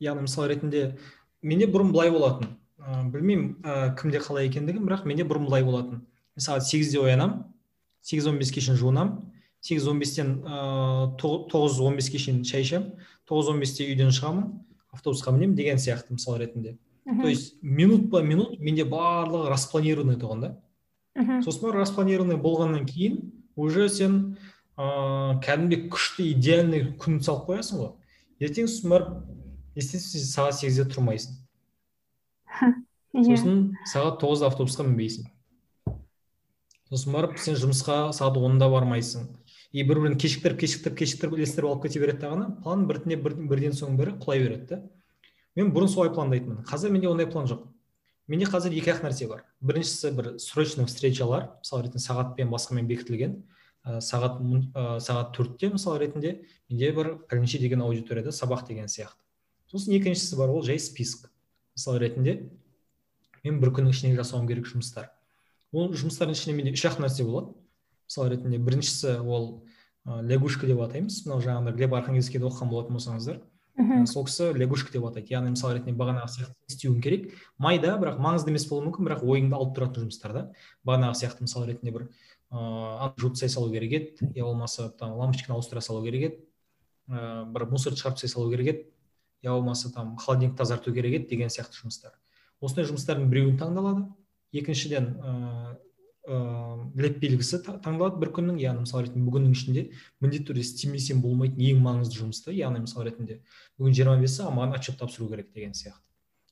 Яғни 0.00 0.26
мысал 0.26 0.48
ретінде 0.48 0.96
менде 1.42 1.68
бұрын 1.70 1.92
былай 1.92 2.10
болатын. 2.10 2.56
Ә, 2.78 3.04
білмеймін 3.12 3.54
ә, 3.62 3.94
кімде 4.00 4.18
қалай 4.24 4.48
екендігін 4.48 4.88
бірақ 4.88 5.06
менде 5.06 5.28
бұрын 5.28 5.46
былай 5.46 5.62
болатын. 5.62 6.02
Мен 6.34 6.42
сағат 6.42 6.66
сегізде 6.66 6.98
оянамын 7.02 7.44
сегіз 8.02 8.26
он 8.30 8.38
беске 8.38 8.60
шейін 8.60 8.78
жуынамын 8.80 9.18
сегіз 9.60 9.88
он 9.88 9.98
бестен 9.98 10.36
тоғыз 11.18 11.80
он 11.82 11.98
беске 11.98 12.18
шейін 12.22 12.44
шай 12.44 12.66
ішемін 12.66 12.92
тоғыз 13.28 13.52
он 13.52 13.60
бесте 13.62 13.86
үйден 13.88 14.12
шығамын 14.14 14.52
автобусқа 14.94 15.34
мінемін 15.34 15.56
деген 15.58 15.82
сияқты 15.82 16.14
мысал 16.14 16.38
ретінде 16.38 16.78
то 17.04 17.28
есть 17.28 17.56
минут 17.62 18.10
по 18.10 18.20
минут 18.22 18.58
менде 18.60 18.84
барлығы 18.84 19.48
распланированный 19.50 20.18
тұғын 20.20 20.44
да 20.44 20.50
сосын 21.42 21.68
барып 21.68 21.82
распланированный 21.82 22.36
болғаннан 22.36 22.86
кейін 22.86 23.32
уже 23.56 23.88
сен 23.88 24.36
ыыы 24.78 25.40
кәдімгідей 25.42 25.88
күшті 25.90 26.28
идеальный 26.34 26.92
күн 27.00 27.18
салып 27.24 27.48
қоясың 27.48 27.80
ғой 27.80 28.44
ертең 28.44 28.68
сосын 28.70 28.92
барып 28.92 29.16
естественно 29.78 30.30
сағат 30.34 30.60
сегізде 30.60 30.86
тұрмайсың 30.92 31.34
сосын 33.24 33.64
сағат 33.88 34.20
тоғызда 34.22 34.52
автобусқа 34.52 34.86
мінбейсің 34.86 35.26
сосын 36.88 37.14
барып 37.14 37.38
сен 37.38 37.56
жұмысқа 37.58 38.12
сағат 38.16 38.38
онда 38.40 38.68
бармайсың. 38.72 39.28
И 39.72 39.84
бір 39.84 40.00
бірін 40.00 40.16
кешіктіріп 40.20 40.62
кешіктіріп 40.62 40.96
кешіктіріп 40.98 41.34
ілестіріп 41.36 41.68
алып 41.68 41.82
кете 41.84 42.00
береді 42.00 42.22
дағыны 42.24 42.46
план 42.62 42.86
біртіндеп 42.88 43.26
бірден 43.50 43.76
соң 43.76 43.98
бірі 44.00 44.14
құлай 44.22 44.40
береді 44.40 44.68
да. 44.70 44.78
Мен 45.58 45.72
бұрын 45.74 45.90
солай 45.92 46.12
пландайтынмын. 46.14 46.62
Қазір 46.64 46.94
менде 46.94 47.10
ондай 47.10 47.28
план 47.28 47.48
жоқ. 47.50 47.66
Менде 48.28 48.48
қазір 48.48 48.72
екі 48.78 48.94
ақ 48.94 49.02
нәрсе 49.04 49.28
бар. 49.28 49.44
Біріншісі 49.60 50.12
бір 50.16 50.30
срочный 50.40 50.88
встречалар 50.88 51.50
мысалы 51.60 51.84
ретінде 51.84 52.04
сағатпен 52.04 52.48
басқамен 52.52 52.88
бекітілген. 52.88 53.36
Ә, 53.84 54.00
сағат 54.00 54.40
ә, 54.72 55.00
сағат 55.04 55.34
төртте 55.36 55.72
мысалы 55.74 56.00
ретінде. 56.04 56.34
Менде 56.70 56.92
бір 56.96 57.12
пәленше 57.28 57.60
деген 57.60 57.82
аудиторияда 57.82 58.32
сабақ 58.32 58.66
деген 58.68 58.88
сияқты. 58.88 59.20
Сосын 59.68 59.96
екіншісі 59.98 60.38
бар 60.40 60.52
ол 60.54 60.62
жай 60.62 60.78
список. 60.78 61.28
Мысалы 61.76 62.00
ретінде 62.04 62.38
мен 63.44 63.60
бір 63.60 63.74
күннің 63.76 63.96
ішінде 63.96 64.16
жасауым 64.16 64.48
керек 64.48 64.68
жұмыстар. 64.70 65.10
Ол 65.72 65.92
жұмыстардың 65.92 66.36
ішінде 66.36 66.56
менде 66.56 66.72
үш 66.76 66.84
ақ 66.88 67.00
нәрсе 67.02 67.26
болады. 67.26 67.52
Мысалы 68.08 68.32
ретінде 68.32 68.58
біріншісі 68.58 69.18
ол 69.20 69.64
ә, 70.06 70.22
лягушка 70.24 70.66
деп 70.66 70.80
атаймыз. 70.80 71.22
Мынау 71.26 71.42
жаңағыдай 71.44 71.76
глеб 71.76 71.94
архангельскийді 71.98 72.48
оқыған 72.48 72.70
болатын 72.72 72.96
болсаңыздар. 72.96 73.40
Мхм. 73.78 74.06
Сол 74.10 74.24
кісі 74.26 74.50
лягушка 74.58 74.90
деп 74.94 75.04
атайды. 75.06 75.34
Яғни 75.34 75.52
мысалы 75.52 75.76
ретінде 75.76 75.94
бағанағы 75.98 76.32
сияқты 76.32 76.72
істеуің 76.72 77.02
керек. 77.04 77.28
Майда 77.58 77.94
бірақ 78.00 78.18
маңызды 78.18 78.50
емес 78.50 78.66
болуы 78.66 78.88
мүмкін 78.88 79.06
бірақ 79.06 79.22
ойыңды 79.22 79.54
алып 79.54 79.76
тұратын 79.76 80.08
жұмыстар 80.08 80.34
да 80.34 80.42
бағанағы 80.88 81.20
сияқты 81.20 81.46
мысалы 81.46 81.68
ретінде 81.70 81.94
бір 81.94 82.08
ыыы 82.50 83.12
жуып 83.20 83.36
тастай 83.36 83.52
салу 83.52 83.70
керек 83.70 83.92
еді. 83.92 84.32
Я 84.34 84.44
болмаса 84.48 84.88
там 84.90 85.14
лампочканы 85.20 85.54
ауыстыра 85.54 85.80
салу 85.84 86.02
керек 86.02 86.24
еді. 86.26 86.40
Ыыы 87.06 87.44
бір 87.54 87.68
мусорды 87.70 88.00
шығарып 88.00 88.18
тастай 88.18 88.32
салу 88.32 88.50
керек 88.50 88.72
еді. 88.72 88.86
Я 89.42 89.52
болмаса 89.52 89.92
там 89.92 90.16
холодильник 90.16 90.56
тазарту 90.56 90.92
керек 90.92 91.20
еді 91.20 91.28
деген 91.30 91.52
сияқты 91.52 91.78
жұмыстар. 91.84 92.16
Осындай 92.60 92.88
жұмыстардың 92.88 93.28
біреуін 93.30 93.58
таңдалады. 93.60 94.08
Екіншіден 94.52 95.14
ыыы 95.22 95.76
леп 96.28 97.16
белгісі 97.22 97.62
таңдалады 97.64 98.20
бір 98.20 98.30
күннің 98.36 98.58
яғни 98.60 98.82
мысалы 98.84 99.06
ретінде 99.06 99.24
бүгіннің 99.24 99.54
ішінде 99.54 99.84
міндетті 100.20 100.50
түрде 100.50 100.64
істемесем 100.64 101.22
болмайтын 101.24 101.62
ең 101.64 101.80
маңызды 101.80 102.18
жұмысты 102.20 102.52
яғни 102.52 102.82
мысалы 102.84 103.08
ретінде 103.08 103.38
бүгін 103.80 103.96
жиырма 103.96 104.18
бесі 104.20 104.42
а 104.44 104.50
маған 104.52 104.76
отчет 104.76 104.98
тапсыру 105.00 105.30
керек 105.30 105.48
деген 105.54 105.72
сияқты. 105.72 106.04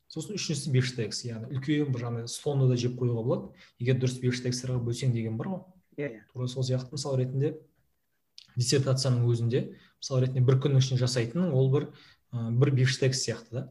Сосын 0.08 0.38
үшіншісі 0.38 0.72
бифштекс 0.72 1.24
яғни 1.26 1.58
үлкен 1.58 1.92
бір 1.92 2.06
жаңағыдай 2.06 2.32
слонды 2.32 2.70
да 2.70 2.78
жеп 2.80 2.96
қоюға 2.96 3.24
болады. 3.26 3.50
Егер 3.82 3.98
дұрыс 4.00 4.16
бифштекстарға 4.22 4.78
бөлсең 4.86 5.12
деген 5.12 5.36
бар 5.36 5.50
ғой. 5.52 5.60
Иә 5.98 6.08
yeah. 6.08 6.24
тура 6.32 6.48
сол 6.48 6.64
сияқты 6.64 6.96
мысалы 6.96 7.20
ретінде 7.24 7.56
диссертацияның 8.56 9.28
өзінде 9.28 9.62
мысалы 10.00 10.24
ретінде 10.24 10.46
бір 10.46 10.60
күннің 10.62 10.80
ішінде 10.80 11.02
жасайтының 11.02 11.52
ол 11.52 11.68
бір 11.74 11.90
ә, 12.32 12.48
бір 12.48 12.72
бифштекс 12.80 13.26
сияқты 13.26 13.58
да. 13.58 13.66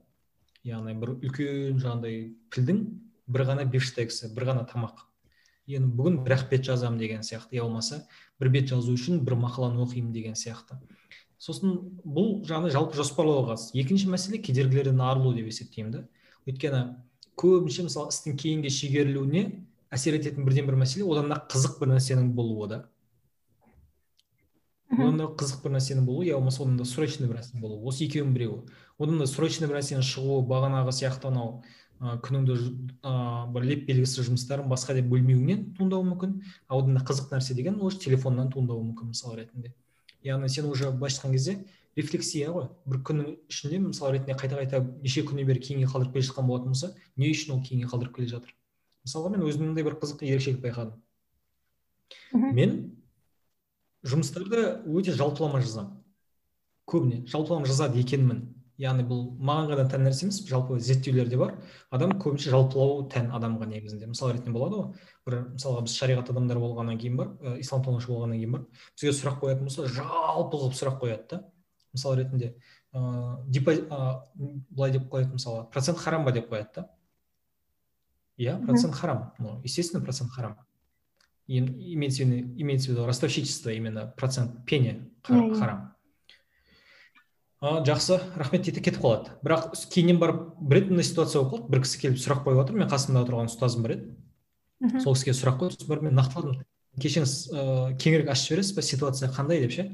Яғни 0.66 0.94
бір 1.00 1.16
үлкен 1.16 1.80
жаңағыдай 1.82 2.36
пілдің 2.54 2.84
бір 3.28 3.46
ғана 3.50 3.66
бифштексі 3.70 4.32
бір 4.36 4.52
ғана 4.52 4.66
тамақ. 4.70 5.06
Енді 5.66 5.90
бүгін 5.98 6.20
бір 6.26 6.38
ақ 6.38 6.50
бет 6.52 6.66
жазамын 6.68 7.00
деген 7.02 7.24
сияқты 7.26 7.58
я 7.58 7.64
болмаса 7.64 8.04
бір 8.40 8.52
бет 8.54 8.70
жазу 8.70 8.94
үшін 8.94 9.24
бір 9.26 9.38
мақаланы 9.42 9.82
оқимын 9.82 10.12
деген 10.14 10.38
сияқты. 10.38 10.78
Сосын 11.42 11.80
бұл 12.06 12.44
жаңағы 12.46 12.72
жалпы 12.74 12.98
жоспарлауға 13.00 13.56
қатысты 13.56 13.82
екінші 13.82 14.12
мәселе 14.14 14.40
кедергілерден 14.46 15.02
арылу 15.02 15.34
деп 15.36 15.50
есептеймін 15.50 15.92
да. 15.92 16.04
Өйткені 16.46 16.84
көбінше 17.38 17.88
мысалы 17.90 18.14
істің 18.14 18.38
кейінге 18.40 18.72
шегерілуіне 18.72 19.44
әсер 19.94 20.20
ететін 20.20 20.46
бірден 20.46 20.70
бір 20.70 20.78
мәселе 20.80 21.08
одан 21.10 21.34
да 21.34 21.42
қызық 21.52 21.80
бір 21.82 21.96
нәрсенің 21.96 22.32
болуы 22.38 22.70
да. 22.72 22.80
Одан 24.94 25.18
да 25.20 25.28
қызық 25.34 25.66
бір 25.66 25.76
нәрсенің 25.76 26.06
болуы 26.08 26.28
я 26.30 26.38
болмаса 26.38 26.64
одан 26.64 26.78
да 26.78 26.86
срочный 26.86 27.28
бір 27.28 27.42
нәрсенің 27.42 27.62
болуы. 27.62 27.82
Осы 27.90 28.06
екеуінің 28.06 28.36
біреуі. 28.38 28.62
Одан 28.98 29.20
да 29.20 29.28
срочный 29.28 29.68
бір 29.68 29.82
нәрсенің 29.82 30.06
шығуы 30.06 30.46
бағанағы 30.48 30.94
сияқты 30.96 31.30
анау 31.32 31.64
ә, 32.02 32.18
күніңді 32.26 32.56
ә, 33.04 33.14
бір 33.54 33.66
леп 33.70 33.86
белгісіз 33.88 34.28
жұмыстарын 34.30 34.68
басқа 34.72 34.96
деп 34.98 35.08
бөлмеуіңнен 35.12 35.72
туындауы 35.78 36.08
мүмкін 36.12 36.36
а 36.68 36.78
одан 36.78 36.98
да 36.98 37.04
қызық 37.08 37.32
нәрсе 37.34 37.56
деген 37.56 37.80
ол 37.82 37.92
телефоннан 37.92 38.52
туындауы 38.52 38.84
мүмкін 38.92 39.14
мысал 39.14 39.36
ретінде. 39.38 39.74
Яғни 40.24 40.50
сен 40.50 40.66
уже 40.66 40.92
былайша 40.92 41.22
айтқан 41.22 41.36
кезде 41.36 41.58
рефлексия 41.96 42.52
ғой. 42.52 42.68
Бір 42.86 43.02
күннің 43.08 43.36
ішінде 43.50 43.80
мысал 43.80 44.12
ретінде 44.12 44.36
қайта 44.36 44.60
қайта 44.60 44.82
неше 45.02 45.24
күннен 45.24 45.48
бері 45.48 45.62
кейінге 45.64 45.88
қалдырып 45.92 46.18
келе 46.18 46.28
жатқан 46.28 46.50
болатын 46.50 46.74
болса 46.74 46.92
не 47.16 47.32
үшін 47.32 47.56
ол 47.56 47.64
кейінге 47.64 47.88
қалдырып 47.92 48.16
келе 48.18 48.28
жатыр? 48.34 48.56
Мысалға 49.06 49.36
мен 49.36 49.46
өзімде 49.46 49.86
бір 49.86 50.00
қызық 50.02 50.26
ерекшелік 50.26 50.64
байқадым. 50.66 50.98
Мен 52.34 52.76
жұмыстарды 54.06 54.82
өте 54.86 55.14
жалпылама 55.16 55.62
жазамын. 55.62 56.02
Көбіне 56.90 57.24
жалпылама 57.30 57.70
жазады 57.70 58.02
екенмін. 58.02 58.55
Яғни 58.82 59.06
бұл 59.08 59.22
маған 59.40 59.70
ғана 59.72 59.86
тән 59.92 60.04
нәрсе 60.06 60.26
емес 60.26 60.42
жалпы 60.50 60.78
зерттеулерде 60.84 61.38
бар. 61.40 61.54
Адам 61.96 62.16
көбінесе 62.20 62.52
жалпылау 62.52 63.06
тән 63.12 63.30
адамға 63.36 63.68
негізінде. 63.72 64.10
Мысал 64.12 64.34
ретінде 64.34 64.52
болады 64.56 64.80
ғой. 64.80 65.06
Бір 65.28 65.38
мысалға 65.54 65.86
біз 65.86 65.96
шариғат 65.96 66.32
адамдар 66.34 66.60
болғаннан 66.60 67.00
кейін 67.00 67.16
бар 67.20 67.32
ә, 67.40 67.56
исламтанушы 67.64 68.12
болғаннан 68.12 68.42
кейін 68.42 68.58
бар. 68.58 68.66
Бізге 68.98 69.16
сұрақ 69.16 69.40
қоятын 69.44 69.70
болса 69.70 69.88
жалпы 69.88 70.60
қылып 70.60 70.76
сұрақ 70.76 71.00
қояды 71.04 71.30
да. 71.32 71.42
Мысал 71.96 72.18
ретінде 72.20 72.52
ыыы 72.92 73.88
ә, 73.88 74.22
былай 74.70 74.92
деп 74.92 75.10
қояды 75.12 75.40
мысалы 75.40 75.70
процент 75.72 75.98
харам 75.98 76.28
ба 76.28 76.36
деп 76.36 76.52
қояды 76.52 76.76
да. 76.76 76.88
Иә 78.38 78.60
процент 78.66 78.96
харам. 78.96 79.32
Ну 79.40 79.62
естественно 79.64 80.04
процент 80.04 80.32
харам. 80.32 80.58
Имеется 81.48 82.24
в 82.24 82.90
виду 82.90 83.06
ростовщичество 83.06 83.70
именно 83.70 84.08
процент 84.18 84.66
пене 84.66 85.12
иә. 85.24 85.56
харам. 85.56 85.95
А, 87.66 87.80
жақсы 87.86 88.20
рахмет 88.38 88.62
дейді 88.68 88.84
кетіп 88.86 89.02
қалады. 89.02 89.34
Бірақ 89.44 89.74
кейіннен 89.90 90.20
барып 90.22 90.44
бір 90.62 90.78
рет 90.78 90.92
мындай 90.92 91.08
ситуация 91.08 91.42
болып 91.42 91.66
қалды. 91.66 91.72
бір 91.72 91.82
кісі 91.82 92.02
келіп 92.04 92.20
сұрақ 92.22 92.44
қойып 92.46 92.60
жатыр 92.62 92.78
мен 92.78 92.90
қасымда 92.92 93.24
тұрған 93.26 93.50
ұстазым 93.50 93.82
бар 93.86 93.96
еді 93.96 95.02
сол 95.02 95.16
кісіге 95.16 95.34
сұрақ 95.34 95.58
қойды 95.62 95.78
сосын 95.78 95.90
барып 95.90 96.04
мен 96.06 96.16
нақтыладым. 96.20 96.62
Кешіріңіз 97.02 97.34
ыыы 97.52 97.96
кеңірек 97.98 98.30
ашып 98.32 98.54
жібересіз 98.54 98.76
ба 98.76 98.82
ситуация 98.86 99.30
қандай 99.34 99.64
деп 99.66 99.74
ше? 99.74 99.88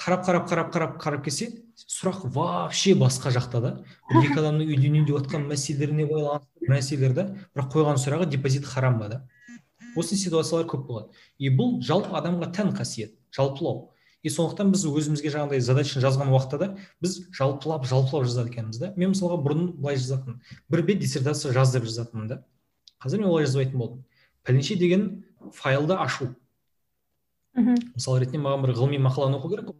Қарап 0.00 0.26
қарап 0.26 0.46
қарап 0.50 0.72
қарап 0.74 0.98
қарап 1.00 1.24
келсе 1.24 1.48
сұрақ 1.76 2.28
вообще 2.34 2.94
басқа 2.94 3.32
жақта 3.32 3.60
да. 3.60 3.72
Бір 4.12 4.28
екі 4.28 4.38
адамның 4.40 4.68
үйленейін 4.68 5.06
деп 5.08 5.18
жатқан 5.20 5.46
мәселелеріне 5.48 6.06
байланысты 6.10 6.70
нәрселер 6.70 7.14
да 7.16 7.26
бірақ 7.54 7.72
қойған 7.74 8.00
сұрағы 8.00 8.28
депозит 8.30 8.64
харам 8.64 8.98
ба 9.00 9.08
да? 9.08 9.22
Осы 9.96 10.16
ситуациялар 10.16 10.68
көп 10.70 10.86
болады. 10.86 11.08
И 11.38 11.50
бұл 11.50 11.80
жалпы 11.82 12.14
адамға 12.16 12.52
тән 12.54 12.74
қасиет 12.76 13.16
жалпылау. 13.34 13.90
И 14.22 14.30
сондықтан 14.30 14.72
біз 14.74 14.84
өзімізге 14.90 15.32
жаңағыдай 15.32 15.62
задачаны 15.64 16.02
жазған 16.04 16.32
уақытта 16.34 16.58
да 16.60 16.68
біз 17.00 17.16
жалпылап 17.36 17.86
жалпылап 17.88 18.26
жазады 18.28 18.52
екенбіз 18.52 18.78
да. 18.82 18.92
Мен 18.96 19.14
мысалға 19.14 19.40
бұрын 19.40 19.72
былай 19.80 19.96
жазатынмын. 19.96 20.40
Бір 20.68 20.82
бет 20.84 21.00
диссертация 21.00 21.52
жаз 21.56 21.72
деп 21.72 21.88
жазатынмын 21.88 22.28
да. 22.28 22.42
Қазір 23.00 23.22
мен 23.22 23.30
олай 23.30 23.46
жазбайтын 23.46 23.78
болдым. 23.78 24.04
Пәленше 24.44 24.76
деген 24.76 25.24
файлды 25.56 25.96
ашу. 25.96 26.34
Мхм 27.56 27.80
мысалы 27.96 28.20
ретінде 28.24 28.42
маған 28.44 28.66
бір 28.66 28.76
ғылыми 28.76 29.00
мақаланы 29.00 29.40
оқу 29.40 29.50
керек 29.54 29.72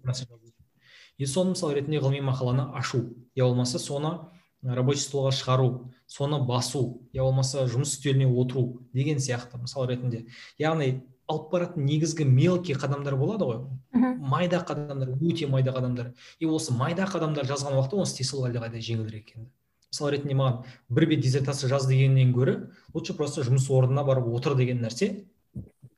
и 1.21 1.27
соны 1.27 1.53
мысалы 1.53 1.75
ретінде 1.77 2.01
ғылыми 2.01 2.25
мақаланы 2.25 2.71
ашу. 2.73 3.13
Я 3.35 3.45
болмаса 3.45 3.79
соны 3.79 4.15
рабочий 4.63 5.05
столға 5.05 5.35
шығару 5.37 5.91
соны 6.09 6.41
басу. 6.49 7.03
Я 7.13 7.27
болмаса 7.27 7.67
жұмыс 7.69 7.93
үстеліне 7.93 8.25
отыру 8.25 8.87
деген 8.95 9.21
сияқты 9.21 9.61
мысалы 9.61 9.93
ретінде. 9.93 10.25
Яғни 10.59 11.03
алып 11.31 11.51
баратын 11.53 11.87
негізгі 11.87 12.27
мелкий 12.27 12.75
қадамдар 12.75 13.17
болады 13.17 13.47
ғой. 13.47 13.63
Майда 14.19 14.61
қадамдар 14.67 15.15
өте 15.17 15.47
майда 15.47 15.73
қадамдар. 15.73 16.13
И 16.39 16.47
осы 16.47 16.75
майда 16.75 17.07
қадамдар 17.07 17.47
жазған 17.47 17.79
уақытта 17.79 18.01
оны 18.01 18.09
істей 18.11 18.27
салу 18.27 18.49
әлдеқайда 18.49 18.83
жеңілірек 18.83 19.31
екен. 19.31 19.49
Мысалы 19.91 20.17
ретінде 20.17 20.37
маған 20.39 20.65
бір 20.91 21.07
бет 21.11 21.21
диссертация 21.25 21.71
жаз 21.71 21.87
дегеннен 21.91 22.33
гөрі 22.35 22.57
лучше 22.95 23.15
просто 23.15 23.43
жұмыс 23.47 23.71
орнына 23.71 24.05
барып 24.07 24.29
отыр 24.31 24.55
деген 24.59 24.83
нәрсе 24.85 25.25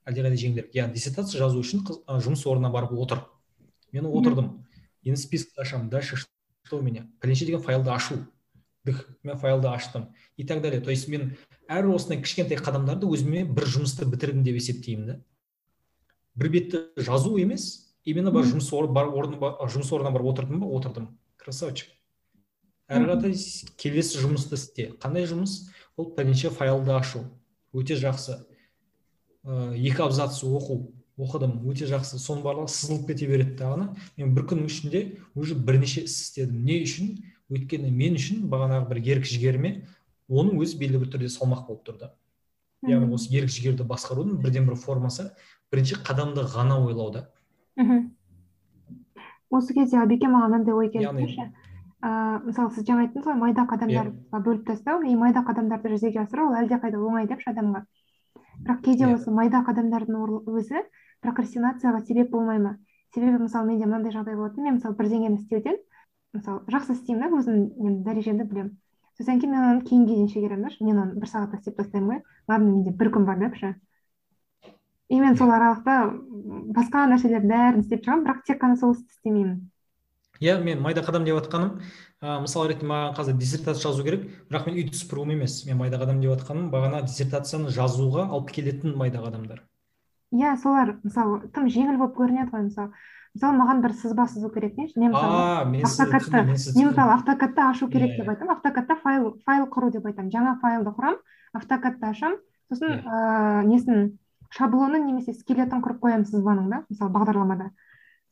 әлдеқайда 0.09 0.37
жеңілірек. 0.37 0.71
Яғни 0.77 0.97
диссертация 0.97 1.41
жазу 1.43 1.61
үшін 1.61 1.85
жұмыс 2.09 2.47
орнына 2.49 2.71
барып 2.73 2.93
отыр. 2.93 3.25
Мен 3.93 4.07
отырдым. 4.09 4.65
Енді 5.05 5.21
список 5.21 5.59
ашамын. 5.59 5.91
Дальше 5.91 6.17
что 6.17 6.79
у 6.79 6.83
меня? 6.83 7.07
Пәленше 7.21 7.45
деген 7.45 7.61
файлды 7.61 7.91
ашу. 7.91 8.15
Мен 9.23 9.39
файлды 9.39 9.69
аштым. 9.69 10.15
И 10.37 10.45
так 10.45 10.63
далее. 10.63 10.81
То 10.81 10.91
есть 10.91 11.09
мен 11.09 11.37
әр 11.73 11.89
осындай 11.95 12.21
кішкентай 12.23 12.61
қадамдарды 12.61 13.09
өзіме 13.09 13.47
бір 13.49 13.67
жұмысты 13.77 14.07
бітірдім 14.09 14.45
деп 14.47 14.59
есептеймін 14.61 15.09
да. 15.09 15.17
Бір 16.37 16.53
бетті 16.53 16.85
жазу 16.97 17.37
емес 17.41 17.95
именно 18.05 18.33
бар 18.33 18.47
жұмыс 18.49 18.71
бар 18.93 19.11
орны 19.11 19.39
жұмыс 19.41 19.93
орнына 19.93 20.13
барып 20.15 20.33
отырдым 20.33 20.63
ба 20.63 20.71
отырдым. 20.77 21.11
Красавчик. 21.37 21.91
Әрі 22.93 23.09
қаратай 23.09 23.37
келесі 23.81 24.21
жұмысты 24.21 24.59
істе. 24.59 24.89
Қандай 25.01 25.27
жұмыс? 25.29 25.69
Ол 25.97 26.13
бірінші 26.17 26.51
файлды 26.53 26.93
ашу. 26.93 27.25
Өте 27.73 27.97
жақсы. 27.97 28.43
Ә, 29.45 29.73
екі 29.77 30.05
абзац 30.05 30.43
оқу. 30.45 30.93
Оқыдым. 31.17 31.61
Өте 31.69 31.89
жақсы. 31.89 32.21
Соның 32.21 32.45
барлығы 32.45 32.73
сызылып 32.75 33.09
кете 33.13 33.29
береді 33.31 33.57
дағыны 33.61 33.89
мен 34.19 34.35
бір 34.37 34.47
күннің 34.51 34.69
ішінде 34.69 35.03
уже 35.35 35.57
бірнеше 35.57 36.05
іс 36.05 36.19
істедім. 36.27 36.65
Не 36.67 36.83
үшін? 36.85 37.15
Өйткені 37.53 37.93
мен 37.93 38.17
үшін 38.17 38.47
бағанағы 38.53 38.89
бір 38.93 39.03
ерік 39.15 39.29
жігеріме 39.29 39.73
оның 40.29 40.61
өзі 40.63 40.79
белгілі 40.79 41.05
бір 41.05 41.13
түрде 41.15 41.31
салмақ 41.33 41.67
болып 41.69 41.87
тұрды 41.89 42.11
яғни 42.87 43.15
осы 43.15 43.31
ерік 43.35 43.51
жігерді 43.53 43.87
басқарудың 43.87 44.41
бірден 44.43 44.67
бір 44.67 44.79
формасы 44.81 45.31
бірінші 45.73 46.03
қадамды 46.07 46.45
ғана 46.51 46.81
ойлау 46.83 47.11
да. 47.15 47.27
Мхм. 47.77 48.11
Осы 49.53 49.75
кезде 49.75 50.01
әбеке 50.03 50.29
маған 50.29 50.57
мынандай 50.57 50.75
ой 50.75 50.91
келіп 50.91 51.21
тұршы 51.21 51.47
ыыы 52.03 52.39
мысалы 52.49 52.73
сіз 52.75 52.87
жаңа 52.89 53.07
айттыңыз 53.07 53.29
ғой 53.29 53.37
майда 53.39 53.65
қадамдар 53.71 54.09
иә. 54.11 54.41
бөліп 54.43 54.67
тастау. 54.67 55.03
И 55.07 55.15
майда 55.15 55.45
қадамдарды 55.47 55.93
жүзеге 55.95 56.25
асыру 56.25 56.49
ол 56.49 56.57
әлдеқайда 56.59 56.99
оңай 56.99 57.29
депші 57.31 57.53
адамға. 57.53 57.85
Бірақ 58.67 58.83
кейде 58.83 59.07
иә. 59.07 59.15
осы 59.15 59.31
майда 59.31 59.63
қадамдардың 59.63 60.19
өзі 60.51 60.83
прокрастинацияға 61.23 62.03
себеп 62.05 62.31
болмай 62.31 62.59
ма? 62.59 62.77
Себебі 63.15 63.45
мысалы 63.45 63.69
менде 63.69 63.87
мынандай 63.87 64.13
жағдай 64.13 64.35
болатын. 64.35 64.65
Мен 64.65 64.81
мысалы 64.81 64.97
бірдеңені 64.99 65.39
істеуден 65.39 65.79
мысалы 66.35 66.65
жақсы 66.67 66.99
істеймін 66.99 67.23
да 67.23 67.39
өзімнің 67.39 68.03
дәрежемді 68.03 68.49
білемін. 68.51 68.77
Содан 69.19 69.41
кейін 69.41 69.55
мен 69.55 69.65
оны 69.71 69.87
кейінге 69.89 70.15
дейін 70.15 70.29
шегеремін 70.29 70.69
да 70.69 70.85
мен 70.85 71.01
оны 71.05 71.19
бір 71.21 71.31
сағатта 71.31 71.61
істеп 71.61 71.77
тастаймын 71.81 72.11
ғой. 72.11 72.23
Ладно 72.49 72.71
менде 72.71 72.93
бір 72.97 73.13
күн 73.15 73.27
бар 73.29 73.39
депші 73.43 73.75
и 75.13 75.21
мен 75.21 75.37
сол 75.37 75.51
аралықта 75.53 75.97
басқа 76.73 77.05
нәрселердің 77.11 77.51
бәрін 77.53 77.83
істеп 77.85 78.07
шығамын 78.07 78.25
бірақ 78.27 78.45
тек 78.49 78.61
қана 78.63 78.79
сол 78.81 78.95
істі 78.97 79.13
істемеймін. 79.13 79.59
Иә 80.41 80.57
мен 80.65 80.81
майда 80.81 81.03
қадам 81.05 81.27
деп 81.27 81.37
жатқаным 81.37 81.83
ә, 82.23 82.41
мысал 82.41 82.65
ретінде 82.67 82.89
маған 82.89 83.19
қазір 83.19 83.37
диссертация 83.37 83.83
жазу 83.83 84.07
керек 84.07 84.25
бірақ 84.49 84.71
мен 84.71 84.79
үйді 84.81 84.97
сыпыруым 84.97 85.35
емес. 85.37 85.59
Мен 85.69 85.77
майда 85.77 86.01
қадам 86.01 86.23
деп 86.25 86.33
жатқаным 86.33 86.71
бағана 86.73 87.03
диссертацияны 87.05 87.71
жазуға 87.77 88.25
алып 88.31 88.51
келетін 88.57 88.97
майда 88.97 89.21
қадамдар 89.21 89.61
иә 90.33 90.57
солар 90.57 90.97
мысалы 91.05 91.51
тым 91.53 91.69
жеңіл 91.69 91.99
болып 92.01 92.17
көрінеді 92.17 92.51
ғой 92.55 92.65
мысалы. 92.71 92.93
Мысалы 93.33 93.57
маған 93.57 93.83
бір 93.83 93.93
сызба 93.97 94.27
сызу 94.29 94.51
керек 94.53 94.75
дейінші 94.77 95.01
мен 95.01 95.13
мысалы 95.13 95.83
автокадты 95.89 96.43
мен 96.77 96.89
мысалы 96.91 97.13
автокадты 97.17 97.63
ашу 97.65 97.89
керек 97.89 98.17
деп 98.19 98.29
айтамын. 98.29 98.57
Автокадта 98.57 98.97
файл 99.03 99.39
файл 99.47 99.65
құру 99.73 99.91
деп 99.93 100.07
айтамын. 100.07 100.31
Жаңа 100.31 100.59
файлды 100.61 100.93
құрамын 100.93 101.19
автокадты 101.57 102.07
ашамын. 102.11 102.39
Сосын 102.69 103.01
ыыы 103.01 103.65
несін 103.71 104.19
шаблонын 104.53 105.07
немесе 105.07 105.33
скелетін 105.33 105.81
құрып 105.81 106.01
қоямын 106.05 106.29
сызбаның 106.29 106.69
да 106.69 106.83
мысалы 106.91 107.13
бағдарламада. 107.17 107.71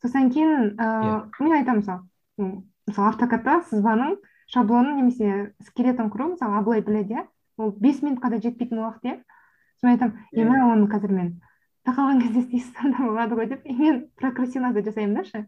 Содан 0.01 0.29
кейін 0.29 0.77
ыыы 0.77 1.45
мен 1.45 1.57
айтамын 1.57 1.81
мысалы 1.81 2.61
мысалы 2.87 3.07
автокадта 3.09 3.61
сызбаның 3.69 4.17
шаблонын 4.53 4.97
немесе 5.01 5.53
скелетін 5.65 6.13
құру 6.13 6.33
мысалы 6.35 6.61
абылай 6.61 6.81
біледі 6.85 7.17
иә. 7.17 7.27
Ол 7.57 7.73
бес 7.77 8.01
минутқа 8.01 8.29
да 8.29 8.41
жетпейтін 8.41 8.85
уақыт 8.85 9.05
иә. 9.09 9.17
Сосын 9.81 9.95
айтамын 9.95 10.13
е 10.31 10.45
мә 10.45 10.61
оны 10.73 10.87
қазір 10.89 11.11
мен 11.13 11.41
тақалған 11.87 12.21
кезде 12.23 12.45
істей 12.45 12.63
салсам 12.65 12.95
да 12.95 13.09
болады 13.09 13.37
ғой 13.39 13.49
деп 13.51 13.65
и 13.65 13.73
мен 13.73 14.07
прокрастинация 14.19 14.83
жасаймын 14.85 15.15
да 15.21 15.23
ше 15.25 15.45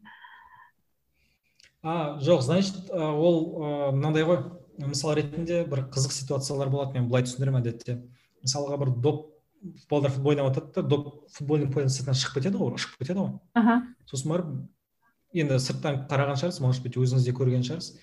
а 1.84 2.18
жоқ 2.20 2.42
значит 2.42 2.90
ол 2.92 3.92
мынандай 3.92 4.24
ғой. 4.24 4.44
Мысал 4.80 5.14
ретінде 5.14 5.66
бір 5.70 5.84
қызық 5.94 6.14
ситуациялар 6.16 6.70
болады. 6.72 6.96
Мен 6.98 7.10
былай 7.10 7.28
түсіндіремін 7.28 7.60
әдетте. 7.60 8.00
Мысалға 8.42 8.80
бір 8.82 8.90
доп 9.04 9.28
футболдар 9.84 10.12
футбол 10.12 10.32
ойнап 10.32 10.48
жатады 10.50 10.72
да 10.74 10.82
доп 10.82 11.28
футбольный 11.36 11.70
поляның 11.70 11.94
сыртынан 11.94 12.18
шығып 12.18 12.40
кетеді 12.40 12.58
ғой 12.58 12.74
ұшып 12.80 12.96
кетеді 12.98 13.20
ғой. 13.20 13.36
Аха. 13.54 13.76
Сосын 14.10 14.34
барып 14.34 14.50
енді 15.36 15.60
сырттан 15.60 16.00
қараған 16.10 16.40
шығарсыз 16.42 16.64
может 16.64 16.88
быть 16.88 16.98
өзіңіз 16.98 17.28
де 17.28 17.36
көрген 17.36 17.68
шығарсыз. 17.68 18.00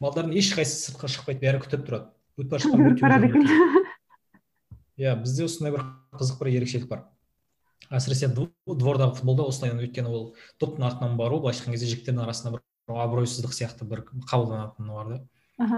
Балдардың 0.00 0.38
ешқайсысы 0.38 0.88
сыртқа 0.88 1.12
шықпайды 1.12 1.44
бәрі 1.44 1.60
күтіп 1.66 1.84
тұрады. 1.84 2.08
Өтіп 2.38 3.02
бара 3.02 3.20
жатқан 3.26 3.44
иә 4.98 5.14
бізде 5.20 5.44
осындай 5.44 5.76
бір 5.76 5.84
қызық 6.16 6.40
бір 6.40 6.54
ерекшелік 6.56 6.88
бар. 6.88 7.04
Әсіресе 7.90 8.28
двордағы 8.32 9.14
футболда 9.16 9.46
осылай 9.48 9.72
өйткені 9.72 10.10
ол 10.12 10.24
топтың 10.60 10.86
артынан 10.88 11.16
бару 11.16 11.40
былайша 11.40 11.62
айтқан 11.62 11.76
кезде 11.76 11.88
жігіттердің 11.92 12.24
арасында 12.24 12.58
бір 12.58 13.00
абыройсыздық 13.04 13.54
сияқты 13.56 13.86
бір 13.88 14.04
қабылданатыны 14.28 14.92
бар 14.92 15.08
да. 15.12 15.18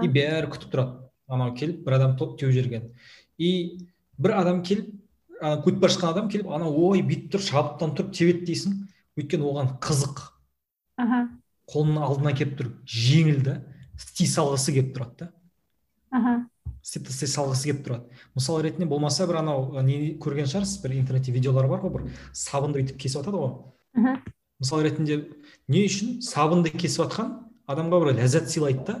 И 0.03 0.09
бәрі 0.11 0.51
күтіп 0.51 0.73
тұрады. 0.73 1.07
Анау 1.31 1.55
келіп 1.55 1.85
бір 1.85 1.97
адам 1.97 2.17
топ 2.19 2.37
теуіп 2.39 2.53
жіберген. 2.57 2.89
И 3.37 3.87
бір 4.19 4.35
адам 4.41 4.61
келіп 4.67 4.89
өтіп 5.41 5.79
бара 5.79 5.93
жатқан 5.93 6.11
адам 6.11 6.29
келіп 6.29 6.51
ана 6.51 6.69
ой 6.69 7.01
бүйтіп 7.07 7.35
тұр 7.35 7.45
шабыттан 7.47 7.95
тұрып 7.97 8.11
тебеді 8.17 8.45
дейсің. 8.51 8.77
Өйткені 9.19 9.47
оған 9.47 9.73
қызық. 9.83 10.21
Аха. 11.01 11.21
Қолының 11.71 12.05
алдына 12.05 12.35
келіп 12.35 12.57
тұр 12.59 12.71
жеңіл 12.85 13.41
да 13.47 13.57
істей 13.97 14.27
салғысы 14.27 14.75
келіп 14.75 14.93
тұрады 14.97 15.25
да. 15.25 15.31
Аха. 16.11 16.35
Істеп 16.81 17.07
тастай 17.07 17.29
салғысы 17.29 17.69
келіп 17.69 17.85
тұрады 17.85 18.21
мысал 18.35 18.61
ретінде 18.61 18.87
болмаса 18.89 19.27
бір 19.29 19.41
анау 19.41 19.81
не 19.85 20.15
көрген 20.21 20.49
шығарсыз 20.49 20.81
бір 20.83 20.97
интернетте 20.97 21.31
видеолар 21.31 21.67
бар 21.69 21.83
ғой 21.83 21.93
бір 21.95 22.07
сабынды 22.33 22.81
бүйтіп 22.81 22.99
кесіп 23.01 23.21
жатады 23.21 23.41
ғой 23.41 24.17
мысал 24.59 24.81
ретінде 24.85 25.19
не 25.67 25.85
үшін 25.87 26.19
сабынды 26.25 26.73
кесіп 26.73 27.05
жатқан 27.05 27.33
адамға 27.71 28.01
бір 28.05 28.15
ләззат 28.21 28.49
сыйлайды 28.49 28.85
да 28.87 28.97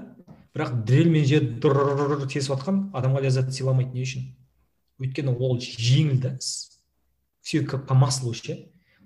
бірақ 0.55 0.83
дрельмен 0.85 1.25
жерді 1.25 2.27
кесіп 2.27 2.55
жатқан 2.55 2.83
адамға 2.97 3.25
ләззат 3.27 3.53
сыйламайды 3.55 3.97
не 3.97 4.05
үшін 4.05 4.29
өйткені 5.01 5.33
ол 5.37 5.57
жеңіл 5.59 6.21
да 6.21 6.37
все 7.41 7.63
как 7.65 7.87
по 7.87 7.93
маслу 7.93 8.33
ше 8.33 8.57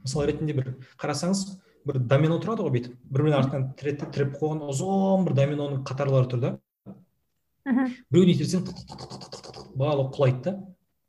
мысал 0.04 0.26
ретінде 0.28 0.54
бір 0.54 0.74
қарасаңыз 1.00 1.46
бір 1.88 2.00
домино 2.10 2.40
тұрады 2.44 2.66
ғой 2.66 2.74
бүйтіп 2.76 2.96
бір 2.98 3.24
бірінің 3.24 3.38
артынан 3.40 3.66
тіреп 3.80 4.36
қойған 4.40 4.64
ұзын 4.72 5.26
бір 5.28 5.38
доминоның 5.40 5.84
қатарлары 5.88 6.30
тұр 6.32 6.42
да 6.42 6.52
біреуін 7.66 8.32
итерсең 8.36 8.66
барлығы 9.76 10.12
құлайды 10.16 10.42
да. 10.46 10.56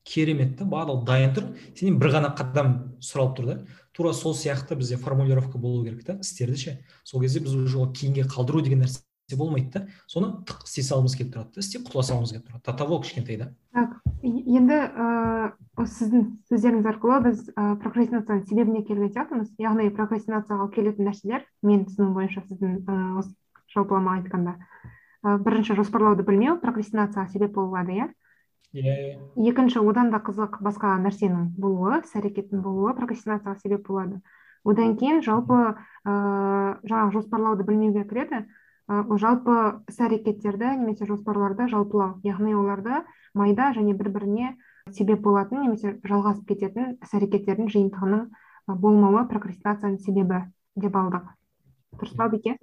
Керемет 0.06 0.54
та 0.58 0.64
барлығы 0.64 1.04
дайын 1.06 1.34
тұр. 1.34 1.48
Сенен 1.74 1.98
бір 1.98 2.12
ғана 2.14 2.30
қадам 2.38 2.76
сұралып 3.02 3.36
тұр 3.38 3.48
да. 3.50 3.56
Тура 3.92 4.12
сол 4.14 4.36
сияқты 4.38 4.76
бізде 4.78 4.96
формулировка 4.96 5.58
болу 5.58 5.84
керек 5.84 6.04
та 6.06 6.18
істерді 6.22 6.56
ше. 6.56 6.78
Сол 7.04 7.20
кезде 7.20 7.40
біз 7.40 7.54
уже 7.54 7.90
кейінге 7.92 8.22
қалдыру 8.30 8.62
деген 8.62 8.84
нәрсе 8.84 9.02
болмайды 9.36 9.72
да. 9.74 9.86
Соны 10.06 10.30
тық 10.46 10.62
істей 10.68 10.86
салғымыз 10.86 11.16
келіп 11.18 11.34
тұрады 11.34 11.58
да 11.58 11.64
істеп 11.64 11.88
құтыла 11.88 12.06
салғымыз 12.06 12.32
келіп 12.36 12.46
тұрады. 12.46 12.62
До 12.64 12.76
того 12.78 13.00
кішкентай 13.02 13.36
да. 13.40 13.50
Так 13.74 13.98
енді 14.22 14.78
ыыы 14.94 15.86
сіздің 15.90 16.22
сөздеріңіз 16.46 16.86
арқылы 16.92 17.18
біз 17.26 17.42
ыыы 17.50 17.74
прокрастинацияның 17.82 18.46
себебіне 18.46 18.84
келген 18.86 19.10
сияқтымыз 19.10 19.50
яғни 19.58 19.90
прокрастинацияға 19.98 20.68
алып 20.68 20.78
келетін 20.78 21.10
нәрселер 21.10 21.44
мен 21.66 21.84
түсінуім 21.90 22.14
бойынша 22.14 22.46
сіздің 22.46 22.78
ыыы 22.86 23.18
осы 23.20 23.34
жалпылама 23.74 24.20
айтқанда. 24.20 24.56
Ә, 25.26 25.36
бірінші 25.42 25.74
жоспарлауды 25.80 26.22
білмеу 26.22 26.60
прокрастинацияға 26.62 27.26
себеп 27.34 27.58
бола 27.58 27.82
алады 27.82 27.98
иә. 27.98 28.08
Иә 28.76 28.96
екінші 29.50 29.82
одан 29.82 30.10
да 30.14 30.22
қызық 30.22 30.60
басқа 30.62 30.94
нәрсенің 31.02 31.54
болуы 31.58 32.02
іс 32.04 32.14
әрекеттің 32.18 32.62
болуы 32.62 32.94
прокрастинацияға 32.94 33.58
себеп 33.62 33.86
болады 33.88 34.20
одан 34.66 34.96
кейін 34.98 35.22
жалпы 35.22 35.56
ыыы 35.56 36.76
жаңағы 36.90 37.12
жоспарлауды 37.14 37.66
білмеуге 37.66 38.04
кіреді. 38.08 38.44
Ол 38.86 39.18
жалпы 39.18 39.82
іс 39.90 39.98
әрекеттерді 40.02 40.74
немесе 40.78 41.06
жоспарларды 41.06 41.68
жалпылау 41.70 42.20
яғни 42.26 42.54
оларды 42.54 43.02
майда 43.34 43.72
және 43.74 43.94
бір 43.98 44.10
біріне 44.14 44.52
себеп 44.94 45.22
болатын 45.22 45.64
немесе 45.64 45.96
жалғасып 46.06 46.46
кететін 46.50 46.94
іс 47.02 47.14
әрекеттердің 47.18 47.70
жиынтығының 47.74 48.28
болмауы 48.66 49.26
прокрастинацияның 49.30 49.98
себебі 50.02 50.44
деп 50.76 50.96
алдық. 50.98 51.26
Дұрыс 51.94 52.16
па 52.18 52.28
бике 52.32 52.56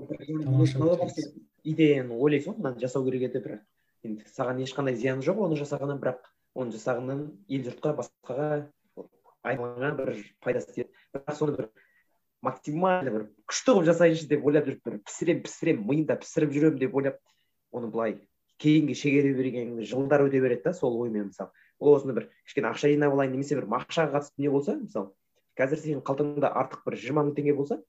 идеяны 1.63 2.17
ойлайсың 2.19 2.53
ғой 2.53 2.59
мынаны 2.59 2.81
жасау 2.83 3.05
керек 3.07 3.29
еді 3.29 3.43
бірақ 3.45 3.61
енді 4.03 4.27
саған 4.35 4.59
ешқандай 4.65 4.97
зияны 4.99 5.23
жоқ 5.25 5.39
оны 5.47 5.57
жасағаннан 5.59 6.01
бірақ 6.03 6.27
оны 6.59 6.75
жасағаннан 6.75 7.21
ел 7.47 7.63
жұртқа 7.69 7.95
басқаға 8.01 8.49
айналаңа 9.43 9.91
бір 9.97 10.11
пайдасы 10.43 10.73
тиеді. 10.75 10.91
Бірақ 11.13 11.37
соны 11.37 11.55
бір 11.57 11.69
максимально 12.43 13.13
бір 13.15 13.25
күшті 13.47 13.71
қылып 13.71 13.87
жасайыншы 13.89 14.27
деп 14.29 14.45
ойлап 14.45 14.67
жүріп 14.67 14.83
бір 14.89 14.99
пісірем 15.07 15.41
пісірем 15.47 15.81
миымда 15.87 16.19
пісіріп 16.21 16.53
жүремін 16.55 16.79
деп 16.83 16.95
ойлап 16.99 17.19
оны 17.71 17.89
былай 17.91 18.17
кейінге 18.63 18.95
шегере 18.95 19.33
берген 19.33 19.79
жылдар 19.87 20.25
өте 20.27 20.41
береді 20.43 20.69
да 20.69 20.73
сол 20.73 20.99
оймен 21.01 21.31
мысалы. 21.31 21.51
Ол 21.79 21.97
осыны 21.97 22.13
бір 22.15 22.29
кішкене 22.45 22.69
ақша 22.69 22.91
жинап 22.91 23.15
алайын 23.15 23.33
немесе 23.35 23.57
бір 23.59 23.67
ақшаға 23.79 24.19
қатысты 24.19 24.43
не 24.43 24.51
болса 24.51 24.77
мысалы 24.79 25.11
қазір 25.59 25.81
сенің 25.81 26.03
қалтаңда 26.07 26.51
артық 26.61 26.85
бір 26.87 26.99
жиырма 27.01 27.25
мың 27.27 27.35
теңге 27.37 27.55
болса 27.57 27.79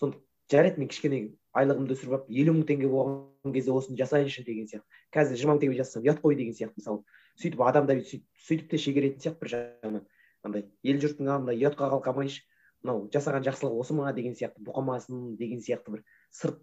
соны 0.00 0.20
жарайды 0.52 0.80
мен 0.80 0.88
кішкене 0.92 1.20
айлығымды 1.54 1.94
өсіріп 1.94 2.16
алып 2.16 2.30
елу 2.30 2.54
мың 2.56 2.66
теңге 2.68 2.90
болған 2.90 3.54
кезде 3.54 3.72
осыны 3.72 3.98
жасайыншы 3.98 4.44
деген 4.44 4.66
сияқты. 4.70 4.84
Қазір 5.14 5.38
жиырма 5.40 5.54
мың 5.54 5.62
теңге 5.62 5.78
жасасам 5.80 6.04
ұят 6.04 6.20
қой 6.22 6.36
деген 6.38 6.56
сияқты 6.56 6.82
мысалы. 6.82 7.02
Сөйтіп 7.40 7.62
адамда 7.64 7.96
сөйтіп 8.02 8.70
те 8.70 8.80
шегеретін 8.80 9.22
сияқты 9.22 9.40
бір 9.44 9.52
жағынан. 9.54 10.04
Андай 10.44 10.66
ел 10.82 11.00
жұрттың 11.02 11.30
алдында 11.30 11.54
ұятқа 11.54 11.90
қалқамайыншы. 11.94 12.42
Мынау 12.84 13.06
жасаған 13.14 13.46
жақсылығы 13.46 13.80
осы 13.80 13.94
ма 13.96 14.12
деген 14.12 14.34
сияқты 14.36 14.64
бұқамасын 14.66 15.36
деген 15.40 15.62
сияқты 15.64 15.94
бір 15.94 16.02
сырт 16.34 16.58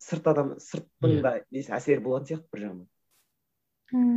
сырт 0.00 0.30
адам 0.30 0.54
сырттың 0.62 1.18
да 1.20 1.34
несі 1.52 1.74
әсері 1.74 2.00
болатын 2.00 2.30
сияқты 2.30 2.48
бір 2.54 2.64
жағынан. 2.64 2.86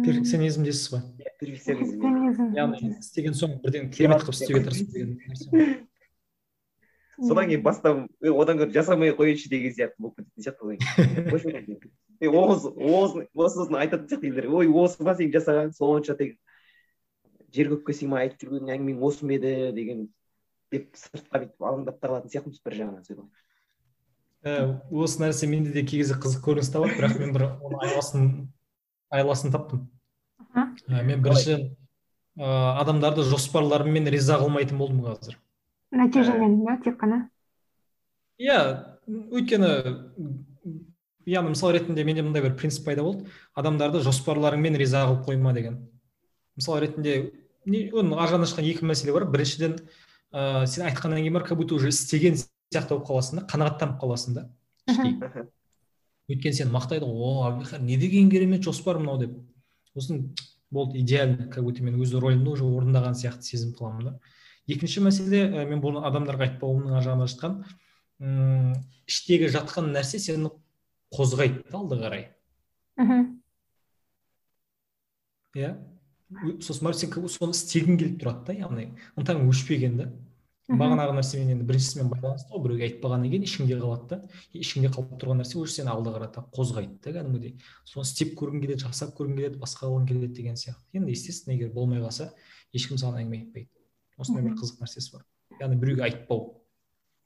Перфекционизм 0.05 0.63
дейсіз 0.67 0.87
ғой 0.93 1.03
иә 1.19 1.33
перфекционизм. 1.39 2.55
Яғни 2.55 2.93
істеген 2.99 3.35
соң 3.35 3.57
бірден 3.63 3.89
керемет 3.91 4.23
қылып 4.23 4.37
істеуге 4.37 4.63
тырысу 4.67 4.87
деген 4.91 5.17
нәрсе. 5.27 5.87
Содан 7.27 7.49
кейін 7.49 7.63
бастап 7.65 8.05
одан 8.21 8.61
гөрі 8.61 8.75
жасамай 8.75 9.13
ақ 9.13 9.19
қояйыншы 9.21 9.51
деген 9.51 9.75
сияқты 9.75 10.01
болып 10.01 10.21
кететін 10.21 10.45
сияқты 10.45 10.61
одан 10.65 10.77
кейін 12.21 12.31
оғыз 12.41 12.65
оғыз 12.71 13.13
осысын 13.33 13.77
айтатын 13.81 14.09
сияқты 14.09 14.29
елдер. 14.29 14.49
Ой 14.49 14.67
осы 14.69 15.03
ма 15.03 15.15
сен 15.17 15.31
жасаған 15.33 15.71
сонша 15.77 16.15
тек 16.17 16.37
жер 17.53 17.71
көкке 17.75 17.95
сыймай 17.97 18.27
айтып 18.27 18.47
жүрген 18.47 18.73
әңгімең 18.75 19.05
осы 19.05 19.25
ма 19.25 19.37
еді 19.37 19.71
деген 19.77 20.09
деп 20.71 20.91
сыртқа 20.95 21.43
бүйтіп 21.43 21.65
алаңдап 21.69 21.99
та 21.99 22.11
қалатын 22.11 22.33
сияқтымыз 22.33 22.61
бір 22.65 22.77
жағынан 22.79 23.07
сөйтіп 23.07 23.25
ә, 24.45 24.81
осы 24.89 25.21
нәрсе 25.21 25.47
менде 25.49 25.73
де 25.73 25.83
кей 25.83 26.01
кезде 26.01 26.17
қызық 26.21 26.45
көрініс 26.45 26.71
табады 26.73 26.97
бірақ 26.97 27.19
мен 27.19 27.33
бір 27.35 27.47
оның 27.61 27.83
айласын 27.85 28.27
айласын 29.11 29.53
таптым. 29.53 29.85
Мен 30.87 31.21
бірінші 31.21 31.57
ә, 31.57 32.47
адамдарды 32.81 33.25
жоспарларыммен 33.27 34.09
риза 34.13 34.39
қылмайтын 34.41 34.79
болдым 34.79 35.03
қазір. 35.05 35.37
Нәтижемен 35.91 36.61
да 36.65 36.77
тек 36.83 36.97
қана 37.01 37.27
иә 38.41 38.59
өйткені 39.07 39.71
яғни 41.29 41.53
мысал 41.53 41.71
ретінде 41.75 42.03
менде 42.05 42.23
мындай 42.25 42.41
бір 42.43 42.55
принцип 42.57 42.85
пайда 42.85 43.03
болды. 43.05 43.29
Адамдарды 43.55 44.01
жоспарларыңмен 44.05 44.77
риза 44.79 45.03
қылып 45.05 45.27
қойма 45.27 45.53
деген. 45.53 45.77
Мысал 46.57 46.79
ретінде 46.81 47.31
оның 47.67 48.17
ар 48.17 48.31
жағынан 48.31 48.49
шыққан 48.49 48.69
екі 48.71 48.87
мәселе 48.89 49.13
бар. 49.13 49.27
Біріншіден 49.29 49.77
ә, 50.33 50.65
сен 50.65 50.87
айтқаннан 50.87 51.21
кейін 51.21 51.37
барып 51.37 51.51
как 51.51 51.57
будто 51.59 51.75
уже 51.75 51.89
істеген 51.89 52.39
сияқты 52.39 52.95
болып 52.95 53.07
қаласың 53.09 53.41
да 53.41 53.45
қанағаттанып 53.51 53.99
қаласың 54.01 54.37
да. 54.39 54.47
Өйткені 56.31 56.57
сені 56.57 56.73
мақтайды 56.73 57.05
ғой 57.05 57.21
о 57.27 57.49
әбілқайыр 57.51 57.85
не 57.85 57.97
деген 58.01 58.29
керемет 58.31 58.63
жоспар 58.63 58.99
мынау 58.99 59.19
деп. 59.19 59.37
Сосын 59.93 60.31
болды 60.71 60.99
идеально 60.99 61.49
как 61.49 61.63
будто 61.63 61.83
мен 61.83 61.99
өз 62.01 62.15
ролімді 62.17 62.55
уже 62.55 62.65
орындаған 62.65 63.17
сияқты 63.19 63.53
сезім 63.53 63.75
қыламын 63.77 64.09
да. 64.09 64.19
Екінші 64.67 65.03
мәселе 65.05 65.45
ә, 65.47 65.65
мен 65.69 65.81
бұны 65.83 66.03
адамдарға 66.07 66.49
айтпауымның 66.49 66.97
ар 66.97 67.05
жағынан 67.05 67.31
жатқан 67.31 67.61
м 68.21 68.73
іштегі 69.09 69.49
жатқан 69.51 69.91
нәрсе 69.95 70.19
сені 70.21 70.51
қозғайды 71.11 71.63
да 71.71 71.79
алды 71.79 71.97
қарай. 72.01 72.27
Мхм. 73.01 73.23
Иә. 75.57 75.75
Сосын 76.63 76.85
барып 76.87 76.99
сен 77.01 77.11
соны 77.11 77.55
істегің 77.57 77.97
келіп 77.99 78.19
тұрады 78.21 78.45
да 78.47 78.53
яғни 78.55 78.91
ынтаң 79.19 79.41
өшпеген 79.49 79.97
да. 79.99 80.11
Бағанағы 80.71 81.17
нәрсемен 81.17 81.49
енді 81.51 81.65
біріншісімен 81.67 82.07
байланысты 82.13 82.53
ғой 82.53 82.61
біреуге 82.63 82.85
айтпағаннан 82.87 83.33
кейін 83.33 83.43
ішіңде 83.43 83.79
қалады 83.81 84.07
да. 84.07 84.19
Ішіңде 84.55 84.93
қалып 84.93 85.17
тұрған 85.19 85.41
нәрсе 85.41 85.57
уже 85.59 85.73
сені 85.73 85.91
алға 85.91 86.13
қарата 86.15 86.45
қозғайды 86.55 87.01
да 87.03 87.11
кәдімгідей. 87.17 87.57
Соны 87.83 88.05
істеп 88.07 88.37
көргің 88.39 88.63
келеді 88.63 88.85
жасап 88.85 89.11
көргің 89.17 89.41
келеді 89.41 89.59
басқа 89.59 89.89
қылғың 89.89 90.07
келеді 90.07 90.31
деген 90.37 90.55
сияқты. 90.55 90.85
Енді 90.95 91.11
естественно 91.11 91.57
егер 91.57 91.73
болмай 91.75 91.99
қалса 91.99 92.29
ешкім 92.71 93.01
саған 93.01 93.19
әңгіме 93.25 93.41
айтпайды. 93.41 93.67
Осындай 94.21 94.45
бір 94.45 94.57
қызық 94.59 94.81
нәрсесі 94.83 95.15
бар. 95.15 95.25
Яғни 95.59 95.77
біреуге 95.81 96.05
айтпау 96.07 96.41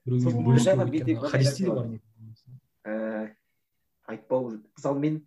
біреуге 0.05 1.15
хадисте 1.29 1.65
де 1.65 1.71
бар. 1.71 1.87
ә, 2.85 3.31
айтпау 4.07 4.51
мысалы 4.55 4.99
мен 4.99 5.21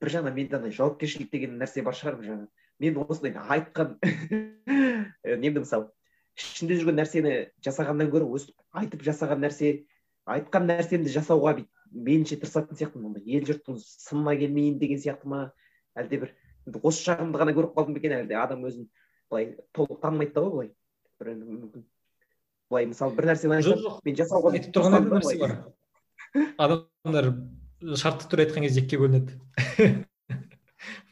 бір 0.00 0.12
жағынан 0.16 0.36
менде 0.36 0.56
андай 0.56 0.74
жауапкершілік 0.76 1.30
деген 1.32 1.58
нәрсе 1.60 1.84
бар 1.84 1.96
шығар 1.96 2.20
бір 2.20 2.30
жағынан. 2.30 2.48
Мен 2.80 2.98
осындай 3.04 3.36
айтқан 3.36 3.96
немді 5.44 5.64
мысалы 5.64 5.90
ішінде 6.38 6.78
жүрген 6.80 6.98
нәрсені 7.00 7.34
жасағаннан 7.64 8.10
гөрі 8.12 8.28
өстіп 8.36 8.80
айтып 8.80 9.04
жасаған 9.04 9.42
нәрсе 9.44 9.72
айтқан 10.30 10.68
нәрсемді 10.70 11.12
жасауға 11.12 11.56
бүйтіп 11.58 11.80
мейлінше 11.90 12.38
тырысатын 12.40 12.78
сияқтымын. 12.78 13.18
Ел 13.26 13.46
жұрттың 13.48 13.80
сынына 13.82 14.36
келмейін 14.38 14.78
деген 14.80 15.00
сияқты 15.02 15.28
ма? 15.28 15.40
Әлде 15.98 16.20
бір 16.22 16.34
осы 16.86 17.02
жағымды 17.08 17.40
ғана 17.40 17.54
көріп 17.56 17.74
қалдым 17.76 17.96
ба 17.96 18.02
екен? 18.02 18.14
Әлде 18.20 18.38
адам 18.38 18.62
өзін 18.68 18.86
былай 19.30 19.50
толық 19.76 20.00
танымайды 20.04 20.36
да 20.36 20.44
ғой 20.44 20.52
былай? 20.54 20.70
Бір 21.20 21.34
мүмкін 21.36 21.84
былай 22.70 22.86
мысалы 22.86 23.16
бір 23.16 23.30
нәрсені 23.32 23.58
мен 24.06 24.16
жасауға 24.16 24.52
айтып 24.54 24.74
тұрған 24.76 25.08
нәрсе 25.10 25.36
бар. 25.40 25.56
Адамдар 26.62 27.30
шартты 27.98 28.30
түрде 28.30 28.46
айтқан 28.46 28.66
кезде 28.66 28.84
екіге 28.84 29.00
бөлінеді. 29.02 29.38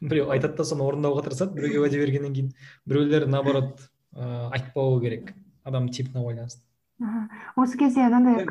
Біреу 0.01 0.31
айтады 0.33 0.57
да 0.61 0.65
соны 0.65 0.87
орындауға 0.87 1.27
тырысады 1.27 1.57
біреуге 1.59 1.83
уәде 1.83 2.01
бергеннен 2.01 2.35
кейін 2.37 2.53
біреулер 2.89 3.27
наоборот 3.29 3.83
ыыы 4.15 4.51
айтпауы 4.57 5.01
керек. 5.03 5.33
Адам 5.65 5.89
типіне 5.91 6.23
байланысты. 6.25 6.63
Осы 7.57 7.79
кезде 7.81 8.07
мынандай 8.07 8.47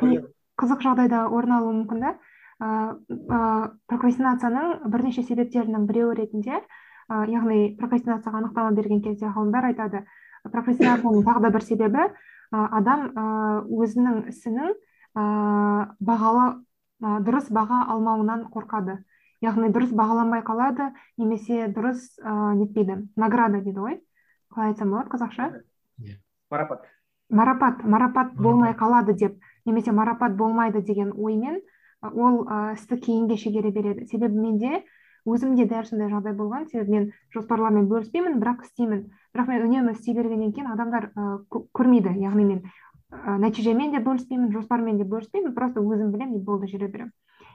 қызық 0.59 0.83
жағдайда 0.83 1.25
орын 1.31 1.57
алуы 1.57 1.73
мүмкін 1.79 2.03
да? 2.03 2.13
Ыыы 2.59 3.71
прокрастинацияның 3.87 4.91
бірнеше 4.91 5.23
себептерінің 5.23 5.87
біреуі 5.87 6.19
ретінде 6.19 6.59
яғни 7.07 7.77
прокрастинацияға 7.79 8.43
анықтама 8.43 8.75
берген 8.75 9.01
кезде 9.05 9.31
ғалымдар 9.31 9.71
айтады 9.71 10.03
прокрастинацияның 10.45 11.25
тағы 11.25 11.43
да 11.45 11.51
бір 11.53 11.63
себебі 11.65 12.07
адам 12.51 13.09
өзінің 13.67 14.27
ісінің 14.31 14.73
бағалы 15.17 16.47
дұрыс 17.01 17.49
баға 17.53 17.83
алмауынан 17.93 18.47
қорқады. 18.53 18.99
Яғни 19.43 19.69
дұрыс 19.69 19.91
бағаланбай 19.93 20.41
қалады 20.41 20.91
немесе 21.17 21.67
дұрыс 21.69 22.17
ыыы 22.23 22.55
нетпейді. 22.63 23.03
Награда 23.15 23.61
дейді 23.61 23.83
ғой? 23.83 23.99
Қалай 24.53 24.71
айтсам 24.71 24.89
болады 24.95 25.11
қазақша? 25.13 25.49
Иә. 26.01 26.17
Марапат. 26.49 26.87
Марапат 27.29 27.83
марапат 27.83 28.33
болмай 28.33 28.73
қалады 28.73 29.13
деп. 29.13 29.37
Немесе 29.65 29.91
марапат 29.91 30.33
болмайды 30.37 30.81
деген 30.81 31.11
оймен 31.13 31.61
ол 32.01 32.47
істі 32.73 32.97
кейінге 32.97 33.37
шегере 33.37 33.71
береді. 33.71 34.07
Себебі 34.07 34.39
менде 34.39 34.83
өзімде 35.27 35.67
дәл 35.67 35.85
сондай 35.85 36.09
жағдай 36.11 36.33
болған. 36.33 36.67
себебі 36.71 36.91
мен 36.91 37.11
жоспарлармен 37.35 37.87
бөліспеймін 37.91 38.39
бірақ 38.39 38.63
істеймін. 38.65 39.07
бірақ 39.35 39.47
мен 39.47 39.65
үнемі 39.67 39.91
істей 39.91 40.15
бергеннен 40.15 40.53
кейін 40.53 40.71
адамдар 40.71 41.11
ә, 41.15 41.39
көрмейді. 41.73 42.15
яғни 42.21 42.45
мен 42.45 42.63
ә, 43.11 43.37
нәтижемен 43.43 43.91
де 43.91 43.99
бөліспеймін 43.99 44.51
жоспармен 44.51 44.97
де 44.97 45.03
бөліспеймін 45.03 45.53
просто 45.53 45.81
өзім 45.81 46.11
білемін 46.11 46.39
и 46.39 46.43
болды 46.43 46.67
жүре 46.67 46.87
беремін. 46.87 47.11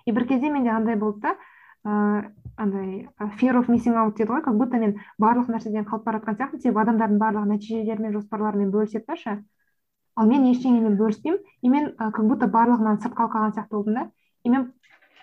И 0.06 0.12
бір 0.12 0.26
кезде 0.26 0.50
менде 0.50 0.70
андай 0.70 0.96
болды 0.96 1.20
да 1.20 1.37
ыыы 1.85 2.30
андай 2.56 3.08
fear 3.38 3.56
of 3.58 3.68
missing 3.68 3.96
out 3.96 4.16
дейді 4.16 4.30
ғой 4.30 4.42
как 4.42 4.54
будто 4.56 4.78
мен 4.78 4.98
барлық 5.18 5.48
нәрседен 5.50 5.85
қалып 5.85 6.04
бара 6.04 6.20
жатқан 6.20 6.37
сияқтымын. 6.37 6.62
Себебі 6.62 6.82
адамдардың 6.85 7.18
барлығы 7.18 7.50
нәтижелерімен 7.52 8.12
жоспарларымен 8.14 8.70
бөліседі 8.70 9.06
да 9.08 9.16
ше. 9.16 9.37
Ал 10.14 10.28
мен 10.28 10.46
ештеңемен 10.50 10.96
бөліспеймін. 11.00 11.40
И 11.62 11.68
мен 11.68 11.92
как 11.98 12.22
будто 12.22 12.46
барлығынан 12.46 13.00
сырт 13.02 13.16
қалып 13.18 13.35
қалған 13.35 13.56
сияқты 13.56 13.74
болдым 13.74 13.94
да. 13.94 14.11
И 14.44 14.50
мен 14.50 14.72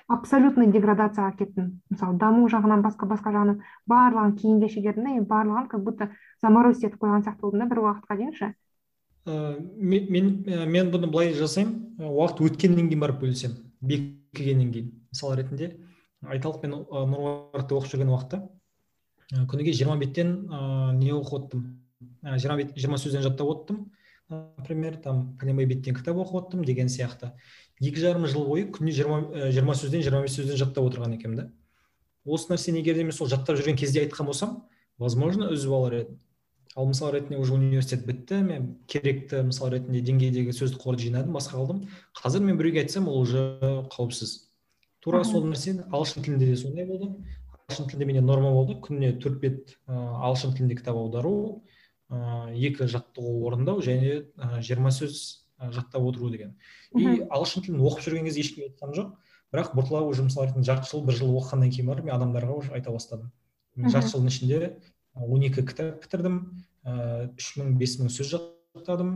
абсолютный 0.09 0.71
деградацияға 0.73 1.35
кеттім 1.37 1.67
мысалы 1.93 2.17
даму 2.21 2.47
жағынан 2.49 2.81
басқа 2.85 3.07
басқа 3.09 3.33
жағынан 3.35 3.59
барлығын 3.89 4.35
кейінге 4.39 4.69
шегердім 4.73 5.05
да 5.05 5.15
и 5.15 5.19
барлығын 5.21 5.67
как 5.69 5.83
будто 5.83 6.09
заморозить 6.41 6.89
етіп 6.89 7.03
қойған 7.03 7.25
сияқты 7.27 7.45
болдым 7.45 7.61
да 7.61 7.69
бір 7.69 7.83
уақытқа 7.83 8.17
дейін 8.17 8.33
ше? 8.33 8.53
Мен, 9.25 10.07
мен 10.09 10.29
мен 10.71 10.89
бұны 10.89 11.11
былай 11.11 11.33
жасаймын. 11.37 11.99
Уақыт 11.99 12.41
өткеннен 12.47 12.89
кейін 12.89 13.03
барып 13.03 13.21
бөлісемін 13.21 13.59
бекігеннен 13.81 14.71
кейін. 14.73 14.89
Мысал 15.13 15.35
ретінде 15.37 15.75
айталық 16.25 16.63
мен 16.65 16.73
нұр 17.13 17.61
оқып 17.61 17.91
жүрген 17.93 18.09
уақытта 18.09 18.41
күніге 19.51 19.75
жиырма 19.77 19.99
беттен 20.01 20.33
ыыы 20.49 20.97
не 20.97 21.13
оқып 21.13 21.37
отырдым 21.37 21.79
жиырма 22.23 22.57
бет 22.63 22.73
жиырма 22.75 22.97
сөзден 22.97 23.23
жаттап 23.23 23.47
отырдым 23.47 23.85
например 24.29 24.97
там 25.03 25.37
пәленбай 25.39 25.65
беттен 25.69 25.95
кітап 25.95 26.17
оқып 26.17 26.41
отырдым 26.41 26.65
деген 26.65 26.89
сияқты. 26.89 27.31
Екі 27.79 28.01
жарым 28.03 28.27
жыл 28.27 28.45
бойы 28.47 28.67
күніне 28.71 28.95
жиырма 28.95 29.49
жиырма 29.51 29.75
сөзден 29.75 30.03
жиырма 30.05 30.23
бес 30.25 30.35
сөзден 30.39 30.59
жаттап 30.59 30.89
отырған 30.89 31.15
екенмін 31.17 31.37
да. 31.43 31.51
Осы 32.25 32.51
нәрсені 32.51 32.81
егер 32.83 32.95
де 32.99 33.03
мен 33.03 33.15
сол 33.15 33.27
жаттап 33.31 33.57
жүрген 33.59 33.77
кезде 33.79 34.03
айтқан 34.03 34.27
болсам 34.27 34.63
возможно 34.97 35.49
үзіп 35.53 35.71
алар 35.71 35.93
едім 36.01 36.19
ал 36.75 36.85
мысал 36.85 37.11
ретінде 37.11 37.37
уже 37.39 37.53
университет 37.53 38.05
бітті 38.05 38.43
мен 38.43 38.67
керекті 38.87 39.41
мысал 39.47 39.71
ретінде 39.73 40.03
деңгейдегі 40.05 40.53
сөздік 40.53 40.83
қорды 40.83 41.07
жинадым 41.07 41.33
басқа 41.33 41.57
қылдым 41.57 41.79
қазір 42.19 42.43
мен 42.45 42.59
біреуге 42.59 42.83
айтсам 42.83 43.07
ол 43.07 43.23
уже 43.23 43.57
қауіпсіз. 43.89 44.51
Тура 45.01 45.23
сол 45.25 45.47
нәрсе 45.49 45.79
ағылшын 45.89 46.23
тілінде 46.27 46.45
де 46.45 46.55
сондай 46.55 46.85
болды. 46.85 47.09
Ағылшын 47.67 47.89
тілінде 47.89 48.05
менде 48.05 48.21
норма 48.21 48.51
болды. 48.53 48.77
Күніне 48.85 49.17
төрт 49.17 49.39
бет 49.41 49.75
ағылшын 49.87 50.53
тілінде 50.59 50.77
кітап 50.77 50.99
аудару 50.99 51.63
ыыы 52.13 52.69
екі 52.69 52.85
жаттығу 52.85 53.47
орындау 53.49 53.81
және 53.81 54.27
жиырма 54.61 54.93
сөз 54.93 55.48
жаттап 55.59 56.03
отыру 56.03 56.29
деген. 56.29 56.55
И 56.95 57.23
ағылшын 57.27 57.65
тілін 57.65 57.83
оқып 57.83 58.05
жүрген 58.05 58.29
кезде 58.29 58.43
ешкім 58.43 58.67
айтқан 58.69 58.95
жоқ. 58.95 59.11
Бірақ 59.53 59.73
бірталай 59.75 60.07
уже 60.07 60.23
мысалы 60.23 60.63
жарты 60.63 60.89
жыл 60.89 61.03
бір 61.05 61.17
жыл 61.19 61.35
оқығаннан 61.39 61.73
кейін 61.73 61.91
барып 61.91 62.05
мен 62.05 62.15
адамдарға 62.15 62.57
уже 62.61 62.73
айта 62.73 62.91
бастадым. 62.91 63.31
Мен 63.75 63.89
жарты 63.89 64.13
жылдың 64.13 64.29
ішінде 64.29 64.73
он 65.15 65.43
екі 65.43 65.65
кітап 65.65 66.03
бітірдім. 66.03 66.41
Ыыы 66.85 67.29
үш 67.35 67.53
мың 67.57 67.77
бес 67.81 67.97
мың 67.99 68.13
сөз 68.13 68.35
жаттадым. 68.35 69.15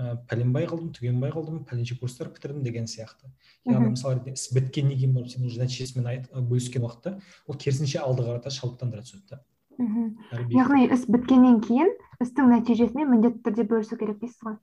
Ә, 0.00 0.14
пәленбай 0.30 0.64
қылдым 0.70 0.92
түгенбай 0.96 1.32
қылдым 1.34 1.64
пәленше 1.68 1.96
курстар 2.00 2.30
бітірдім 2.32 2.62
деген 2.64 2.86
сияқты. 2.88 3.28
Яғни 3.68 3.90
мысалы 3.92 4.16
ретінде 4.16 4.32
іс 4.38 4.46
біткеннен 4.54 4.96
кейін 4.96 5.12
барып 5.16 5.32
сен 5.32 5.44
уже 5.44 5.60
нәтижесімен 5.60 6.46
бөліскен 6.48 6.86
уақытта 6.86 7.16
ол 7.46 7.58
керісінше 7.60 8.00
алды 8.00 8.24
қарата 8.24 8.52
шабыттандыра 8.54 9.04
түседі 9.04 9.34
да. 9.34 9.40
Мхм. 9.76 10.14
Яғни 10.54 10.86
іс 10.94 11.04
біткеннен 11.10 11.60
кейін 11.66 11.92
істің 12.22 12.48
нәтижесімен 12.54 13.12
міндетті 13.12 13.44
түрде 13.44 13.66
бөлісу 13.68 13.98
керек 14.00 14.22
дейсіз 14.22 14.40
ғой? 14.46 14.56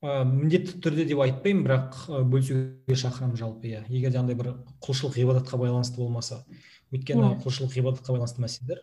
Ә, 0.00 0.24
міндетті 0.24 0.80
түрде 0.84 1.06
деп 1.08 1.22
айтпаймын 1.26 1.64
бірақ 1.66 1.96
бөлісуге 2.32 2.96
шақырамын 2.96 3.38
жалпы 3.38 3.70
иә. 3.70 3.84
Егер 3.88 4.14
де 4.14 4.20
андай 4.20 4.36
бір 4.38 4.54
құлшылық 4.84 5.18
ғибадатқа 5.18 5.60
байланысты 5.60 6.00
болмаса 6.00 6.44
өйткені 6.90 7.22
yeah. 7.22 7.34
құлшылық 7.44 7.74
ғибадатқа 7.76 8.14
байланысты 8.16 8.42
мәселелер 8.42 8.80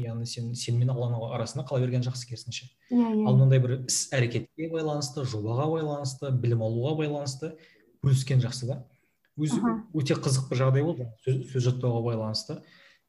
яғни 0.00 0.26
сен 0.28 0.54
сен 0.56 0.78
мен 0.80 0.92
алланың 0.94 1.26
арасында 1.36 1.66
қала 1.68 1.82
берген 1.82 2.04
жақсы 2.06 2.30
керісінше. 2.30 2.70
Иә 2.88 2.96
yeah, 2.96 3.26
ал 3.28 3.36
мынандай 3.36 3.60
бір 3.60 3.74
іс 3.84 4.06
әрекетке 4.16 4.70
байланысты 4.72 5.26
жобаға 5.28 5.66
байланысты 5.74 6.30
білім 6.32 6.64
алуға 6.64 6.94
байланысты 7.02 7.52
бөліскен 8.04 8.40
жақсы 8.40 8.70
да. 8.70 8.78
Өзі 9.36 9.60
өте 9.92 10.16
қызық 10.16 10.48
бір 10.48 10.62
жағдай 10.62 10.86
болды 10.86 11.10
сөз 11.26 11.66
жаттауға 11.66 12.00
байланысты. 12.06 12.62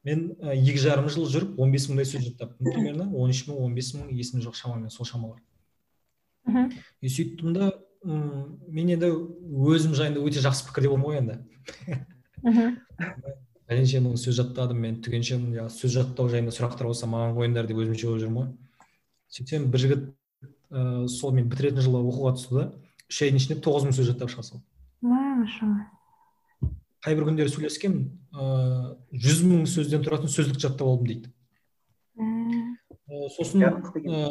Мен 0.04 0.34
екі 0.42 0.76
жарым 0.82 1.08
жыл 1.12 1.28
жүріп 1.30 1.56
15 1.56 1.72
бес 1.72 1.88
мыңдай 1.88 2.10
сөз 2.10 2.26
жаттаппын. 2.26 2.68
Примерно 2.68 3.08
он 3.16 3.32
үш 3.32 3.46
мың 3.48 3.64
он 3.64 3.74
бес 3.74 3.94
мың 3.96 4.12
есімде 4.12 4.44
жоқ 4.48 4.58
шамамен 4.58 4.90
сол 4.90 5.08
шамалар. 5.08 5.40
Мхм 6.52 6.70
и 7.00 7.10
сөйттім 7.12 7.56
да 7.56 7.72
мен 8.04 8.90
енді 8.90 9.10
өзім 9.72 9.94
жайында 9.94 10.22
өте 10.22 10.42
жақсы 10.42 10.66
пікірде 10.68 10.90
болдым 10.90 11.06
ғой 11.06 11.20
енді. 11.20 11.36
Пәленше 13.68 14.00
мың 14.04 14.18
сөз 14.18 14.40
жаттадым 14.40 14.80
мен 14.82 14.98
түгенше 15.04 15.38
мың 15.38 15.70
сөз 15.70 15.94
жаттау 15.98 16.30
жайында 16.32 16.54
сұрақтар 16.54 16.90
болса 16.90 17.06
маған 17.10 17.36
қойыңдар 17.38 17.68
деп 17.70 17.78
өзімше 17.84 18.08
болып 18.08 18.24
жүрмін 18.24 18.40
ғой. 18.40 18.48
Сөйтсем 19.32 19.70
бір 19.70 19.84
жігіт 19.84 20.08
ыыы 20.72 21.08
сол 21.08 21.34
мен 21.36 21.48
бітіретін 21.52 21.84
жылы 21.84 22.02
оқуға 22.02 22.34
түсті 22.38 22.58
да 22.58 22.64
үш 23.06 23.22
айдың 23.22 23.38
ішінде 23.38 23.58
тоғыз 23.62 23.86
мың 23.86 23.96
сөз 23.96 24.10
жаттап 24.10 24.32
шыға 24.32 24.46
салды. 24.48 24.64
Машалла. 25.02 25.86
Қай 27.02 27.16
бір 27.18 27.28
күндері 27.28 27.52
сөйлескенмін 27.52 28.08
ыыы 28.34 29.20
жүз 29.22 29.44
мың 29.46 29.64
сөзден 29.70 30.04
тұратын 30.06 30.32
сөздік 30.32 30.58
жаттап 30.62 30.88
алдым 30.88 31.10
дейді. 31.10 31.32
Сосын 33.36 33.66
ә, 33.66 33.72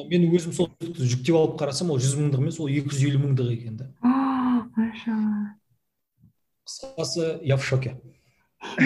мен 0.10 0.30
өзім 0.32 0.56
сол 0.58 0.72
жүктеп 0.82 1.36
алып 1.36 1.60
қарасам 1.62 1.91
ол 1.94 2.00
жүз 2.02 2.17
мыңдық 2.20 2.46
емес 2.46 2.60
ол 2.60 2.72
екі 2.72 2.94
жүз 2.94 3.08
елу 3.12 3.26
мыңдық 3.28 3.54
екен 3.56 3.78
да 3.82 3.91
машалла. 4.91 5.56
Қысқасы 6.67 7.39
я 7.44 7.58
в 7.58 7.65
шоке. 7.65 7.98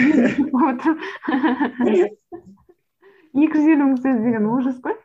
Екі 3.36 3.52
жүз 3.52 3.66
елу 3.68 3.84
мың 3.90 3.98
сөз 4.00 4.22
деген 4.24 4.46
ужас 4.48 4.78
қой. 4.80 4.96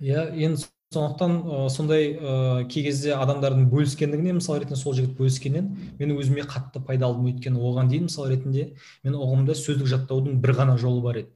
Иә 0.00 0.30
енді 0.32 0.64
сондықтан 0.94 1.32
ә, 1.44 1.68
сондай 1.68 2.14
ә, 2.16 2.64
кей 2.70 2.86
кезде 2.86 3.12
адамдардың 3.18 3.68
бөліскендігіне 3.68 4.38
мысал 4.38 4.56
ретінде 4.56 4.80
сол 4.80 4.96
жігіт 4.96 5.18
бөліскеннен 5.18 5.66
мен 5.98 6.14
өзіме 6.16 6.46
қатты 6.48 6.80
пайда 6.80 7.10
алдым. 7.10 7.28
Өйткені 7.28 7.60
оған 7.60 7.90
дейін 7.92 8.08
мысал 8.08 8.30
ретінде 8.30 8.70
мен 9.04 9.18
ұғымда 9.18 9.52
сөздік 9.58 9.90
жаттаудың 9.92 10.40
бір 10.40 10.56
ғана 10.62 10.78
жолы 10.80 11.04
бар 11.04 11.20
еді. 11.24 11.34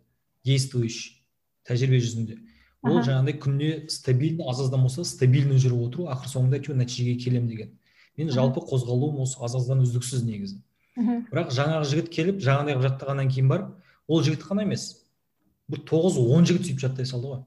Действующий 0.48 1.20
тәжірибе 1.68 2.00
жүзінде. 2.00 2.40
Ол 2.82 2.98
жаңағыдай 3.06 3.38
күніне 3.38 3.90
стабильно 3.90 4.48
аз 4.50 4.60
аздан 4.64 4.82
болса 4.82 5.04
стабильно 5.06 5.54
жүріп 5.54 5.86
отыру 5.86 6.08
ақыр 6.10 6.30
соңында 6.32 6.58
әйтеуір 6.58 6.78
нәтижеге 6.80 7.14
келемін 7.22 7.48
деген. 7.48 7.70
Мен 8.18 8.30
жалпы 8.34 8.60
қозғалуым 8.66 9.22
осы 9.22 9.38
аз 9.40 9.54
аздан 9.56 9.84
үздіксіз 9.84 10.24
негізі. 10.26 10.58
Бірақ 11.30 11.52
жаңағы 11.54 11.86
жігіт 11.88 12.10
келіп 12.12 12.42
жаңағыдай 12.42 12.74
қылып 12.76 12.88
жаттағаннан 12.88 13.30
кейін 13.32 13.48
барып 13.48 13.70
ол 14.08 14.22
жігіт 14.26 14.42
қана 14.44 14.66
емес 14.66 15.06
бір 15.70 15.84
тоғыз 15.88 16.18
он 16.20 16.44
жігіт 16.44 16.66
сөйтіп 16.66 16.82
жаттай 16.82 17.06
салды 17.08 17.30
ғой. 17.30 17.44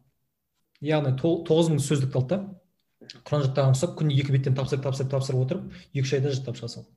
Яғни 0.82 1.14
тоғыз 1.20 1.70
мың 1.70 1.84
сөздікті 1.84 2.18
алды 2.18 2.32
да. 2.32 2.40
Құран 3.28 3.44
жаттаған 3.46 3.76
ұқсап 3.76 3.94
күніне 4.00 4.24
екі 4.24 4.34
беттен 4.34 4.56
тапсырып 4.58 4.88
тапсырып 4.88 5.12
тапсырып 5.12 5.44
отырып 5.44 5.68
екі 5.94 6.08
үш 6.08 6.14
айда 6.18 6.32
жаттап 6.34 6.58
шыға 6.58 6.72
салды. 6.74 6.90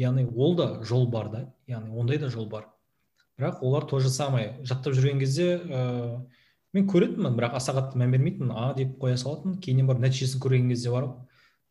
Яғни 0.00 0.24
ол 0.32 0.56
да 0.56 0.68
жол 0.86 1.04
бар 1.12 1.28
да 1.28 1.42
яғни 1.68 1.92
ондай 1.92 2.16
да 2.22 2.30
жол 2.32 2.48
бар. 2.48 2.70
Бірақ 3.36 3.60
олар 3.60 3.84
то 3.84 4.00
же 4.00 4.08
самое 4.08 4.56
жаттап 4.64 4.96
жүрген 4.96 5.20
кезде 5.20 5.58
ыыы 5.58 6.24
мен 6.76 6.86
көретінмін 6.92 7.40
бірақ 7.40 7.58
аса 7.58 7.74
қатты 7.76 7.98
мән 8.00 8.14
бермейтінмін 8.14 8.54
а 8.54 8.70
деп 8.76 8.96
қоя 9.02 9.16
салатынмын 9.20 9.58
кейіннен 9.64 9.88
барып 9.88 10.06
нәтижесін 10.06 10.42
көрген 10.44 10.70
кезде 10.72 10.92
барып 10.94 11.18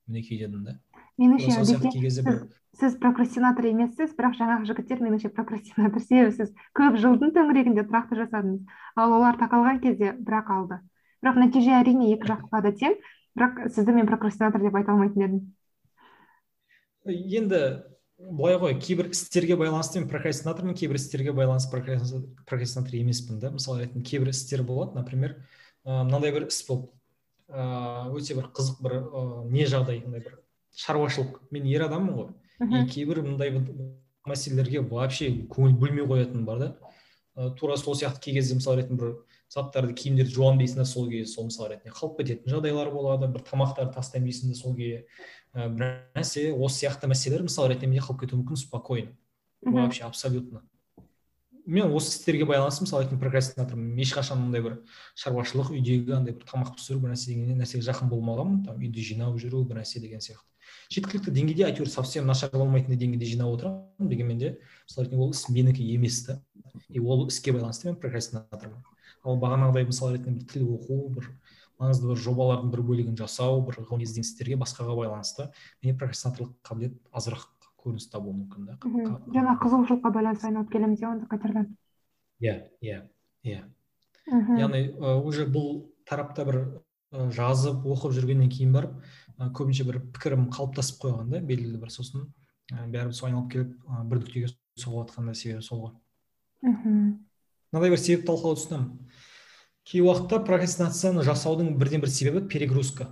мінекей 0.09 0.41
дедім 0.41 0.65
да 0.65 0.79
меніңше 1.21 2.49
сіз 2.75 2.97
прокрастинатор 2.99 3.67
емессіз 3.69 4.13
бірақ 4.17 4.35
жаңағы 4.39 4.67
жігіттер 4.69 5.01
меніңше 5.03 5.31
прокрастинатор 5.35 6.03
себебі 6.03 6.33
сіз 6.35 6.51
көп 6.75 6.97
жылдың 6.99 7.31
төңірегінде 7.35 7.85
тұрақты 7.87 8.17
жасадыңыз. 8.19 8.65
Ал 8.99 9.15
олар 9.15 9.39
тақалған 9.39 9.79
кезде 9.83 10.11
бірақ 10.19 10.51
алды. 10.51 10.79
Бірақ 11.23 11.39
нәтиже 11.39 11.71
әрине 11.77 12.11
екі 12.15 12.33
жаққа 12.33 12.61
да 12.65 12.73
тең. 12.75 12.97
Бірақ 13.39 13.61
сізді 13.71 13.95
мен 13.95 14.09
прокрастинатор 14.09 14.63
деп 14.63 14.75
айта 14.75 14.91
алмайтын 14.91 15.23
едім. 15.23 15.41
Енді 17.39 17.61
былай 18.17 18.57
ғой 18.59 18.75
кейбір 18.79 19.09
істерге 19.11 19.57
байланысты 19.59 19.99
мен 19.99 20.09
прокрастинатормын 20.09 20.75
кейбір 20.77 20.99
істерге 20.99 21.33
байланысты 21.35 21.71
прокрастинатор 22.45 22.95
емеспін 22.95 23.39
да. 23.39 23.51
Мысалы 23.51 23.83
ретінде 23.83 24.05
кейбір 24.07 24.31
істер 24.31 24.63
болады. 24.63 24.95
Например 24.95 25.35
мынандай 25.83 26.31
бір 26.31 26.47
іс 26.47 26.61
болды. 26.67 26.89
Ыыы 27.51 28.15
өте 28.17 28.37
бір 28.37 28.49
қызық 28.55 28.81
бір 28.81 28.97
ыыы 29.03 29.51
не 29.51 29.67
жағдай 29.69 30.01
мындай 30.05 30.23
бір 30.23 30.39
шаруашылық. 30.79 31.43
Мен 31.51 31.67
ер 31.69 31.85
адаммын 31.89 32.15
ғой. 32.15 32.31
И 32.63 32.87
кейбір 32.89 33.21
мындай 33.21 33.51
мәселелерге 34.25 34.81
вообще 34.81 35.29
көңіл 35.51 35.75
бөлмей 35.77 36.07
қоятын 36.07 36.45
бар 36.47 36.59
да. 36.59 37.51
Тура 37.59 37.75
сол 37.77 37.95
сияқты 37.95 38.23
кей 38.23 38.39
кезде 38.39 38.55
мысалы 38.55 38.81
ретінде 38.81 39.01
бір 39.01 39.15
заттарды 39.51 39.93
киімдерді 39.93 40.33
жуамын 40.35 40.61
дейсің 40.61 40.81
да 40.81 40.85
сол 40.85 41.09
кезде 41.09 41.31
сол 41.31 41.49
мысал 41.49 41.69
ретінде. 41.69 41.93
Қалып 41.95 42.19
кететін 42.21 42.51
жағдайлар 42.53 42.91
болады 42.93 43.29
бір 43.31 43.43
тамақтарды 43.47 43.93
тастаймын 43.95 44.29
дейсің 44.31 44.51
да 44.51 44.59
сол 44.59 44.75
ә, 44.75 45.69
бір 45.69 45.91
нәрсе 46.15 46.51
осы 46.53 46.83
сияқты 46.83 47.07
мәселелер 47.07 47.45
мысал 47.45 47.69
ретінде 47.69 47.93
менде 47.93 48.05
қалып 48.05 48.25
кетуі 48.25 48.41
мүмкін 48.41 48.59
спокойно. 48.59 49.11
Вообще 49.61 50.03
абсолютно. 50.03 50.63
Мен 51.65 51.89
осы 51.95 52.11
істерге 52.11 52.45
байланысты 52.45 52.85
мысалы 52.85 53.05
ретінде 53.05 53.21
прокрастинатормын 53.21 54.01
ешқашан 54.03 54.37
мындай 54.37 54.61
бір 54.61 54.75
шаруашылық 55.17 55.71
үйдегі 55.73 56.13
андай 56.13 56.35
бір 56.35 56.45
тамақ 56.45 56.75
пісіру 56.75 56.99
бір 57.01 57.15
нәрсе 57.15 57.31
деген 57.31 57.57
нәрсеге 57.57 57.87
жақын 57.87 58.11
болмағанмын 58.11 58.59
там 58.67 58.77
үйді 58.77 59.01
жинап 59.01 59.39
жүру 59.41 59.63
бір 59.65 59.79
нәрсе 59.81 60.01
деген 60.03 60.21
сияқты. 60.21 60.45
Жеткілікті 60.93 61.33
деңгейде 61.33 61.65
әйтеуір 61.65 61.89
совсем 61.89 62.27
нашар 62.29 62.51
болмайтын 62.53 62.99
деңгейде 62.99 63.25
жинап 63.31 63.55
отырамын 63.55 64.11
дегенмен 64.11 64.37
де 64.37 64.51
мысалы 64.85 65.07
ретінде 65.07 65.23
ол 65.25 65.33
іс 65.33 65.47
менікі 65.49 65.87
емес 65.95 66.21
та. 66.27 66.37
И 66.89 66.99
ол 66.99 67.25
іске 67.27 67.51
байланысты 67.55 67.89
мен 67.89 67.97
прокрастинатормын. 67.97 68.83
Ал 69.25 69.39
бағанағыдай 69.41 69.87
мысал 69.89 70.13
ретінде 70.13 70.39
бір 70.39 70.47
тіл 70.51 70.67
оқу 70.77 70.97
бір 71.17 71.29
маңызды 71.81 72.07
бір 72.11 72.21
жобалардың 72.23 72.71
бір 72.71 72.83
бөлігін 72.87 73.17
жасау 73.19 73.63
бір 73.65 73.81
ғылыми 73.81 74.05
ізденістерге 74.05 74.57
басқаға 74.61 74.95
байланысты 74.99 75.49
менде 75.83 75.97
прокрастинаторлық 75.99 76.53
қабілет 76.65 76.95
азырақ 77.11 77.49
көрініс 77.81 78.07
табуы 78.13 78.33
мүмкін 78.37 78.69
да. 78.69 78.77
Жаңа 79.33 79.57
қызығушылыққа 79.61 80.11
байланысты 80.15 80.47
айналып 80.49 80.71
келеміз 80.71 81.03
иә 81.03 81.09
онда 81.11 81.27
қайтардан 81.33 81.67
иә 82.41 82.55
иә 82.81 83.01
иә. 83.43 83.65
Яғни 84.25 84.87
уже 85.25 85.45
бұл 85.51 85.83
тарапта 86.07 86.45
бір 86.47 86.61
жазып 87.11 87.85
оқып 87.85 88.15
жүргеннен 88.15 88.49
кейін 88.49 88.73
барып 88.73 88.95
көбінше 89.59 89.85
бір 89.85 90.01
пікірім 90.15 90.47
қалыптасып 90.55 91.03
қойған 91.03 91.29
да 91.35 91.43
белгілі 91.43 91.77
бір 91.83 91.93
сосын 91.93 92.25
бәрібір 92.71 93.13
сол 93.13 93.29
айналып 93.29 93.51
келіп 93.51 93.75
бір 94.09 94.23
нүктеге 94.23 94.49
соғып 94.79 95.11
жатқан 95.11 95.29
да 95.29 95.35
себебі 95.37 95.61
сол 95.61 95.83
ғой. 95.85 95.93
Мхм 96.65 96.97
мынандай 97.75 97.91
бір 97.91 97.99
себеп 98.01 98.25
талқылауға 98.27 98.57
ұсынамын 98.57 98.89
кей 99.85 100.01
уақытта 100.01 100.41
прокрастинацияны 100.45 101.23
жасаудың 101.25 101.75
бірден 101.79 102.01
бір 102.03 102.11
себебі 102.11 102.45
перегрузка. 102.49 103.11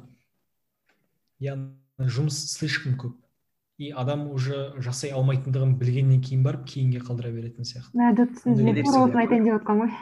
Яғни 1.43 2.09
жұмыс 2.09 2.39
слишком 2.55 2.97
көп. 2.97 3.19
И 3.77 3.89
адам 3.89 4.27
уже 4.31 4.73
жасай 4.81 5.11
алмайтындығын 5.13 5.77
білгеннен 5.79 6.21
кейін 6.21 6.43
барып 6.45 6.67
кейінге 6.69 7.01
қалдыра 7.05 7.31
беретін 7.33 7.65
сияқты. 7.65 7.93
Айтайын 7.97 9.47
деп 9.47 9.57
жатқан 9.57 9.83
ғой. 9.83 9.97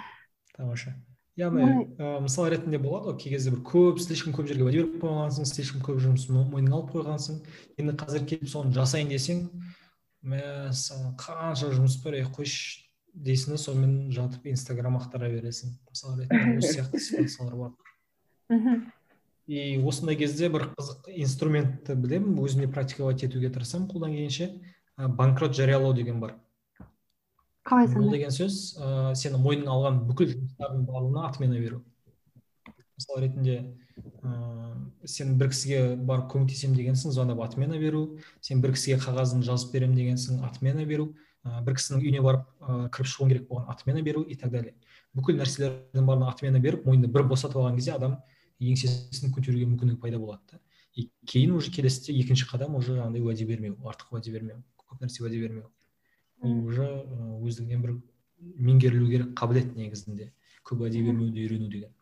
Тамаша. 0.56 0.96
Яғни 1.40 1.64
ә, 1.96 2.20
мысал 2.20 2.50
ретінде 2.52 2.78
болады 2.84 3.14
ғой 3.14 3.18
кей 3.22 3.34
кезде 3.34 3.54
бір 3.54 3.62
көп 3.64 4.02
слишком 4.04 4.36
көп 4.36 4.50
жерге 4.52 4.66
уәде 4.68 4.82
беріп 4.84 4.98
қойғансың 5.04 5.48
слишком 5.48 5.84
көп 5.86 6.02
жұмысты 6.04 6.36
мойныңа 6.36 6.76
алып 6.76 6.92
қойғансың. 6.98 7.40
Енді 7.80 7.96
қазір 8.02 8.26
келіп 8.28 8.52
соны 8.52 8.76
жасайын 8.76 9.10
десең 9.14 9.46
мәссаған 10.28 11.16
қанша 11.18 11.72
жұмыс 11.72 11.96
бар 12.04 12.20
ей 12.20 12.28
қойшы 12.36 12.81
дейсің 13.14 13.56
да 13.56 13.62
сонымен 13.62 14.12
жатып 14.16 14.48
инстаграм 14.52 14.98
ақтара 15.00 15.30
бересің. 15.32 15.76
Мысалы 15.90 16.24
ретінде 16.24 16.58
осы 16.62 16.74
сияқты 16.76 17.00
ситуациялар 17.00 17.56
бар. 17.56 17.72
Мхм. 18.50 18.86
И 19.48 19.78
осындай 19.84 20.16
кезде 20.16 20.50
бір 20.50 20.70
қызық 20.78 21.10
инструментті 21.16 21.96
білемін 21.96 22.40
өзіме 22.40 22.70
практиковать 22.72 23.24
етуге 23.24 23.50
тырысамын 23.50 23.90
қолдан 23.92 24.16
келгенше. 24.16 24.62
Банкрот 24.98 25.56
жариялау 25.56 25.94
деген 25.94 26.20
бар. 26.22 26.38
Қалай 27.68 27.90
бұл 27.94 28.10
деген 28.10 28.34
сөз 28.34 28.78
ыыы 28.82 29.16
сені 29.20 29.38
мойныңа 29.42 29.70
алған 29.70 30.00
бүкіл 30.08 30.32
жұмыстардың 30.34 30.86
барлығына 30.88 31.26
отмена 31.28 31.60
беру 31.62 31.84
мысалы 32.98 33.28
ретінде 33.28 33.58
ыыы 34.24 35.08
сен 35.10 35.36
бір 35.38 35.52
кісіге 35.52 35.96
барып 35.98 36.32
көмектесемін 36.34 36.78
дегенсің 36.80 37.14
звондап 37.14 37.42
отмена 37.46 37.78
беру 37.82 38.18
сен 38.42 38.64
бір 38.64 38.74
кісіге 38.74 38.98
қағазын 39.04 39.46
жазып 39.46 39.76
беремін 39.76 39.98
дегенсің 40.00 40.42
отмена 40.48 40.86
беру 40.90 41.12
бір 41.44 41.76
кісінің 41.78 42.02
үйіне 42.04 42.22
барып 42.22 42.44
ыыы 42.62 42.90
кіріп 42.94 43.10
шығуың 43.12 43.30
керек 43.32 43.48
болған 43.50 43.70
отмена 43.74 44.02
беру 44.06 44.22
и 44.22 44.36
так 44.36 44.52
далее. 44.52 44.76
Бүкіл 45.18 45.40
нәрселердің 45.42 46.06
барлығына 46.06 46.30
отмена 46.30 46.60
беріп 46.62 46.86
мойнды 46.86 47.08
бір 47.08 47.24
босатып 47.28 47.58
алған 47.58 47.76
кезде 47.80 47.96
адам 47.96 48.20
еңсесін 48.62 49.34
көтеруге 49.34 49.66
мүмкіндік 49.66 50.00
пайда 50.00 50.20
болады 50.20 50.42
да. 50.52 50.60
И 50.94 51.10
кейін 51.26 51.56
уже 51.58 51.72
келесіде 51.72 52.14
екінші 52.20 52.46
қадам 52.46 52.76
уже 52.78 53.00
андай 53.02 53.22
уәде 53.22 53.46
бермеу 53.48 53.78
артық 53.90 54.14
уәде 54.14 54.32
бермеу 54.32 54.62
көп 54.78 55.02
нәрсе 55.02 55.24
уәде 55.24 55.40
бермеу. 55.42 55.72
Ол 56.42 56.66
уже 56.68 56.86
өздігінен 57.42 57.82
бір 57.82 57.96
меңгерілу 58.42 59.10
керек 59.10 59.34
қабілет 59.34 59.74
негізінде 59.76 60.32
көп 60.68 60.86
уәде 60.86 61.02
бермеуді 61.02 61.42
үйрену 61.42 61.72
деген. 61.72 61.94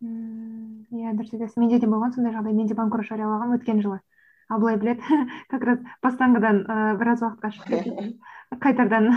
Иә 0.00 1.12
дұрыс 1.12 1.34
айтасың 1.34 1.66
менде 1.66 1.80
де 1.80 1.86
болған 1.90 2.14
сондай 2.14 2.32
жағдай. 2.32 2.54
Мен 2.56 2.66
де 2.70 2.74
банкрот 2.74 3.04
жариялағанмын 3.10 3.58
өткен 3.60 3.82
жылы. 3.84 4.00
Ал 4.50 4.60
былай 4.60 4.76
білет 4.82 5.00
как 5.52 5.64
раз 5.64 5.80
бастаңғыдан 6.04 6.62
ыыы 6.66 6.98
біраз 7.00 7.24
уақытқа 7.24 7.52
шығып 7.56 7.70
кететін 7.72 8.12
қайтардан 8.66 9.10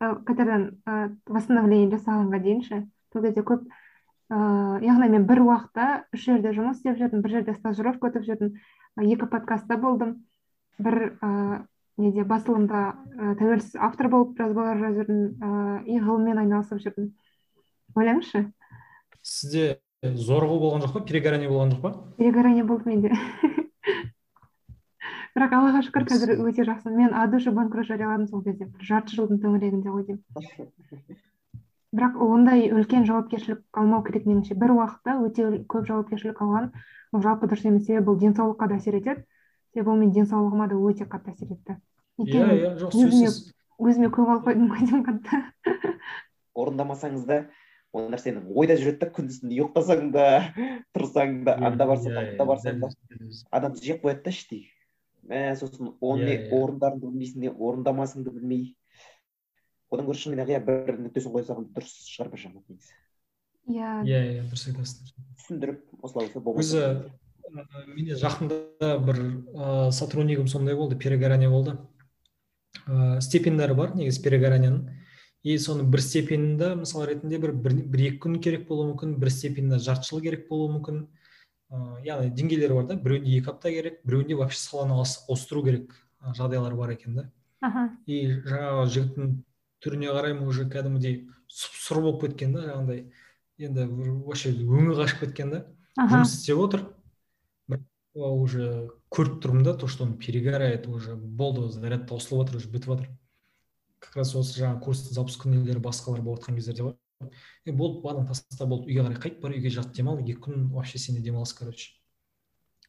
қайтардан 0.00 0.66
ыыы 0.86 1.12
восстановление 1.26 1.90
жасағанға 1.94 2.42
дейін 2.46 2.62
ше 2.66 2.82
сол 3.12 3.26
кезде 3.26 3.42
көп 3.42 3.66
ыыы 4.30 4.84
яғни 4.86 5.10
мен 5.16 5.26
бір 5.26 5.42
уақытта 5.42 5.88
үш 6.14 6.28
жерде 6.28 6.54
жұмыс 6.54 6.78
істеп 6.78 7.00
жүрдім 7.00 7.24
бір 7.24 7.38
жерде 7.38 7.56
стажировка 7.58 8.12
өтіп 8.12 8.28
жүрдім 8.28 8.54
екі 9.02 9.26
подкастта 9.26 9.76
болдым. 9.80 10.20
Бір 10.78 11.16
ыыы 11.20 11.60
неде 12.00 12.24
басылымда 12.24 12.82
ә, 12.94 13.34
тәуелсіз 13.40 13.76
автор 13.76 14.08
болып 14.08 14.38
жазбалар 14.38 14.78
жазып 14.80 15.10
жүрдім 15.10 15.20
ә, 15.42 15.82
и 15.84 15.98
ғылыммен 15.98 16.40
айналысып 16.44 16.80
жүрдім. 16.84 17.10
Ойлаңызшы? 17.98 18.46
Сізде 19.20 19.80
зорығу 20.00 20.60
болған 20.62 20.86
жоқ 20.86 20.94
па 20.96 21.04
перегорание 21.10 21.50
болған 21.50 21.74
жоқ 21.74 21.82
па? 21.82 21.92
Перегорание 22.16 22.64
болды 22.64 22.88
менде. 22.88 23.12
бірақ 25.40 25.54
аллаға 25.56 25.80
шүкір 25.86 26.04
қазір 26.04 26.32
өте 26.44 26.64
жақсы. 26.68 26.92
Мен 26.92 27.14
от 27.16 27.30
души 27.32 27.50
банкрот 27.56 27.88
жарияладым 27.88 28.26
сол 28.28 28.42
кезде. 28.44 28.66
Бір 28.68 28.84
жарты 28.84 29.16
жылдың 29.16 29.40
төңірегінде 29.40 29.88
ғой 29.88 30.04
деймін. 30.04 31.18
Бірақ 31.96 32.18
ондай 32.22 32.68
үлкен 32.70 33.06
жауапкершілік 33.08 33.62
алмау 33.72 34.04
керек 34.04 34.26
меніңше. 34.28 34.54
Бір 34.60 34.76
уақытта 34.76 35.16
өте 35.24 35.48
көп 35.64 35.88
жауапкершілік 35.88 36.42
алған 36.44 36.68
ол 37.16 37.24
жалпы 37.24 37.48
дұрыс 37.48 37.64
емес 37.66 37.86
себебі 37.88 38.10
бұл 38.10 38.20
денсаулыққа 38.20 38.68
да 38.68 38.76
әсер 38.76 39.00
етеді. 39.00 39.24
Себебі 39.72 39.90
ол 39.90 39.98
менің 40.02 40.12
денсаулығыма 40.20 40.68
да 40.70 40.76
өте 40.76 41.08
қатты 41.08 41.32
әсер 41.32 41.56
етті. 41.56 41.80
Иә 42.20 42.44
иә 42.44 42.74
жоқ 42.84 42.94
сөзсіз 42.94 43.40
өзіме 43.80 44.12
көп 44.12 44.28
алып 44.28 44.46
қойдым 44.50 44.68
ғой 44.70 44.84
деймін 44.84 45.06
қатты. 45.08 45.42
Орындамасаңыз 46.54 47.24
да 47.26 47.40
ол 47.90 48.10
нәрсені 48.12 48.44
ойда 48.54 48.76
жүреді 48.78 49.00
да 49.00 49.08
күндіз 49.16 49.40
түні 49.42 49.56
ұйықтасаң 49.56 50.10
да 50.14 50.26
тұрсаң 50.94 51.40
да 51.48 51.56
анда 51.58 51.88
барсаң 51.90 52.14
да 52.14 52.26
анда 52.28 52.46
барсаң 52.46 52.84
да. 52.84 52.90
адамды 53.50 53.82
жеп 53.82 54.04
қояды 54.04 54.28
да 54.28 54.34
іштей. 54.34 54.68
Мә 55.30 55.42
сосын 55.60 55.94
оны 56.00 56.26
не 56.26 56.36
орындарыңды 56.50 57.06
білмейсің 57.06 57.44
не 57.44 57.52
орындамасыңды 57.54 58.34
білмей. 58.34 58.64
Одан 59.90 60.06
гөрі 60.06 60.22
шынымен 60.22 60.44
ақ 60.44 60.52
иә 60.54 60.60
бір 60.66 60.98
нүктесін 61.06 61.34
қоя 61.34 61.46
салған 61.46 61.70
дұрыс 61.74 61.94
шығар 62.10 62.32
бір 62.34 62.42
жағынан 62.44 62.64
негізі. 62.68 62.94
Иә. 63.70 63.94
Иә 64.06 64.20
иә 64.26 64.44
дұрыс 64.50 64.66
айтасыз 64.70 65.14
түсіндіріп 65.40 66.04
осылай 66.06 66.30
болса 66.34 66.62
өзі 66.62 66.84
менде 67.94 68.18
жақында 68.18 68.90
бір 69.06 69.20
ыыы 69.20 69.92
сотруднигім 69.92 70.48
сондай 70.48 70.76
болды 70.78 70.98
перегорание 70.98 71.50
болды. 71.50 71.76
Ыыы 72.86 73.20
степендері 73.22 73.74
бар 73.78 73.94
негізі 73.98 74.22
перегоранияның. 74.26 74.96
И 75.42 75.56
соның 75.56 75.88
бір 75.88 76.02
степенінде 76.04 76.74
мысал 76.76 77.06
ретінде 77.08 77.38
бір, 77.40 77.54
бір, 77.56 77.74
бір 77.88 78.00
екі 78.10 78.18
күн 78.26 78.34
керек 78.44 78.66
болуы 78.68 78.90
мүмкін 78.90 79.14
бір 79.22 79.30
степенінде 79.32 79.78
жарты 79.80 80.10
жыл 80.10 80.20
керек 80.20 80.48
болуы 80.50 80.74
мүмкін. 80.74 80.98
Ыыы 81.70 82.04
яғни 82.06 82.30
деңгейлері 82.34 82.76
бар 82.78 82.86
да 82.88 82.96
біреуінде 83.00 83.36
екі 83.38 83.52
апта 83.52 83.70
керек 83.70 84.00
біреуінде 84.04 84.36
вообще 84.38 84.58
саланы 84.58 84.96
ауыстыру 84.98 85.62
керек 85.64 85.94
жағдайлар 86.20 86.74
бар 86.76 86.94
екен 86.96 87.14
да. 87.14 87.30
Аха. 87.60 87.90
И 88.06 88.40
жаңағы 88.44 88.86
жігіттің 88.94 89.34
түріне 89.84 90.14
қараймын 90.14 90.48
уже 90.48 90.66
кәдімгідей 90.70 91.28
сұп 91.48 91.76
сұр 91.84 92.02
болып 92.06 92.24
кеткен 92.24 92.56
да 92.56 92.64
жаңағыдай 92.66 93.04
енді 93.60 93.86
вообще 94.26 94.52
өңі 94.54 94.96
қашып 94.98 95.26
кеткен 95.26 95.54
да. 95.54 95.62
Жұмыс 96.00 96.36
істеп 96.40 96.60
отыр. 96.64 96.86
Бірақ 97.70 98.42
уже 98.42 98.68
көріп 99.14 99.38
тұрмын 99.44 99.64
да 99.68 99.74
то 99.78 99.86
что 99.86 100.04
он 100.04 100.16
перегорает 100.18 100.86
уже 100.88 101.14
болды 101.14 101.68
заряд 101.70 102.08
таусылып 102.08 102.48
жатыр 102.48 102.58
уже 102.58 102.70
бітіп 102.70 102.94
жатыр 102.94 103.10
как 104.00 104.16
раз 104.16 104.34
осы 104.34 104.58
жаңағы 104.58 104.80
курстың 104.86 105.14
запуск 105.14 105.44
күнелері 105.44 105.82
басқалар 105.84 106.22
болып 106.24 106.40
жатқан 106.40 106.56
кездерде 106.56 106.82
бар. 106.88 106.96
Е 107.20 107.72
болды 107.72 108.00
барлығын 108.04 108.28
таста 108.30 108.66
болды 108.66 108.90
үйге 108.90 109.04
қарай 109.04 109.20
қайт 109.20 109.40
бар 109.42 109.54
үйге 109.56 109.72
жат 109.74 109.92
демал 109.96 110.20
екі 110.22 110.38
күн 110.46 110.68
вообще 110.72 110.98
сенде 110.98 111.22
демалыс 111.24 111.52
короче. 111.56 111.92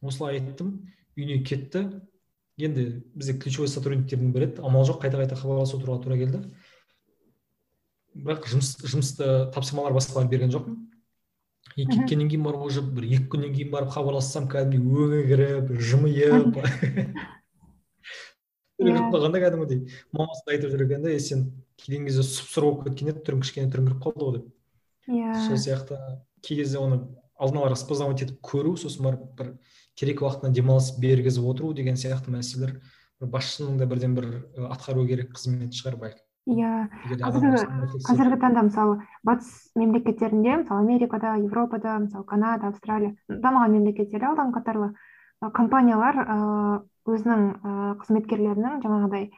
Осылай 0.00 0.38
айттым 0.38 0.88
үйіне 1.16 1.42
кетті. 1.44 1.84
Енді 2.60 3.02
бізде 3.14 3.34
ключевой 3.40 3.68
сотрудниктердің 3.68 4.32
бірі 4.32 4.48
еді 4.50 4.64
амал 4.64 4.86
жоқ 4.88 5.02
қайта 5.04 5.20
қайта 5.20 5.36
хабарласып 5.40 5.80
отыруға 5.80 6.02
тура 6.04 6.18
келді. 6.20 6.42
Бірақ 8.14 8.48
жұмыс 8.52 8.74
жұмысты 8.84 9.28
тапсырмалар 9.54 9.96
басқалар 9.96 10.28
берген 10.28 10.52
жоқпын. 10.52 10.76
И 11.76 11.86
кеткеннен 11.86 12.28
кейін 12.28 12.44
барып 12.44 12.66
уже 12.66 12.82
бір 12.84 13.06
екі 13.08 13.28
күннен 13.32 13.54
кейін 13.56 13.70
барып 13.72 13.94
хабарлассам 13.94 14.48
кәдімгідей 14.52 15.04
өңі 15.06 15.20
кіріп 15.30 15.70
жымиып 15.80 16.58
кіріп 18.82 19.06
қалған 19.14 19.32
да 19.32 19.40
кәдімгідей 19.40 19.80
мамасы 20.12 20.44
да 20.44 20.56
айтып 20.56 20.74
жүр 20.74 20.84
екен 20.84 21.06
да 21.06 21.14
сен 21.22 21.46
келген 21.84 22.06
кезде 22.08 22.24
сұп 22.26 22.50
сұр 22.52 22.68
болып 22.68 22.88
кеткен 22.88 23.12
еді 23.12 23.24
түрің 23.26 23.44
кішкене 23.44 23.72
түріңкіріп 23.72 24.02
қалды 24.06 24.24
ғой 24.24 24.36
деп. 24.38 24.48
Иә. 25.10 25.34
Сол 25.48 25.58
сияқты 25.58 25.98
кей 26.42 26.62
кезде 26.62 26.78
оны 26.78 27.02
алдын 27.38 27.62
ала 27.62 27.70
распознавать 27.74 28.22
етіп 28.22 28.42
көру 28.46 28.76
сосын 28.78 29.06
барып 29.08 29.24
бір 29.38 29.54
керек 29.98 30.22
уақытында 30.22 30.54
демалыс 30.54 30.92
бергізіп 31.02 31.48
отыру 31.52 31.72
деген 31.74 31.98
сияқты 31.98 32.34
мәселелер 32.34 32.76
бір 33.20 33.32
басшының 33.32 33.78
да 33.80 33.88
бірден 33.90 34.14
бір 34.18 34.28
атқару 34.70 35.06
керек 35.08 35.34
қызметі 35.34 35.78
шығар 35.78 35.98
бәлкім 36.00 36.26
иә. 36.52 36.88
Қазіргі 38.06 38.38
таңда 38.42 38.64
мысалы 38.66 39.00
батыс 39.26 39.70
мемлекеттерінде 39.78 40.62
мысалы 40.62 40.82
америкада 40.82 41.36
европада 41.38 41.98
мысалы 42.02 42.26
канада 42.26 42.72
австралия 42.72 43.14
дамыған 43.28 43.76
мемлекеттерде 43.78 44.26
алдан 44.26 44.54
қатарлы 44.54 44.92
компаниялар 45.54 46.18
ыыы 46.22 46.80
өзінің 47.14 47.46
ыыы 47.62 47.94
қызметкерлерінің 48.02 48.82
жаңағыдай 48.82 49.30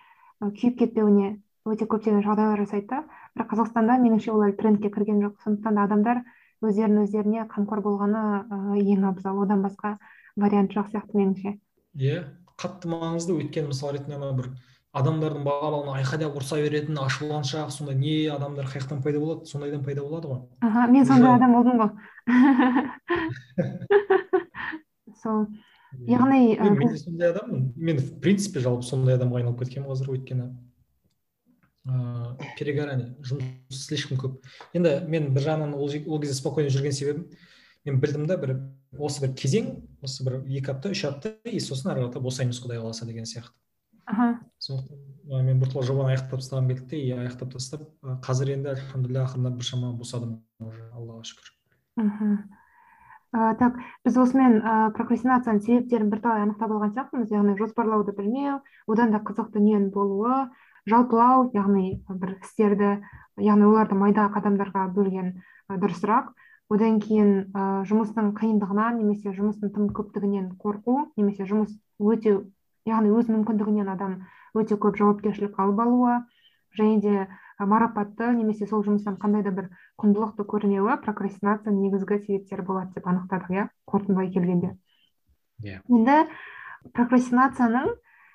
күйіп 0.44 0.78
кетпеуіне 0.80 1.30
өте 1.64 1.86
көптеген 1.88 2.20
жағдайлар 2.24 2.60
жасайды 2.64 2.88
да. 2.90 2.98
Бірақ 3.34 3.48
қазақстанда 3.54 3.92
меніңше 4.02 4.28
ол 4.34 4.42
әлі 4.46 4.56
трендке 4.58 4.88
кірген 4.92 5.18
жоқ. 5.24 5.34
Сондықтан 5.44 5.74
да 5.78 5.82
адамдар 5.88 6.16
өздерін 6.64 7.02
өздеріне 7.04 7.40
қамқор 7.50 7.78
болғаны 7.84 8.22
ыыы 8.44 8.84
ең 8.94 9.00
абзал. 9.08 9.36
Одан 9.42 9.60
басқа 9.64 9.88
вариант 10.36 10.70
жоқ 10.76 10.86
сияқты 10.92 11.14
меніңше. 11.18 11.50
Иә 11.96 12.16
қатты 12.60 12.84
маңызды. 12.92 13.32
Өйткені 13.38 13.66
мысалы 13.72 13.90
ретінде 13.98 14.16
ана 14.20 14.28
бір 14.36 14.46
адамдардың 14.94 15.42
барлығын 15.48 15.96
айқайлап 15.98 16.34
ұрса 16.38 16.54
беретін 16.62 16.96
ашуланшақ 17.02 17.68
сондай 17.74 17.96
не 17.98 18.14
адамдар 18.30 18.66
қай 18.70 18.78
жақтан 18.84 19.00
пайда 19.02 19.18
болады? 19.22 19.40
Сондайдан 19.50 19.82
пайда 19.84 20.00
болады 20.06 20.26
ғой. 20.30 20.40
Аха 20.60 20.80
мен 20.90 21.04
сондай 21.06 21.32
адам 21.34 21.52
болдым 21.56 21.76
ғой. 21.82 21.90
Сол. 25.22 25.46
Яғни 26.06 26.58
мен 26.60 26.98
сондай 26.98 27.30
адаммын. 27.32 27.72
Мен 27.76 27.96
в 27.98 28.20
принципе 28.20 28.60
жалпы 28.60 28.82
сондай 28.86 29.14
адамға 29.18 29.36
айналып 29.42 29.58
кеткенмін 29.64 29.90
қазір 29.90 30.10
өйткені. 30.14 30.44
Ыыы 31.84 32.52
перегорание. 32.58 33.14
Жұмыс 33.20 33.84
слишком 33.86 34.18
көп. 34.20 34.38
Енді 34.72 35.00
мен 35.08 35.32
бір 35.34 35.48
жағынан 35.48 35.74
ол, 35.76 35.88
ол 35.88 36.20
кезде 36.22 36.36
спокойно 36.36 36.72
жүрген 36.72 36.96
себебім 36.96 37.28
мен 37.84 38.00
білдім 38.00 38.26
да 38.26 38.38
бір 38.40 38.56
осы 38.98 39.24
бір 39.24 39.34
кезең 39.36 39.70
осы 40.04 40.24
бір 40.24 40.40
екі 40.48 40.72
апта 40.72 40.92
үш 40.94 41.04
апта 41.08 41.34
и 41.44 41.60
сосын 41.60 41.92
ары 41.92 42.06
қарата 42.06 42.22
босаймыз 42.24 42.60
құдай 42.64 42.80
қаласа 42.80 43.06
деген 43.06 43.28
сияқты. 43.28 43.52
Аха. 44.06 44.40
Сондықтан 44.60 45.46
мен 45.48 45.60
біртоға 45.60 45.84
жобаны 45.88 46.14
аяқтап 46.14 46.40
тастағым 46.40 46.68
келді 46.72 46.88
де 46.90 47.00
и 47.00 47.12
аяқтап 47.12 47.52
тастап 47.52 47.86
қазір 48.24 48.52
енді 48.56 48.74
альхамдулилля 48.74 49.24
ақырындап 49.24 49.56
біршама 49.60 49.92
босадым 49.96 50.42
уже 50.60 50.88
аллаға 50.92 51.24
шүкір. 51.24 51.52
Мхм. 52.00 52.34
Ә, 53.34 53.56
так 53.58 53.80
біз 54.06 54.18
осымен 54.20 54.60
ә, 54.60 54.74
прокрастинацияның 54.94 55.62
себептерін 55.64 56.10
бірталай 56.12 56.44
анықтап 56.44 56.70
алған 56.70 56.92
сияқтымыз 56.94 57.32
яғни 57.34 57.56
жоспарлауды 57.58 58.14
білмеу 58.14 58.60
одан 58.86 59.10
да 59.10 59.18
қызық 59.24 59.50
дүниенің 59.56 59.88
болуы 59.90 60.44
жалпылау 60.90 61.50
яғни 61.54 62.00
бір 62.08 62.36
істерді 62.42 62.90
яғни 63.40 63.68
оларды 63.68 63.98
майда 63.98 64.28
қадамдарға 64.34 64.88
бөлген 64.96 65.30
дұрысырақ 65.68 66.32
одан 66.72 67.00
кейін 67.00 67.30
ә, 67.52 67.84
жұмыстың 67.88 68.32
қиындығынан 68.38 69.00
немесе 69.00 69.32
жұмыстың 69.36 69.72
тым 69.74 69.88
көптігінен 69.96 70.52
қорқу 70.60 71.10
немесе 71.16 71.46
жұмыс 71.48 71.72
өте 72.00 72.38
яғни 72.88 73.12
өз 73.16 73.30
мүмкіндігінен 73.32 73.90
адам 73.92 74.20
өте 74.56 74.78
көп 74.80 74.98
жауапкершілік 75.00 75.58
алып 75.60 75.82
алуы 75.84 76.20
және 76.78 77.00
де 77.00 77.26
марапатты 77.58 78.32
немесе 78.34 78.66
сол 78.66 78.84
жұмыстан 78.86 79.18
қандай 79.22 79.44
да 79.46 79.52
бір 79.54 79.68
құндылықты 80.02 80.46
көрмеуі 80.50 80.98
прокрастинацияның 81.04 81.84
негізгі 81.86 82.18
себептері 82.24 82.66
болады 82.66 82.96
деп 82.96 83.06
анықтадық 83.06 83.52
иә 83.54 83.68
қорытындылай 83.86 84.32
келгенде. 84.34 84.74
Иә. 85.62 85.80
Енді 85.88 86.24
прокрастинацияның 86.96 87.94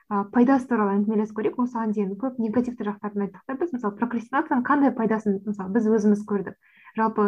пайдасы 0.10 0.66
туралы 0.70 0.96
әңгімелесіп 0.98 1.38
көрейік 1.38 1.60
осыған 1.62 1.92
дейін 1.94 2.16
көп 2.18 2.40
негативті 2.42 2.88
жақтарын 2.88 3.28
айттық 3.28 3.44
та 3.46 3.56
біз 3.60 3.76
мысалы 3.76 3.94
прокрастинацияның 4.00 4.64
қандай 4.66 4.94
пайдасын 4.98 5.38
мысалы 5.46 5.74
біз 5.76 5.86
өзіміз 5.86 6.24
көрдік? 6.30 6.56
Жалпы 6.98 7.28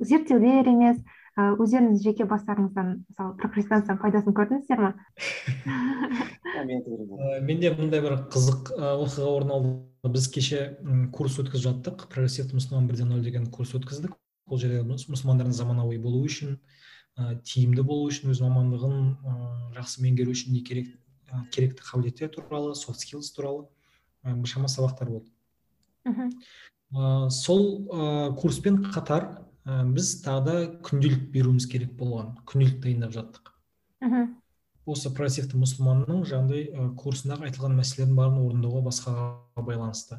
зерттеулер 0.00 0.70
емес 0.72 1.02
өздеріңіз 1.36 2.00
жеке 2.00 2.24
бастарыңыздан 2.30 2.94
мысалы 3.10 3.36
прокрастинацияның 3.42 4.00
пайдасын 4.00 4.36
көрдіңіздер 4.38 4.80
ма? 4.80 4.94
Менде 7.44 7.74
мындай 7.76 8.00
бір 8.00 8.16
қызық 8.32 8.72
оқиға 8.78 9.28
орын 9.28 9.54
алды 9.58 10.14
біз 10.14 10.28
кеше 10.32 10.78
курс 11.12 11.36
өткізіп 11.42 11.66
жаттық. 11.66 12.06
Прогрессивті 12.12 12.56
мұсылман 12.56 12.88
бірден 12.88 13.10
нөл 13.12 13.24
деген 13.26 13.50
курс 13.52 13.74
өткіздік. 13.76 14.14
Ол 14.48 14.60
жерде 14.60 14.80
мұсылмандардың 14.86 15.56
заманауи 15.56 15.98
болуы 16.00 16.28
үшін 16.28 16.58
ә, 17.16 17.34
тиімді 17.46 17.82
болу 17.86 18.10
үшін 18.10 18.32
өз 18.32 18.42
мамандығын 18.44 18.98
ә, 19.24 19.36
жақсы 19.78 20.04
меңгеру 20.04 20.34
үшін 20.36 20.52
не 20.54 20.60
керек 20.66 20.90
ә, 20.92 21.03
керекті 21.52 21.86
қабілеттер 21.86 22.32
туралы 22.34 22.74
софт 22.74 23.04
skills 23.04 23.32
туралы 23.36 23.66
ә, 24.24 24.34
біршама 24.34 24.68
сабақтар 24.68 25.10
болды. 25.10 25.30
Ә, 26.04 27.30
сол 27.30 27.86
ә, 27.88 28.32
курспен 28.38 28.82
қатар 28.86 29.28
ә, 29.64 29.82
біз 29.88 30.16
тағы 30.24 30.44
да 30.46 30.56
күнделік 30.86 31.28
беруіміз 31.34 31.66
керек 31.70 31.94
болған 31.98 32.36
күнделік 32.46 32.80
дайындап 32.84 33.14
жаттық. 33.16 33.52
Мхм 34.04 34.32
осы 34.84 35.10
прогрессивті 35.14 35.58
мұсылманның 35.60 36.24
жаңағыдай 36.28 36.64
ә, 36.68 36.88
курсындағы 37.00 37.48
айтылған 37.48 37.76
мәселелердің 37.78 38.18
барын 38.18 38.42
орындауға 38.42 38.82
басқаға 38.88 39.64
байланысты. 39.64 40.18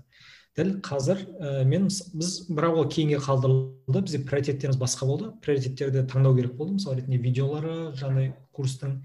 Дәл 0.57 0.71
қазір 0.85 1.21
ә, 1.37 1.51
мен 1.69 1.85
біз 1.89 2.31
бірақ 2.49 2.79
ол 2.81 2.89
кейінге 2.89 3.19
қалдырылды 3.21 4.01
бізде 4.07 4.21
приоритеттеріміз 4.25 4.79
басқа 4.81 5.09
болды. 5.09 5.29
Приоритеттерді 5.45 6.05
таңдау 6.09 6.37
керек 6.39 6.55
болды. 6.57 6.79
Мысалы 6.79 7.01
ретінде 7.01 7.21
видеолары 7.21 7.75
жаңағыдай 7.99 8.33
курстың 8.55 8.97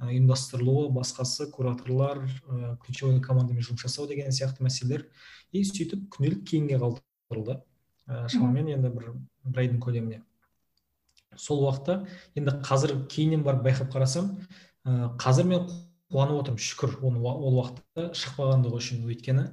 ұйымдастырылуы 0.00 0.88
басқасы 0.94 1.50
кураторлар 1.52 2.22
ә, 2.24 2.76
ключевой 2.84 3.20
командамен 3.20 3.64
жұмыс 3.64 3.84
жасау 3.84 4.06
деген 4.08 4.32
сияқты 4.32 4.64
мәселелер. 4.64 5.04
И 5.52 5.62
сөйтіп 5.66 6.06
күнделік 6.14 6.44
кейінге 6.48 6.78
қалдырылды. 6.80 7.58
Ә, 8.08 8.28
шамамен 8.32 8.70
енді 8.72 8.92
бір 8.94 9.12
бір 9.44 9.62
айдың 9.64 9.80
көлеміне. 9.84 10.22
Сол 11.36 11.66
уақытта 11.66 12.06
енді 12.34 12.56
қазір 12.64 12.96
кейіннен 13.12 13.44
барып 13.44 13.66
байқап 13.68 13.92
қарасам 13.92 14.32
ә, 14.84 15.12
қазір 15.20 15.50
мен 15.52 15.68
қуанып 16.10 16.40
отырмын 16.42 16.64
шүкір. 16.64 16.96
Оны 17.04 17.20
ол 17.20 17.60
уақытта 17.60 18.10
шықпағандығы 18.16 18.80
үшін 18.80 19.04
өйткені 19.04 19.46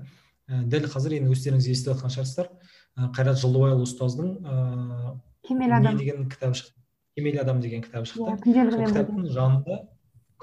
ә, 0.48 0.64
дәл 0.64 0.88
қазір 0.88 1.20
енді 1.20 1.36
өздеріңіз 1.36 1.70
естіп 1.76 1.94
жатқан 1.94 2.16
шығарсыздар. 2.16 2.50
Ә, 2.96 3.12
қайрат 3.14 3.44
жылдыбайұлы 3.44 3.84
ұстаздың 3.84 4.34
ыыы 4.42 5.14
кемел 5.48 5.76
адам 5.76 5.98
деген 5.98 6.26
кітабы 6.30 6.56
шықты. 6.56 6.74
Кемел 7.16 7.40
адам 7.42 7.62
деген 7.62 7.84
кітабы 7.84 8.10
шықты. 8.10 8.36
Иә 8.52 8.66
сол 8.72 8.84
кітаптың 8.90 9.30
жанында 9.32 9.78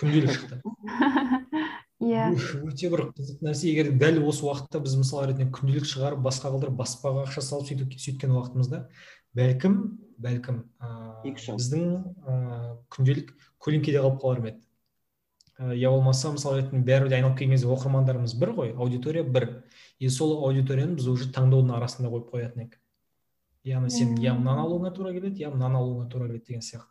күнделік 0.01 0.35
шықты 0.37 0.61
иә 2.05 2.31
өте 2.35 2.91
бір 2.93 3.07
қызық 3.15 3.43
нәрсе. 3.45 3.71
Егер 3.71 3.93
дәл 3.99 4.21
осы 4.29 4.45
уақытта 4.45 4.81
біз 4.83 4.97
мысал 5.01 5.25
ретінде 5.29 5.51
күнделік 5.55 5.87
шығарып 5.89 6.25
басқа 6.25 6.51
қылдырып 6.53 6.77
баспаға 6.81 7.25
ақша 7.29 7.45
салып 7.45 7.71
сөйтіп 7.71 7.95
сөйткен 8.05 8.35
уақытымызда 8.35 8.85
бәлкім 9.39 9.79
бәлкім 10.21 10.61
ыыы 10.85 11.35
біздің 11.35 11.85
ыыы 11.95 12.77
күнделік 12.95 13.35
көлеңкеде 13.65 14.03
қалып 14.03 14.21
қалар 14.23 14.43
ма 14.43 14.53
еді? 14.53 14.63
Я 15.79 15.91
болмаса 15.91 16.33
мысалы 16.35 16.63
ретінде 16.63 16.83
бәрібір 16.87 17.13
де 17.13 17.19
айналып 17.21 17.39
келген 17.39 17.55
кезде 17.55 17.69
оқырмандарымыз 17.71 18.35
бір 18.41 18.55
ғой 18.59 18.73
аудитория 18.75 19.23
бір. 19.25 19.63
И 19.99 20.09
сол 20.09 20.41
аудиторияны 20.49 20.99
біз 20.99 21.07
уже 21.09 21.31
таңдаудың 21.31 21.77
арасында 21.79 22.11
қойып 22.11 22.33
қоятын 22.33 22.65
едік. 22.65 22.81
Яғни 23.65 23.91
сен 23.95 24.17
я 24.21 24.35
мынаны 24.35 24.67
алуыңа 24.67 24.91
тура 24.95 25.13
келеді 25.15 25.47
я 25.47 25.53
мынаны 25.55 25.79
алуыңа 25.79 26.09
тура 26.11 26.27
келеді 26.27 26.45
деген 26.49 26.67
сияқты. 26.67 26.91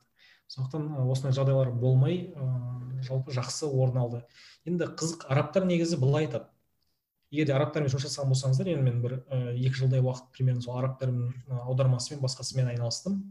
Сондықтан 0.51 0.89
осындай 1.11 1.35
жағдайлар 1.37 1.71
болмай 1.71 2.33
жалпы 3.03 3.33
жақсы 3.35 3.67
орын 3.67 4.01
алды. 4.03 4.23
Енді 4.65 4.89
қызық 4.97 5.25
арабтар 5.29 5.65
негізі 5.65 5.97
былай 6.01 6.27
айтады. 6.27 6.49
Егер 7.33 7.47
де 7.49 7.55
арабтармен 7.55 7.89
жұмыс 7.89 8.05
жасаған 8.05 8.33
болсаңыздар 8.33 8.69
енді 8.69 8.83
мен 8.85 9.01
бір 9.01 9.15
екі 9.55 9.79
жылдай 9.79 10.03
уақыт 10.03 10.29
примерно 10.35 10.61
сол 10.61 10.77
арабтардың 10.77 11.33
аудармасымен 11.63 12.21
басқасымен 12.21 12.69
айналыстым. 12.75 13.23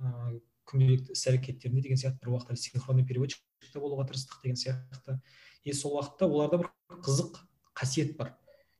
Ыыы 0.00 0.40
күнделікті 0.72 1.12
іс 1.12 1.26
әрекеттеріне 1.28 1.82
деген 1.84 1.98
сияқты 2.00 2.22
бір 2.24 2.36
уақытта 2.36 2.56
синхронный 2.56 3.04
переводчик 3.04 3.42
болуға 3.74 4.06
тырыстық 4.08 4.40
деген 4.42 4.56
сияқты. 4.56 5.18
И 5.64 5.72
сол 5.76 5.98
уақытта 5.98 6.26
оларда 6.26 6.62
бір 6.62 6.70
қызық 7.04 7.42
қасиет 7.76 8.16
бар. 8.16 8.32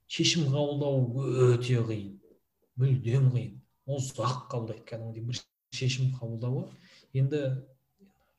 Шешім 0.06 0.48
қабылдау 0.52 1.26
өте 1.52 1.82
қиын 1.84 2.14
мүлдем 2.80 3.28
қиын. 3.34 3.58
Ұзақ 3.86 4.46
қабылдайды 4.52 4.86
кәдімгідей 4.88 5.26
бір 5.26 5.42
шешім 5.74 6.14
қабылдауы. 6.16 6.68
Енді 7.16 7.40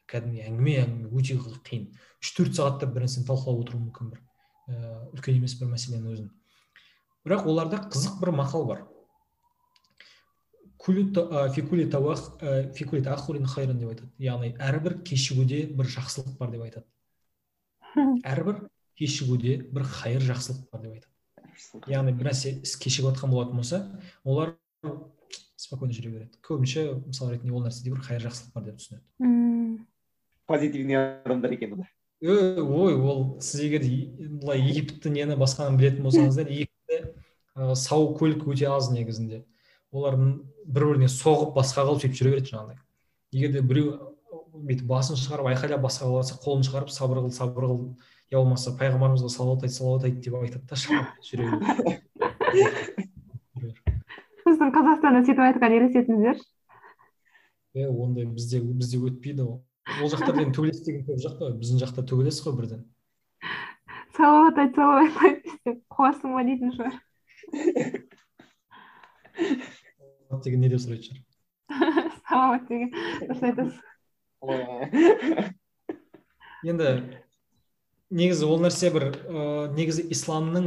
кәдімгі 0.10 0.44
әңгіме 0.48 0.74
әңгіме 0.84 1.10
өте 1.18 1.38
қиын. 1.68 1.90
Үш 2.24 2.30
төрт 2.38 2.58
сағаттап 2.58 2.94
бір 2.96 3.06
нәрсені 3.06 3.28
талқылап 3.28 3.64
отыру 3.64 3.80
мүмкін 3.82 4.14
бір 4.14 4.20
ііі 4.68 4.92
үлкен 5.14 5.38
емес 5.40 5.56
бір 5.60 5.72
мәселенің 5.74 6.12
өзін. 6.14 6.30
Бірақ 7.24 7.48
оларда 7.52 7.78
қызық 7.88 8.20
бір 8.22 8.34
мақал 8.36 8.66
бар. 8.68 8.80
Фикули 10.84 11.88
хайран 13.48 13.80
деп 13.80 13.90
айтады. 13.94 14.10
Яғни 14.20 14.52
әрбір 14.60 14.98
кешігуде 15.08 15.66
бір 15.72 15.88
жақсылық 15.88 16.38
бар 16.40 16.52
деп 16.52 16.62
айтады. 16.66 16.86
Әрбір 18.28 18.68
кешігуде 19.00 19.58
бір 19.72 19.84
хайыр 19.88 20.22
жақсылық 20.28 20.68
бар 20.72 20.82
деп 20.84 20.94
айтады. 20.98 21.14
Яғни 21.88 22.12
бір 22.18 22.32
нәрсе 22.32 22.58
іс 22.64 22.76
кешігіп 22.76 23.14
жатқан 23.14 23.32
болатын 23.32 23.56
болса 23.62 23.80
олар 24.24 24.58
спокойно 25.58 25.94
жүре 25.96 26.12
береді. 26.12 26.38
Көбінше 26.46 26.86
мысал 27.06 27.32
ретінде 27.32 27.54
ол 27.54 27.66
нәрседе 27.66 27.94
бір 27.94 28.04
хайыр 28.06 28.28
жақсылық 28.28 28.54
бар 28.56 28.68
деп 28.68 28.80
түсінеді. 28.82 29.86
Позитивный 30.48 31.00
адамдар 31.24 31.56
екен 31.56 31.84
ой 32.24 32.96
ол 32.96 33.42
сіз 33.42 33.66
егер 33.66 33.84
былай 34.40 34.62
египетті 34.64 35.12
нені 35.12 35.36
басқаны 35.40 35.78
білетін 35.78 36.06
болсаңыздар 36.08 36.48
египетте 36.48 37.76
сау 37.76 38.14
көлік 38.18 38.46
өте 38.48 38.70
аз 38.72 38.90
негізінде. 38.92 39.44
Олар 39.92 40.16
бір 40.18 40.88
біріне 40.88 41.10
соғып 41.12 41.54
басқа 41.58 41.84
қылып 41.84 42.04
сөйтіп 42.04 42.18
жүре 42.18 42.34
береді 42.36 42.54
жаңағыдай. 42.54 42.80
Егер 43.34 43.52
де 43.58 43.62
біреу 43.62 44.14
бүйтіп 44.54 44.88
басын 44.88 45.20
шығарып 45.20 45.52
айқайлап 45.52 45.84
басқа 45.84 46.10
қылып 46.10 46.44
қолын 46.46 46.68
шығарып 46.68 46.94
сабыр 46.94 47.24
қыл 47.26 47.34
сабыр 47.36 47.70
қыл 47.70 47.82
я 48.32 48.40
болмаса 48.40 48.74
пайғамбарымызға 48.80 49.30
салауат 49.30 49.68
айт 49.68 49.76
салауат 49.76 50.08
айт 50.08 50.22
деп 50.24 50.38
айтады 50.40 50.66
да 50.70 50.80
шығып 50.80 51.08
жүре 51.28 51.50
береді. 51.52 53.10
біздің 54.64 54.72
қазақстанда 54.78 55.20
сөйтіп 55.28 55.42
айтқан 55.44 55.74
елестетіңіздерші. 55.76 56.44
Е 57.76 57.88
ондай 57.90 58.26
бізде 58.26 58.62
бізде 58.62 58.98
өтпейді 58.98 59.44
ол. 59.44 59.66
Ол 60.00 60.08
жақтарда 60.08 60.44
енді 60.46 60.56
төбелес 60.56 60.84
деген 60.86 61.04
көп 61.04 61.20
жоқ 61.20 61.36
қой 61.42 61.52
біздің 61.60 61.82
жақта 61.84 62.06
төбелес 62.08 62.40
қой 62.46 62.56
бірден. 62.56 62.86
Салауат 64.16 64.58
айт 64.62 64.76
салауат 64.76 65.18
айт 65.26 65.44
десе 65.44 65.82
қуасың 65.92 66.36
ба 66.38 66.44
дейтін 66.48 66.72
шығар. 66.78 66.96
Деген 70.44 70.60
не 70.64 70.70
деп 70.72 70.80
сұрайтын 70.80 71.06
шығар? 71.10 71.22
Салауат 72.30 72.64
деген 72.70 72.90
дұрыс 73.28 73.44
айтасыз 73.50 73.76
енді 76.64 76.88
негізі 78.14 78.46
ол 78.48 78.60
нәрсе 78.64 78.94
бір 78.94 79.04
ә, 79.12 79.14
негізі 79.76 80.08
исламның 80.14 80.66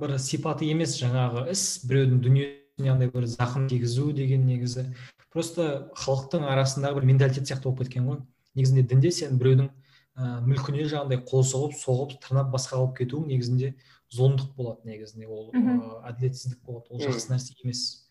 бір 0.00 0.18
сипаты 0.20 0.68
емес 0.68 0.98
жаңағы 1.00 1.48
іс 1.52 1.62
біреудің 1.88 2.22
дүниесіне 2.24 2.57
андай 2.86 3.10
бір 3.10 3.26
зақым 3.26 3.66
тигізу 3.68 4.12
деген 4.14 4.46
негізі. 4.46 4.86
Просто 5.34 5.90
халықтың 5.98 6.46
арасындағы 6.46 7.00
бір 7.00 7.08
менталитет 7.10 7.50
сияқты 7.50 7.66
болып 7.66 7.82
кеткен 7.82 8.06
ғой. 8.06 8.22
Негізінде 8.54 8.86
дінде 8.86 9.10
сен 9.10 9.38
біреудің 9.38 9.68
ә, 9.68 10.40
мүлкіне 10.46 10.86
жаңағыдай 10.86 11.24
қол 11.26 11.42
соғып 11.42 11.74
соғып 11.78 12.18
тырнап 12.22 12.52
басқа 12.54 12.78
қылып 12.78 12.94
кетуің 13.02 13.26
негізінде 13.34 13.74
зұлымдық 14.14 14.54
болады 14.56 14.88
негізінде. 14.88 15.26
Ол 15.26 15.50
ә, 15.50 16.06
әділетсіздік 16.12 16.62
болады. 16.62 16.86
Ол 16.94 17.02
жақсы 17.02 17.34
нәрсе 17.34 17.58
емес. 17.64 18.08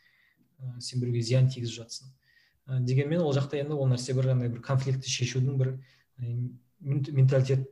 Ә, 0.58 0.80
сен 0.82 1.02
біреуге 1.02 1.22
зиян 1.22 1.50
тигізіп 1.54 1.84
жатсың 1.84 2.08
ә, 2.68 2.80
дегенмен 2.82 3.22
ол 3.22 3.34
жақта 3.36 3.60
енді 3.62 3.76
ол 3.78 3.90
нәрсе 3.92 4.16
бір 4.18 4.32
андай 4.34 4.50
бір 4.50 4.62
конфликтті 4.66 5.12
шешудің 5.12 5.60
бір 5.60 5.76
менталитет 6.82 7.68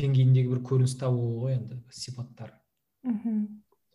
деңгейіндегі 0.00 0.50
бір 0.50 0.62
көрініс 0.66 0.96
табуы 1.00 1.30
ғой 1.44 1.56
енді 1.56 1.78
сипаттары 1.94 2.56
мхм 3.06 3.38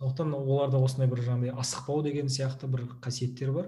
сондықтан 0.01 0.33
оларда 0.33 0.79
осындай 0.81 1.07
бір 1.09 1.21
жаңағыдай 1.21 1.53
асықпау 1.61 2.01
деген 2.01 2.29
сияқты 2.33 2.67
бір 2.67 2.87
қасиеттер 3.03 3.51
бар. 3.53 3.67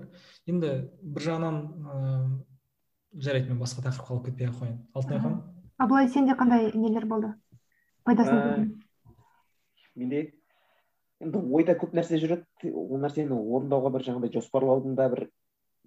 Енді 0.49 0.89
бір 1.01 1.27
жағынан 1.27 1.59
ыыы 1.93 3.21
жарайды 3.21 3.51
мен 3.51 3.59
басқа 3.61 3.83
тақырыпқа 3.85 4.15
алып 4.15 4.25
кетпей 4.31 4.49
ақ 4.49 4.57
қояйын. 4.57 4.79
Алтынай 4.93 5.19
ханым? 5.19 5.43
А 5.77 5.87
былай 5.87 6.09
сенде 6.09 6.33
қандай 6.33 6.71
нелер 6.73 7.05
болды? 7.05 7.33
Пайдасын 8.03 8.73
менде 9.95 10.33
енді 11.21 11.37
ойда 11.53 11.77
көп 11.77 11.93
нәрсе 11.93 12.17
жүреді. 12.17 12.73
Ол 12.73 12.97
нәрсені 12.97 13.37
орындауға 13.37 13.93
бір 13.93 14.07
жаңағыдай 14.07 14.33
жоспарлаудың 14.33 14.97
да 14.97 15.09
бір 15.13 15.27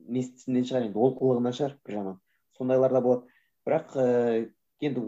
несінен 0.06 0.64
шығар 0.68 0.86
енді 0.86 1.02
олқылығынан 1.02 1.58
шығар 1.58 1.74
бір 1.82 1.98
жағынан. 1.98 2.20
Сондайлар 2.56 2.94
да 2.94 3.02
болады. 3.02 3.26
Бірақ 3.66 3.96
ә, 3.98 4.46
енді 4.80 5.02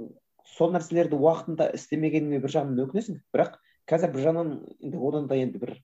сол 0.57 0.75
нәрселерді 0.75 1.15
уақытында 1.15 1.71
істемегеніңе 1.79 2.43
бір 2.43 2.57
жағынан 2.57 2.89
өкінесің. 2.89 3.23
Бірақ 3.31 3.61
қазір 3.89 4.13
бір 4.15 4.25
жағынан 4.27 4.53
енді 4.85 5.01
одан 5.09 5.29
да 5.31 5.39
енді 5.39 5.61
бір 5.63 5.75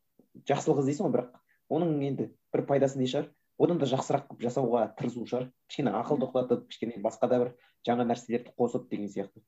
жақсылық 0.50 0.82
іздейсің 0.82 1.07
ғой 1.09 1.14
бірақ 1.14 1.40
оның 1.72 1.94
енді 2.09 2.28
бір 2.52 2.64
пайдасы 2.68 3.00
не 3.00 3.09
шығар? 3.11 3.30
Одан 3.59 3.78
да 3.78 3.86
жақсырақ 3.86 4.26
қылып 4.28 4.42
жасауға 4.44 4.86
тырысу 4.98 5.24
шығар. 5.30 5.46
Кішкене 5.70 5.92
ақыл 5.94 6.18
тоқтатып 6.24 6.66
кішкене 6.68 6.98
басқа 7.02 7.28
да 7.30 7.38
бір 7.44 7.52
жаңа 7.86 8.07
нәрселерді 8.09 8.52
қосып 8.59 8.88
деген 8.90 9.09
сияқты. 9.12 9.44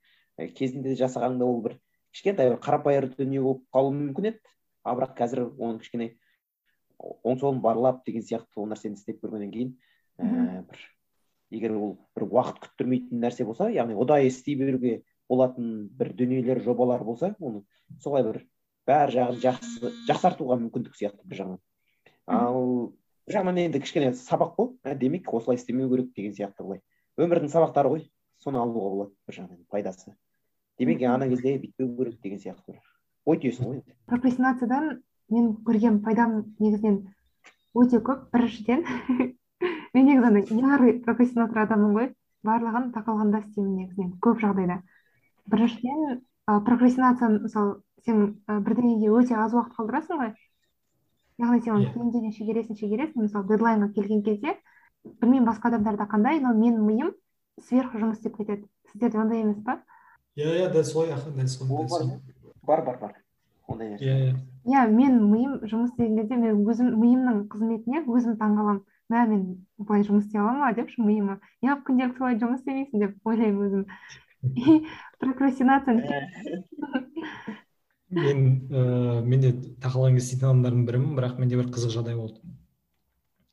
Кезінде 0.54 0.94
жасағанда 0.96 1.44
ол 1.44 1.58
бір 1.64 1.74
кішкентай 2.14 2.52
бір 2.52 2.60
қарапайым 2.62 3.10
дүние 3.18 3.42
болып 3.42 3.64
қалуы 3.74 3.96
мүмкін 3.96 4.30
еді. 4.30 4.54
Ал 4.86 5.00
бірақ 5.00 5.16
қазір 5.18 5.48
оны 5.58 5.82
кішкене 5.82 6.12
оң 6.98 7.40
солын 7.40 7.60
барлап 7.64 8.04
деген 8.06 8.24
сияқты 8.24 8.60
ол 8.60 8.68
нәрсені 8.70 8.96
істеп 8.96 9.20
көргеннен 9.24 9.52
кейін 9.52 9.72
ә, 10.18 10.62
бір 10.68 10.78
егер 11.50 11.74
ол 11.76 11.96
бір 12.16 12.26
уақыт 12.28 12.62
күттірмейтін 12.64 13.20
нәрсе 13.24 13.44
болса 13.48 13.68
яғни 13.72 13.98
ұдайы 13.98 14.30
істей 14.30 14.56
беруге 14.58 15.02
болатын 15.28 15.88
бір 15.98 16.12
дүниелер 16.16 16.62
жобалар 16.64 17.04
болса 17.04 17.34
оны 17.40 17.64
солай 18.02 18.26
бір 18.26 18.42
бәр 18.86 19.12
жағын 19.14 19.40
жақсы 19.42 19.92
жақсартуға 20.08 20.58
мүмкіндік 20.62 20.98
сияқты 20.98 21.26
бір 21.26 21.40
жағынан. 21.40 21.62
Ал 22.26 22.92
бір 23.26 23.38
жағынан 23.38 23.62
енді 23.66 23.80
кішкене 23.82 24.12
сабақ 24.18 24.54
қой 24.58 24.70
ә, 24.84 24.94
демек 24.98 25.32
осылай 25.34 25.58
істемеу 25.58 25.90
керек 25.90 26.12
деген 26.14 26.34
сияқты 26.36 26.62
былай. 26.66 26.82
Өмірдің 27.18 27.50
сабақтары 27.50 27.90
ғой 27.94 28.04
соны 28.42 28.60
алуға 28.62 28.92
болады 28.92 29.14
бір 29.26 29.38
жағынан 29.40 29.64
пайдасы. 29.70 30.14
Демек 30.78 31.02
ана 31.08 31.28
кезде 31.28 31.56
бүйтпеу 31.58 31.96
керек 31.96 32.20
деген 32.22 32.42
сияқты 32.42 32.78
ой 33.26 33.40
түйесің 33.42 33.66
ғой 33.66 33.80
енді. 33.80 33.96
Прокрастинациядан 34.06 34.88
мен 35.34 35.50
көрген 35.66 35.98
пайдам 36.04 36.38
негізінен 36.60 37.00
өте 37.74 38.00
көп. 38.06 38.28
Біріншіден 38.32 38.84
мен 39.96 40.06
негізі 40.06 40.30
андай 40.30 40.46
ярый 40.50 41.00
прокрастинатор 41.02 41.64
адаммын 41.64 41.96
ғой. 41.98 42.12
Барлығын 42.46 42.92
тақалғанда 42.94 43.42
істеймін 43.42 43.80
негізінен 43.80 44.12
көп 44.22 44.38
жағдайда. 44.44 44.78
Біріншіден 45.50 46.20
ә, 46.46 46.60
прокрастинация 46.64 47.28
мысалы 47.36 47.80
сен 48.06 48.40
ә, 48.46 48.60
бірдеңеге 48.60 49.10
өте 49.10 49.34
аз 49.34 49.54
уақыт 49.54 49.76
қалдырасың 49.76 50.22
ғой. 50.22 50.32
Яғни 51.42 51.60
сен 51.62 51.74
оны 51.76 51.92
кейінге 51.92 52.32
шегересің 52.38 52.78
шегересің. 52.80 53.26
Мысалы 53.26 53.48
дедлайнға 53.50 53.92
келген 53.94 54.22
кезде 54.24 54.56
білмеймін 55.20 55.46
басқа 55.50 55.70
адамдарда 55.70 56.08
қандай 56.10 56.40
но 56.40 56.54
менің 56.56 56.86
миым 56.86 57.12
сверх 57.62 57.94
жұмыс 57.94 58.18
істеп 58.18 58.38
кетеді. 58.38 58.66
Сіздерде 58.92 59.20
ондай 59.20 59.42
емес 59.44 59.62
па? 59.64 59.80
Иә 60.36 60.54
иә 60.62 60.72
дәл 60.72 60.84
солай 60.84 61.12
аха 61.12 61.30
дәл 61.30 61.48
солай 61.48 62.20
бар 62.66 62.84
бар 62.84 62.98
бар. 63.00 63.14
Ондай 63.68 63.92
нәрсе 63.94 64.04
иә 64.04 64.18
иә. 64.26 64.36
Иә 64.66 64.86
мен 64.90 65.18
миым 65.30 65.58
жұмыс 65.62 65.92
істеген 65.92 66.18
кезде 66.20 66.36
мен 66.36 66.62
өзім 66.66 66.92
миымның 67.00 67.46
қызметіне 67.52 68.04
өзім 68.06 68.36
таңғаламын. 68.40 68.84
Мә 69.12 69.22
мен 69.30 69.42
былай 69.78 70.02
жұмыс 70.06 70.26
істей 70.26 70.40
аламын 70.42 70.64
ба 70.66 70.72
депші 70.74 71.02
миыма. 71.02 71.38
Неғып 71.62 71.84
күнделікті 71.86 72.18
солай 72.18 72.38
жұмыс 72.40 72.62
істемейсің 72.62 73.04
деп 73.04 73.28
ойлаймын 73.30 73.66
өзім. 73.66 73.84
прокрастинация. 75.18 75.94
Мен 78.10 78.68
ыыы 78.70 79.22
менде 79.26 79.50
тақалған 79.82 80.14
кезде 80.14 80.36
істейтін 80.36 80.48
адамдардың 80.52 80.86
бірімін 80.86 81.16
бірақ 81.18 81.40
менде 81.42 81.58
бір 81.58 81.72
қызық 81.74 81.90
жағдай 81.96 82.14
болды. 82.16 82.38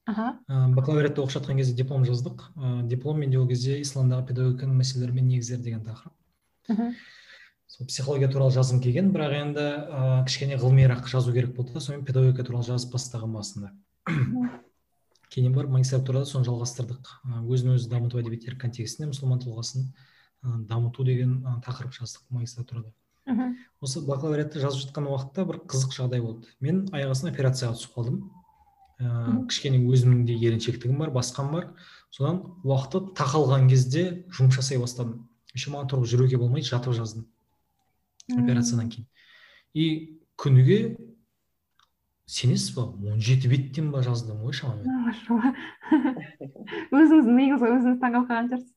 Аха. 0.05 0.37
Бакалавриатта 0.47 1.23
оқып 1.23 1.37
жатқан 1.39 1.57
кезде 1.57 1.73
диплом 1.73 2.05
жаздық. 2.05 2.51
Ыыы 2.55 2.83
диплом 2.91 3.19
менде 3.23 3.39
ол 3.39 3.47
кезде 3.49 3.79
исламдағы 3.81 4.27
педагогиканың 4.29 4.77
мәселелері 4.83 5.17
мен 5.17 5.27
негіздері 5.31 5.65
деген 5.65 5.83
тақырып. 5.87 6.93
Сол 7.73 7.87
психология 7.87 8.29
туралы 8.29 8.53
жазғым 8.53 8.83
келген 8.83 9.09
бірақ 9.09 9.33
енді 9.33 9.63
ә, 9.89 10.23
кішкене 10.27 10.59
ғылымирақ 10.61 11.07
жазу 11.09 11.33
керек 11.33 11.55
болды 11.57 11.73
да 11.73 11.81
сонымен 11.81 12.05
педагогика 12.05 12.45
туралы 12.45 12.67
жазып 12.67 12.93
бастағанмын 12.93 13.39
басында. 13.39 13.71
Кейін 15.33 15.55
барып 15.55 15.73
магистратурада 15.73 16.29
соны 16.29 16.45
жалғастырдық. 16.45 17.09
Өзін 17.49 17.73
өзі 17.73 17.89
дамыту 17.89 18.21
әдебиеттер 18.21 18.59
контекстінде 18.61 19.09
мұсылман 19.09 19.41
тұлғасын 19.41 19.89
дамыту 20.43 21.05
деген 21.07 21.41
тақырып 21.65 21.95
жаздық 21.95 22.27
магистратурада 22.29 22.91
осы 23.83 24.01
бакалавриатты 24.03 24.59
жазып 24.59 24.87
жатқан 24.87 25.07
уақытта 25.07 25.45
бір 25.47 25.59
қызық 25.67 25.93
жағдай 25.95 26.21
болды. 26.23 26.47
Мен 26.59 26.87
аяқ 26.91 27.13
астынан 27.13 27.33
операцияға 27.33 27.77
түсіп 27.77 27.93
қалдым. 27.95 28.17
Ә, 28.99 29.45
кішкене 29.47 29.79
өзімнің 29.79 30.25
де 30.27 30.35
еріншектігім 30.35 30.99
бар 30.99 31.11
басқам 31.15 31.51
бар. 31.53 31.69
Содан 32.11 32.41
уақыты 32.63 33.13
тақалған 33.15 33.69
кезде 33.71 34.25
жұмыс 34.35 34.59
жасай 34.59 34.77
бастадым. 34.81 35.29
Еще 35.55 35.71
маған 35.71 35.87
тұрып 35.91 36.05
жүруге 36.11 36.37
болмайды 36.41 36.67
жатып 36.67 36.93
жаздым. 36.97 37.23
Операциядан 38.31 38.89
кейін. 38.91 39.07
И 39.73 40.19
күніге 40.39 40.97
сенесіз 42.27 42.75
ба 42.75 42.81
он 42.91 43.19
жеті 43.23 43.47
беттен 43.51 43.91
ба 43.91 44.03
жаздым 44.03 44.43
ғой 44.43 44.53
шамамен 44.55 44.87
өзіңіз 46.95 47.27
миыңызға 47.27 47.67
өзіңіз 47.75 47.99
таңқалып 47.99 48.27
қалған 48.29 48.47
шығарсыз 48.47 48.71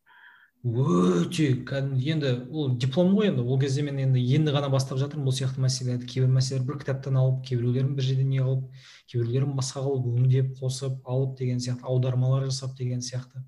өте 0.67 1.63
кәдімгі 1.63 2.11
енді 2.17 2.31
ол 2.51 2.73
диплом 2.75 3.13
ғой 3.15 3.29
енді 3.31 3.45
ол 3.47 3.59
кезде 3.61 3.85
мен 3.87 4.01
енді 4.03 4.23
енді 4.35 4.51
ғана 4.51 4.67
бастап 4.73 4.99
жатырмын 4.99 5.29
бұл 5.29 5.35
сияқты 5.37 5.63
мәселелерді 5.63 6.09
кейбір 6.11 6.33
мәселелер 6.35 6.67
бір 6.67 6.81
кітаптан 6.81 7.19
алып 7.21 7.45
кейбіреулерін 7.47 7.93
бір 7.95 8.07
жерден 8.09 8.33
не 8.33 8.41
қылып 8.43 8.65
кейбіреулерін 9.13 9.53
басқа 9.55 9.85
қылып 9.85 10.09
өңдеп 10.11 10.57
қосып 10.59 11.07
алып 11.07 11.37
деген 11.39 11.63
сияқты 11.63 11.87
аудармалар 11.87 12.49
жасап 12.49 12.75
деген 12.79 12.99
сияқты. 12.99 13.45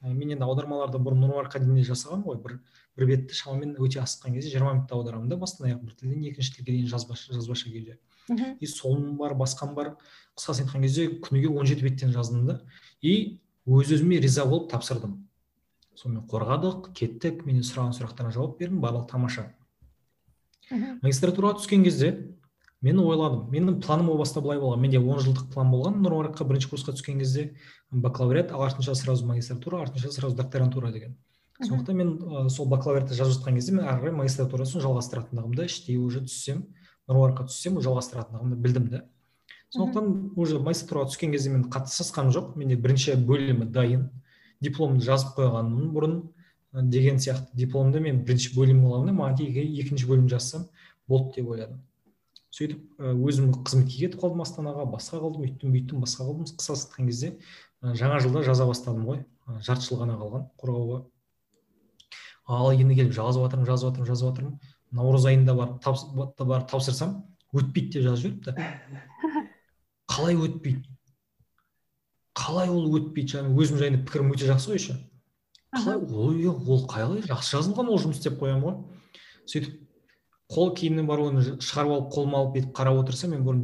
Мен 0.00 0.32
енді 0.32 0.44
аудармаларды 0.44 1.00
бұрын 1.04 1.20
нұр 1.26 1.44
академияда 1.44 1.92
жасағанмын 1.92 2.24
ғой. 2.28 2.40
Бір 2.40 2.56
бір 2.96 3.10
бетті 3.12 3.36
шамамен 3.36 3.76
өте 3.80 4.00
асыққан 4.00 4.36
кезде 4.36 4.52
жиырма 4.52 4.74
минутта 4.74 4.96
аударамын 4.96 5.28
да 5.28 5.36
бастан 5.36 5.68
аяқ 5.68 5.80
бір 5.84 5.94
тілден 6.00 6.24
екінші 6.28 6.56
тілге 6.56 6.72
дейін 6.72 6.88
жазбаша 6.92 7.32
жазбаша 7.34 7.72
күйде. 7.72 7.98
И 8.60 8.66
соным 8.66 9.16
бар 9.16 9.34
басқам 9.34 9.74
бар. 9.74 9.96
Қысқасын 10.36 10.66
айтқан 10.66 10.84
кезде 10.84 11.08
күніге 11.24 11.48
он 11.48 11.66
жеті 11.66 11.88
беттен 11.88 12.12
жаздым 12.12 12.46
да. 12.46 12.60
И 13.00 13.40
өз 13.66 13.96
өзіме 13.96 14.20
риза 14.20 14.44
болып 14.44 14.70
тапсырдым. 14.70 15.23
Сонымен 15.98 16.26
қорғадық 16.30 16.90
кеттік 16.96 17.44
менен 17.46 17.64
сұраған 17.66 17.94
сұрақтарына 17.96 18.34
жауап 18.34 18.58
бердім 18.58 18.80
барлығы 18.82 19.08
тамаша. 19.10 19.46
Магистратураға 20.70 21.58
түскен 21.60 21.84
кезде 21.84 22.10
мен 22.84 23.00
ойладым 23.00 23.50
менің 23.52 23.80
планым 23.84 24.10
о 24.12 24.18
баста 24.18 24.40
былай 24.44 24.58
болған 24.60 24.82
менде 24.82 24.98
он 24.98 25.20
жылдық 25.20 25.52
план 25.54 25.70
болған 25.72 26.00
нұр 26.04 26.30
бірінші 26.32 26.70
курсқа 26.72 26.96
түскен 26.96 27.18
кезде 27.18 27.54
бакалавриат 27.90 28.52
артынша 28.52 28.94
сразу 28.94 29.26
магистратура 29.26 29.82
артынша 29.82 30.12
сразу 30.12 30.36
докторантура 30.36 30.92
деген. 30.92 31.16
Сондықтан 31.62 31.96
мен 31.96 32.08
ә, 32.18 32.48
сол 32.50 32.66
бакалавриатты 32.66 33.14
жазып 33.14 33.38
жатқан 33.38 33.54
кезде 33.54 33.72
мен 33.72 33.86
ары 33.86 34.02
қарай 34.02 34.16
магистратурасын 34.18 34.82
жалғастыратындығымды 34.82 35.68
іштей 35.68 36.00
уже 36.02 36.24
түссем 36.26 36.64
нұр 37.06 37.36
түссем 37.44 37.78
жалғастыратындығымды 37.78 38.58
білдім 38.58 38.88
да 38.90 39.04
сондықтан 39.74 40.34
уже 40.36 40.58
магистратураға 40.62 41.10
түскен 41.12 41.32
кезде 41.34 41.52
мен 41.54 41.64
қатты 41.70 41.94
сасқаным 41.94 42.34
жоқ 42.34 42.54
менде 42.58 42.76
бірінші 42.76 43.16
бөлімі 43.26 43.66
дайын. 43.74 44.08
Дипломды 44.64 45.04
жазып 45.04 45.36
қойғанмын 45.38 45.90
бұрын 45.94 46.16
деген 46.90 47.20
сияқты 47.22 47.54
дипломды 47.54 48.00
мен 48.02 48.22
бірінші 48.26 48.54
бөлім 48.56 48.82
болғанда 48.82 49.14
маған 49.14 49.58
екінші 49.62 50.08
бөлім 50.10 50.28
жазсам 50.32 50.66
болды 51.08 51.36
деп 51.36 51.50
ойладым. 51.54 51.82
Сөйтіп 52.54 53.00
өзім 53.00 53.52
қызметке 53.66 54.04
кетіп 54.04 54.20
қалдым 54.22 54.42
астанаға 54.44 54.86
басқа 54.90 55.18
қылдым 55.22 55.46
үйттім 55.46 55.74
бүйттім 55.74 56.02
басқа 56.04 56.26
қылдым 56.28 56.46
қысқасы 56.50 56.86
айтқан 56.86 57.08
кезде 57.10 57.30
жаңа 57.82 58.20
жылда 58.22 58.44
жаза 58.46 58.66
бастадым 58.68 59.08
ғой. 59.08 59.24
Жарты 59.66 59.88
жыл 59.88 60.00
ғана 60.00 60.16
қалған 60.20 60.46
қорғауға. 60.62 61.00
Ал 62.46 62.70
енді 62.72 62.96
келіп 63.00 63.12
жазып 63.16 63.44
жатырмын 63.44 63.68
жазып 63.68 63.90
жатырмын 63.90 64.08
жазып 64.12 64.28
жатырмын. 64.30 64.54
Наурыз 64.94 65.26
айында 65.26 65.56
барып 65.58 65.82
тапс, 65.82 66.06
барып 66.14 66.68
тапсырсам 66.70 67.16
өтпейді 67.52 67.98
деп 67.98 68.06
жазып 68.06 68.22
жіберіпті. 68.28 68.54
Қалай 70.14 70.38
өтпейді? 70.38 70.93
Қалай 72.44 72.70
ол 72.70 72.86
өтпейді 72.98 73.38
жаңа? 73.38 73.54
Өзім 73.56 73.80
жайында 73.80 74.04
пікірім 74.04 74.32
өте 74.34 74.48
жақсы 74.50 74.70
ғой 74.70 74.80
еще. 74.80 74.96
Қалай 75.74 75.98
ой 76.04 76.46
ол 76.52 76.84
қалай 76.90 77.24
жақсы 77.24 77.56
жазылған 77.56 77.90
ол 77.90 78.00
жұмыс 78.02 78.20
деп 78.24 78.36
қоямын 78.40 78.64
ғой. 78.64 78.76
Сөйтіп 79.50 79.80
қол 80.52 80.74
барып 81.08 81.28
оны 81.30 81.44
шығарып 81.58 81.92
алып 81.94 82.10
қолыма 82.12 82.40
алып 82.42 82.56
бүйтіп 82.56 82.74
қарап 82.76 83.00
отырсам 83.00 83.30
мен 83.32 83.44
бұрын 83.46 83.62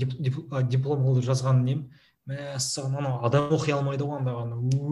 диплом 0.71 1.05
қылып 1.05 1.27
жазған 1.29 1.65
нем. 1.65 1.91
Мәссаған 2.31 2.97
анау 3.01 3.25
адам 3.27 3.53
оқи 3.55 3.73
алмайды 3.75 4.05
ғой 4.05 4.21
анда 4.21 4.35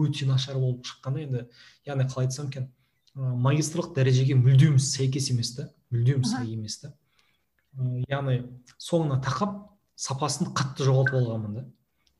өте 0.05 0.25
нашар 0.27 0.57
болып 0.59 0.85
шыққан 0.85 1.13
да 1.13 1.21
енді 1.21 1.43
яғни 1.87 2.07
қалай 2.09 2.27
айтсам 2.27 2.49
екен 2.49 2.69
магистрлық 3.15 3.93
дәрежеге 3.95 4.35
мүлдем 4.35 4.79
сәйкес 4.81 5.29
емес 5.31 5.53
та 5.55 5.69
мүлдем 5.93 6.23
сай 6.23 6.53
емес 6.53 6.79
та. 6.81 6.93
Яғни 8.09 8.41
соңына 8.81 9.19
тақап 9.23 9.55
сапасын 9.95 10.51
қатты 10.57 10.87
жоғалтып 10.87 11.19
алғанмын 11.21 11.55
да. 11.59 11.65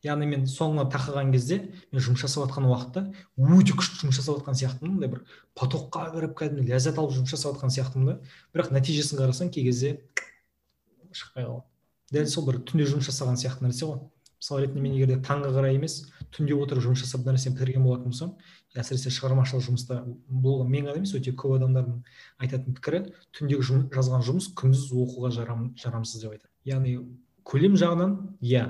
Яғни 0.05 0.27
мен 0.29 0.45
соңына 0.47 0.85
тақаған 0.93 1.31
кезде 1.33 1.57
мен 1.91 2.03
жұмыс 2.03 2.23
жасап 2.23 2.45
жатқан 2.45 2.67
уақытта 2.69 3.03
өте 3.35 3.75
күшті 3.75 4.03
жұмыс 4.03 4.19
жасап 4.19 4.39
жатқан 4.39 4.55
сияқтымын 4.59 4.93
мындай 4.95 5.11
бір 5.11 5.25
потокқа 5.59 6.05
кіріп 6.13 6.37
кәдімгі 6.39 6.71
ләззат 6.71 7.01
алып 7.01 7.17
жұмыс 7.17 7.33
жасап 7.33 7.57
жатқан 7.57 7.73
сияқтымын 7.75 8.07
да. 8.07 8.15
Бірақ 8.55 8.71
нәтижесін 8.75 9.19
қарасаң 9.19 9.51
кей 9.51 9.67
кезде 9.67 9.97
шықпай 11.11 11.43
қалады. 11.43 11.67
Дәл 12.15 12.31
сол 12.31 12.47
бір 12.47 12.61
түнде 12.63 12.87
жұмыс 12.87 13.11
жасаған 13.11 13.35
сияқты 13.41 13.67
нәрсе 13.67 13.89
ғой. 13.89 13.99
Мысалы 14.39 14.63
ретінде 14.63 14.81
мен 14.85 14.95
егер 14.95 15.11
де 15.11 15.19
таңға 15.19 15.51
қарай 15.51 15.75
емес 15.75 16.05
түнде 16.31 16.55
отырып 16.55 16.85
жұмыс 16.85 17.03
жасап 17.03 17.25
бір 17.25 17.35
нәрсені 17.35 17.57
бітірген 17.57 17.83
болатын 17.83 18.13
болсам 18.13 18.37
әсіресе 18.79 19.11
шығармашылық 19.11 19.65
жұмыста 19.65 19.97
бұл 20.29 20.61
мен 20.63 20.87
ғана 20.87 21.01
емес 21.01 21.11
өте 21.17 21.33
көп 21.35 21.57
адамдардың 21.57 21.97
айтатын 22.45 22.77
пікірі 22.77 23.01
түндегі 23.35 23.65
жұм, 23.67 23.81
жазған 23.91 24.23
жұмыс 24.23 24.47
күндіз 24.55 24.85
оқуға 24.93 25.33
жарам, 25.35 25.73
жарамсыз 25.75 26.23
деп 26.23 26.37
айтады. 26.37 26.53
Яғни 26.69 26.95
көлем 27.43 27.75
жағынан 27.81 28.15
иә 28.45 28.63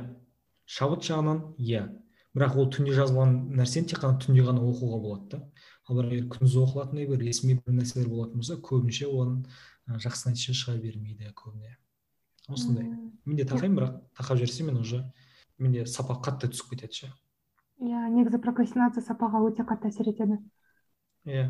шабыт 0.70 1.06
жағынан 1.08 1.42
иә. 1.58 1.88
Бірақ 2.38 2.58
ол 2.62 2.68
түнде 2.70 2.94
жазылған 2.94 3.32
нәрсені 3.58 3.90
тек 3.90 4.04
қана 4.04 4.20
түнде 4.22 4.44
ғана 4.46 4.62
оқуға 4.62 5.00
болады 5.02 5.30
да. 5.32 5.40
Ал 5.90 5.98
бірақ 5.98 6.14
егер 6.14 6.28
күндіз 6.36 6.58
оқылатындай 6.62 7.08
бір 7.10 7.24
ресми 7.26 7.56
бір 7.58 7.80
нәрселер 7.80 8.10
болатын 8.12 8.44
болса 8.44 8.60
көбінше 8.62 9.08
оған 9.10 9.40
жақсы 10.06 10.30
нәтиже 10.30 10.54
шыға 10.60 10.78
бермейді 10.84 11.34
көбіне. 11.34 11.74
Осындай 12.54 12.86
мен 12.86 13.40
де 13.40 13.48
тақаймын 13.50 13.80
бірақ 13.80 13.98
тақап 14.20 14.38
жіберсем 14.38 14.70
мен 14.70 14.78
уже 14.78 15.02
менде 15.58 15.88
сапа 15.90 16.20
қатты 16.22 16.52
түсіп 16.54 16.76
кетеді 16.76 17.02
ше. 17.02 17.12
Иә 17.82 18.06
негізі 18.14 18.38
прокрастинация 18.44 19.02
сапаға 19.02 19.42
өте 19.50 19.66
қатты 19.66 19.90
әсер 19.90 20.12
етеді. 20.14 20.38
Иә. 21.26 21.50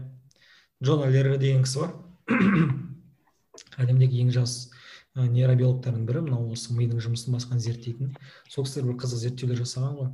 Джон 0.80 1.03
лерре 1.11 1.38
деген 1.38 1.65
кісі 1.67 1.84
бар. 1.84 1.95
Әлемдегі 3.84 4.24
ең 4.24 4.32
жас 4.32 4.70
нейробиологтардың 5.18 6.05
бірі 6.05 6.22
мынау 6.28 6.51
осы 6.53 6.74
мидың 6.78 7.01
жұмысын 7.01 7.34
басқан 7.34 7.60
зерттейтін. 7.64 8.14
Сол 8.49 8.66
кісілер 8.68 8.91
бір 8.91 8.99
қызық 9.01 9.24
зерттеулер 9.24 9.60
жасаған 9.64 9.95
ғой. 9.97 10.12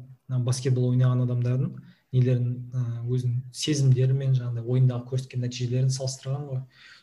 Баскетбол 0.48 0.90
ойнаған 0.94 1.26
адамдардың 1.26 1.76
нелерін 2.16 2.54
өзінің 3.12 3.42
сезімдері 3.52 4.16
жаңағыдай 4.16 4.64
ойындағы 4.64 5.10
көрсеткен 5.12 5.44
нәтижелерін 5.44 5.92
салыстырған 5.92 6.48
ғой. 6.48 6.62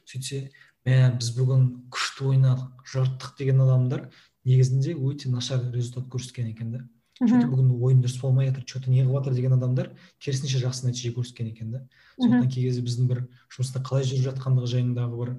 Сөйтсе 0.08 0.48
мә 0.88 1.12
біз 1.18 1.28
бүгін 1.36 1.68
күшті 1.92 2.30
ойнадық 2.32 2.88
жырттық 2.90 3.36
деген 3.38 3.60
адамдар 3.62 4.08
негізінде 4.48 4.96
өте 4.96 5.30
нашар 5.30 5.62
результат 5.70 6.08
көрсеткен 6.10 6.50
екен 6.50 6.72
да. 6.72 6.80
Че 7.22 7.38
то 7.38 7.46
бүгін 7.46 7.76
ойын 7.78 8.00
дұрыс 8.02 8.18
болмай 8.18 8.48
жатыр 8.48 8.64
че 8.66 8.80
то 8.82 8.90
не 8.90 9.04
қылып 9.04 9.20
жатыр 9.20 9.36
деген 9.36 9.52
адамдар 9.54 9.92
керісінше 10.18 10.58
жақсы 10.64 10.88
нәтиже 10.88 11.12
көрсеткен 11.14 11.52
екен 11.52 11.70
да. 11.70 11.82
Сондықтан 12.16 12.48
кей 12.50 12.64
кезде 12.66 12.82
біздің 12.82 13.10
бір 13.12 13.20
жұмыста 13.52 13.82
қалай 13.84 14.08
жүріп 14.08 14.32
жатқандығы 14.32 14.72
жайындағы 14.72 15.20
бір 15.20 15.34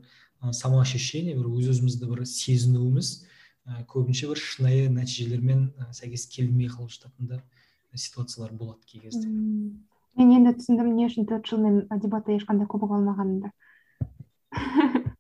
самоощущение 0.52 1.38
бір 1.38 1.48
өз 1.48 1.72
өзімізді 1.72 2.10
бір 2.10 2.26
сезінуіміз 2.28 3.14
ә, 3.66 3.84
көбінше 3.88 4.28
бір 4.28 4.41
шынайы 4.41 4.89
нәтижелермен 4.91 5.70
ә, 5.80 5.91
сәйкес 5.96 6.28
келмей 6.28 6.68
қалып 6.68 6.91
жататын 6.91 7.32
да 7.32 7.41
ситуациялар 7.96 8.52
болады 8.52 8.82
кей 8.86 9.02
кезде. 9.06 9.28
Мен 10.18 10.30
енді 10.36 10.54
түсіндім 10.58 10.91
не 10.98 11.08
үшін 11.08 11.26
төрт 11.30 11.48
жыл 11.50 11.62
мен 11.64 11.80
дебатта 12.02 12.36
ешқандай 12.36 12.68
кубок 12.70 12.91
алмағанымды. 12.98 13.50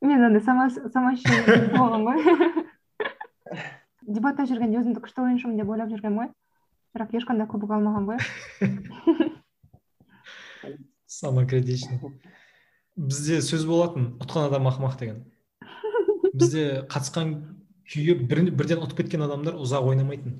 Мен 0.00 0.24
андай 0.24 0.40
самоощущение 0.42 1.68
болған 1.76 2.06
ғой. 2.08 2.16
Дебатта 4.16 4.46
жүргенде 4.48 4.80
өзімді 4.80 5.02
күшті 5.04 5.22
ойыншымын 5.26 5.60
деп 5.60 5.70
ойлап 5.70 5.92
жүргенмін 5.92 6.24
ғой. 6.24 6.30
Бірақ 6.96 7.14
ешқандай 7.20 7.46
кубок 7.46 7.70
алмаған 7.76 8.08
ғой. 8.08 8.18
Самокритично. 11.06 12.00
Бізде 12.96 13.40
сөз 13.44 13.66
болатын 13.68 14.14
ұтқан 14.22 14.48
адам 14.48 14.68
ақымақ 14.70 14.98
деген. 15.00 15.24
Бізде 16.34 16.86
қатысқан 16.90 17.34
күйі 17.90 18.14
бір, 18.22 18.50
бірден 18.54 18.84
ұтып 18.84 19.02
кеткен 19.02 19.26
адамдар 19.26 19.58
ұзақ 19.60 19.90
ойнамайтын. 19.92 20.38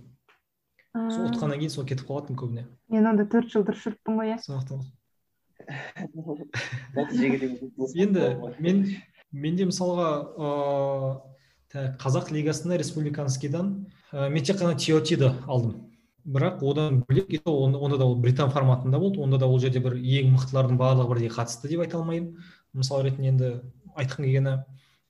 Сол 0.94 1.28
ұтқаннан 1.28 1.60
кейін 1.60 1.72
сол 1.74 1.86
кетіп 1.86 2.08
қалатын 2.08 2.38
көбіне. 2.38 2.66
Мен 2.90 3.06
онда 3.10 3.26
төрт 3.30 3.50
жыл 3.52 3.66
дұрыс 3.66 3.84
жүріппін 3.86 4.18
ғой 4.18 4.34
иә. 4.34 4.38
Сондықтан 4.42 4.82
енді 7.94 8.36
мен 8.58 8.80
менде 9.30 9.66
мысалға 9.68 10.08
ыыы 10.40 11.94
қазақ 12.00 12.32
лигасында 12.34 12.78
республиканскийдан 12.80 13.86
ә, 14.10 14.28
мен 14.28 14.42
тек 14.42 14.58
қана 14.58 14.74
тиотиді 14.74 15.30
алдым. 15.46 15.89
Бірақ 16.24 16.62
одан 16.62 17.02
бөлек 17.08 17.40
онда 17.46 17.98
да 17.98 18.06
ол 18.06 18.16
британ 18.16 18.50
форматында 18.50 18.98
болды 18.98 19.20
онда 19.20 19.38
да 19.38 19.46
ол 19.46 19.58
жерде 19.58 19.80
бір 19.80 19.96
ең 19.96 20.34
мықтылардың 20.34 20.76
барлығы 20.78 21.08
бірдей 21.14 21.30
қатысты 21.32 21.68
деп 21.68 21.80
айта 21.80 21.98
алмаймын 21.98 22.36
мысал 22.72 23.02
ретінде 23.02 23.28
енді 23.28 23.50
айтқым 23.96 24.24
келгені 24.24 24.56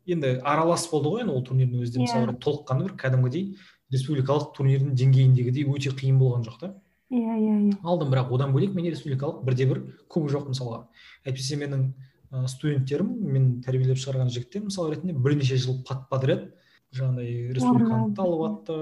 енді 0.07 0.41
аралас 0.45 0.87
болды 0.91 1.11
ғой 1.13 1.25
енді 1.25 1.35
ол 1.35 1.45
турнирдің 1.45 1.83
өзі 1.83 1.97
де 1.97 2.05
мысалы 2.05 2.27
yeah. 2.27 2.35
Иә. 2.35 2.43
толыққанды 2.45 2.87
бір 2.87 2.95
кәдімгідей 3.01 3.45
республикалық 3.93 4.53
турнирдің 4.57 4.95
деңгейіндегідей 4.97 5.67
өте 5.69 5.91
қиын 5.91 6.19
болған 6.21 6.47
жоқ 6.47 6.61
та 6.61 6.73
иә 7.11 7.37
иә 7.37 7.57
иә 7.71 7.77
алдым 7.83 8.13
бірақ 8.15 8.33
одан 8.35 8.55
бөлек 8.55 8.75
менде 8.75 8.95
республикалық 8.95 9.43
бірде 9.45 9.67
бір 9.67 9.83
кубок 10.09 10.31
жоқ 10.31 10.49
мысалға 10.53 10.85
әйтпесе 11.27 11.59
менің 11.61 11.91
ә, 12.31 12.47
студенттерім 12.47 13.11
мен 13.35 13.49
тәрбиелеп 13.67 13.99
шығарған 13.99 14.31
жігіттер 14.31 14.69
мысалы 14.69 14.95
ретінде 14.95 15.15
бірнеше 15.19 15.59
жыл 15.59 15.83
подряд 15.85 16.53
жаңағыдай 16.95 17.53
республиканы 17.57 18.15
алып 18.17 18.45
жатты 18.47 18.79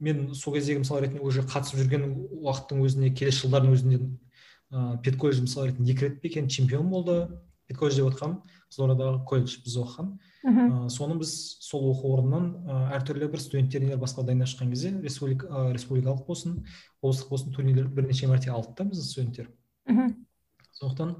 мен 0.00 0.34
сол 0.34 0.54
кездегі 0.54 0.84
мысал 0.84 1.00
ретінде 1.02 1.20
уже 1.24 1.42
қатысып 1.42 1.82
жүрген 1.82 2.06
уақыттың 2.42 2.84
өзінде 2.86 3.10
келесі 3.18 3.46
жылдардың 3.46 3.74
өзінде 3.74 3.98
ыыы 3.98 4.98
педколледж 5.04 5.42
мысалы 5.44 5.72
ретінде 5.72 5.92
екі 5.92 6.06
рет 6.06 6.20
пе 6.22 6.28
екен 6.28 6.48
чемпион 6.48 6.88
болды. 6.88 7.28
Педколледж 7.68 7.98
деп 7.98 8.06
отқаным 8.08 8.38
қызылордадағы 8.72 9.24
колледж 9.28 9.58
біз 9.64 9.74
оқыған. 9.82 10.12
Ә, 10.48 10.88
соны 10.88 11.18
біз 11.20 11.32
сол 11.60 11.90
оқу 11.90 12.14
орнынан 12.16 12.46
ә, 12.64 12.76
әртүрлі 12.96 13.28
бір 13.28 13.42
студенттеріне 13.42 13.98
басқа 14.00 14.24
дайындап 14.24 14.48
шыққан 14.48 14.70
кезде 14.72 14.92
республика 15.02 15.48
ә, 15.48 15.72
республикалық 15.74 16.22
болсын 16.24 16.62
облыстық 17.02 17.28
болсын 17.28 17.52
турнирлер 17.52 17.90
бірнеше 17.92 18.30
мәрте 18.30 18.48
алдық 18.54 18.72
та 18.78 18.86
біздің 18.88 19.08
студенттер. 19.10 19.50
Сондықтан 20.78 21.12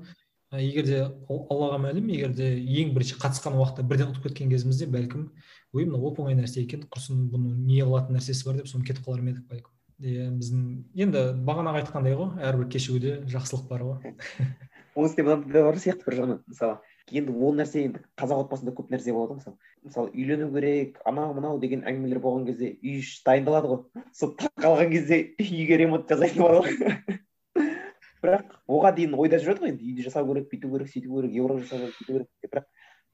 ә, 0.52 0.62
егер 0.62 0.88
де 0.88 1.02
аллаға 1.28 1.82
мәлім 1.84 2.08
егер 2.14 2.32
де 2.32 2.48
ең 2.56 2.94
бірінші 2.96 3.20
қатысқан 3.20 3.58
уақытта 3.60 3.84
бірден 3.84 4.14
ұтып 4.14 4.30
кеткен 4.30 4.48
кезімізде 4.54 4.88
бәлкім 4.88 5.28
ой 5.74 5.84
мынау 5.84 6.08
оп 6.10 6.22
оңай 6.22 6.38
нәрсе 6.38 6.62
екен 6.62 6.86
құрсын 6.88 7.26
бұның 7.32 7.66
не 7.68 7.82
қылатын 7.82 8.16
нәрсесі 8.16 8.48
бар 8.48 8.62
деп 8.62 8.70
соны 8.70 8.88
кетіп 8.88 9.04
қалар 9.06 9.24
ма 9.24 9.34
едік 9.34 9.48
бәлкім 9.50 9.74
иә 9.98 10.28
біздің 10.30 10.66
енді 11.02 11.22
бағанағы 11.46 11.82
айтқандай 11.82 12.14
ғой 12.18 12.44
әрбір 12.46 12.68
кешігуде 12.70 13.16
жақсылық 13.32 13.64
бар 13.70 13.82
ғой. 13.82 14.12
Оның 14.94 15.08
үстіне 15.10 15.34
да 15.42 15.62
бар 15.66 15.78
сияқты 15.82 16.06
бір 16.06 16.16
жағынан 16.20 16.40
мысалы. 16.46 16.78
Енді 17.10 17.34
ол 17.34 17.56
нәрсе 17.58 17.82
енді 17.88 18.02
қазақ 18.20 18.44
отбасында 18.44 18.74
көп 18.78 18.92
нәрсе 18.94 19.14
болады 19.16 19.38
мысалы. 19.38 19.56
Мысалы 19.82 20.12
үйлену 20.14 20.50
керек 20.54 21.00
анау 21.08 21.34
мынау 21.34 21.58
деген 21.58 21.82
әңгімелер 21.82 22.22
болған 22.22 22.46
кезде 22.46 22.76
үй 22.78 23.00
іші 23.00 23.22
дайындалады 23.26 23.72
ғой. 23.72 24.04
Сол 24.14 24.36
қалған 24.38 24.92
кезде 24.94 25.20
үйге 25.42 25.80
ремонт 25.82 26.10
жасайтын 26.10 26.46
бар 26.46 26.60
ғой. 26.62 27.18
Бірақ 28.22 28.54
оған 28.66 28.96
дейін 28.98 29.18
ойда 29.18 29.38
жүреді 29.42 29.64
ғой 29.64 29.72
енді 29.74 29.86
үйді 29.86 30.06
жасау 30.08 30.26
керек 30.30 30.48
бүйту 30.50 30.70
керек 30.72 30.90
сөйту 30.90 31.10
керек 31.14 31.34
евро 31.38 31.58
жасау 31.58 31.78
керек 31.78 31.98
бүйту 31.98 32.12
керек. 32.12 32.30
Деп 32.42 32.54
бірақ 32.54 32.66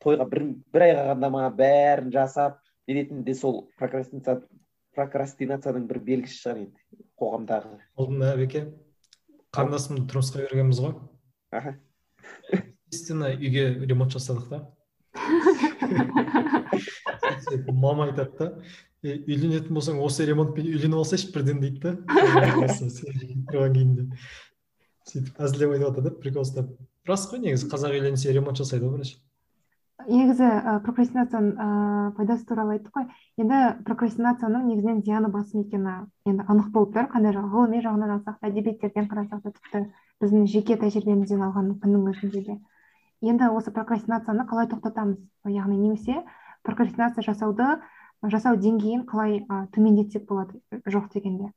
тойға 0.02 0.24
бір 0.30 0.40
бір 0.74 0.80
ай 0.86 0.92
қалғанда 0.98 1.28
ма 1.34 1.42
бәрін 1.58 2.08
жасап 2.14 2.52
не 2.88 3.04
де 3.04 3.34
сол 3.34 3.54
прокрастинация 3.78 4.36
прокрастинацияның 4.94 5.84
бір 5.90 5.98
белгісі 6.06 6.36
шығар 6.40 6.58
енді 6.62 6.78
қоғамдағы. 7.18 7.68
Алдында 7.98 8.26
әбеке 8.36 8.60
қарындасымды 9.54 10.02
тұрмысқа 10.10 10.36
бергенбіз 10.44 10.78
ғой. 10.84 10.94
Аха. 11.54 11.70
Естественно 12.92 13.28
үйге 13.34 13.64
ремонт 13.88 14.10
жасадық 14.14 14.46
та. 14.52 14.58
Мама 17.72 18.02
айтады 18.08 18.34
да 18.38 18.46
үйленетін 19.04 19.76
болсаң 19.76 19.98
осы 20.04 20.24
ремонтпен 20.28 20.66
үйленіп 20.70 20.98
алсайшы 21.02 21.26
бірден 21.34 21.58
дейді 21.60 21.78
да. 21.84 21.90
Кейін 23.74 23.90
де 23.98 24.02
сөйтіп 25.04 25.34
әзілдеп 25.44 25.70
айтып 25.74 25.86
жатыр 25.88 26.02
да 26.06 26.10
прикол 26.22 26.42
ұстап. 26.46 26.66
Рас 27.08 27.22
қой 27.28 27.38
негізі 27.44 27.64
қазақ 27.68 27.90
үйленсе 27.98 28.26
ремонт 28.32 28.56
жасайды 28.62 28.84
ғой 28.86 28.92
бірінші. 28.96 29.16
Негізі 30.08 30.44
ә, 30.44 30.78
прокрастинацияның 30.84 31.50
ә, 31.54 31.66
пайдасы 32.16 32.46
туралы 32.48 32.76
айттық 32.76 32.94
қой 32.96 33.06
енді 33.40 33.60
прокрастинацияның 33.86 34.66
негізінен 34.68 35.02
зияны 35.06 35.30
басым 35.32 35.64
екені 35.64 35.94
енді 36.28 36.46
анық 36.48 36.70
болып 36.74 36.94
тұр 36.96 37.08
қандай 37.12 37.34
ғылыми 37.36 37.82
жағынан 37.84 38.14
алсақ 38.16 38.38
та 38.40 38.50
әдебиеттерден 38.50 39.08
қарасақ 39.10 39.42
та 39.44 39.52
тіпті 39.54 39.82
біздің 40.22 40.46
жеке 40.50 40.76
тәжірибемізден 40.82 41.42
алған 41.46 41.72
күннің 41.82 42.10
өзінде 42.12 42.44
де. 42.46 42.58
Енді 43.24 43.50
осы 43.56 43.72
прокрастинацияны 43.72 44.46
қалай 44.50 44.68
тоқтатамыз? 44.68 45.18
Яғни 45.48 45.78
немесе 45.78 46.22
прокрастинация 46.62 47.24
жасауды 47.24 47.80
жасау 48.22 48.56
деңгейін 48.60 49.06
қалай 49.08 49.42
ә, 49.48 49.66
төмендетсек 49.72 50.28
болады? 50.28 50.60
Жоқ 50.86 51.10
дегенде. 51.14 51.52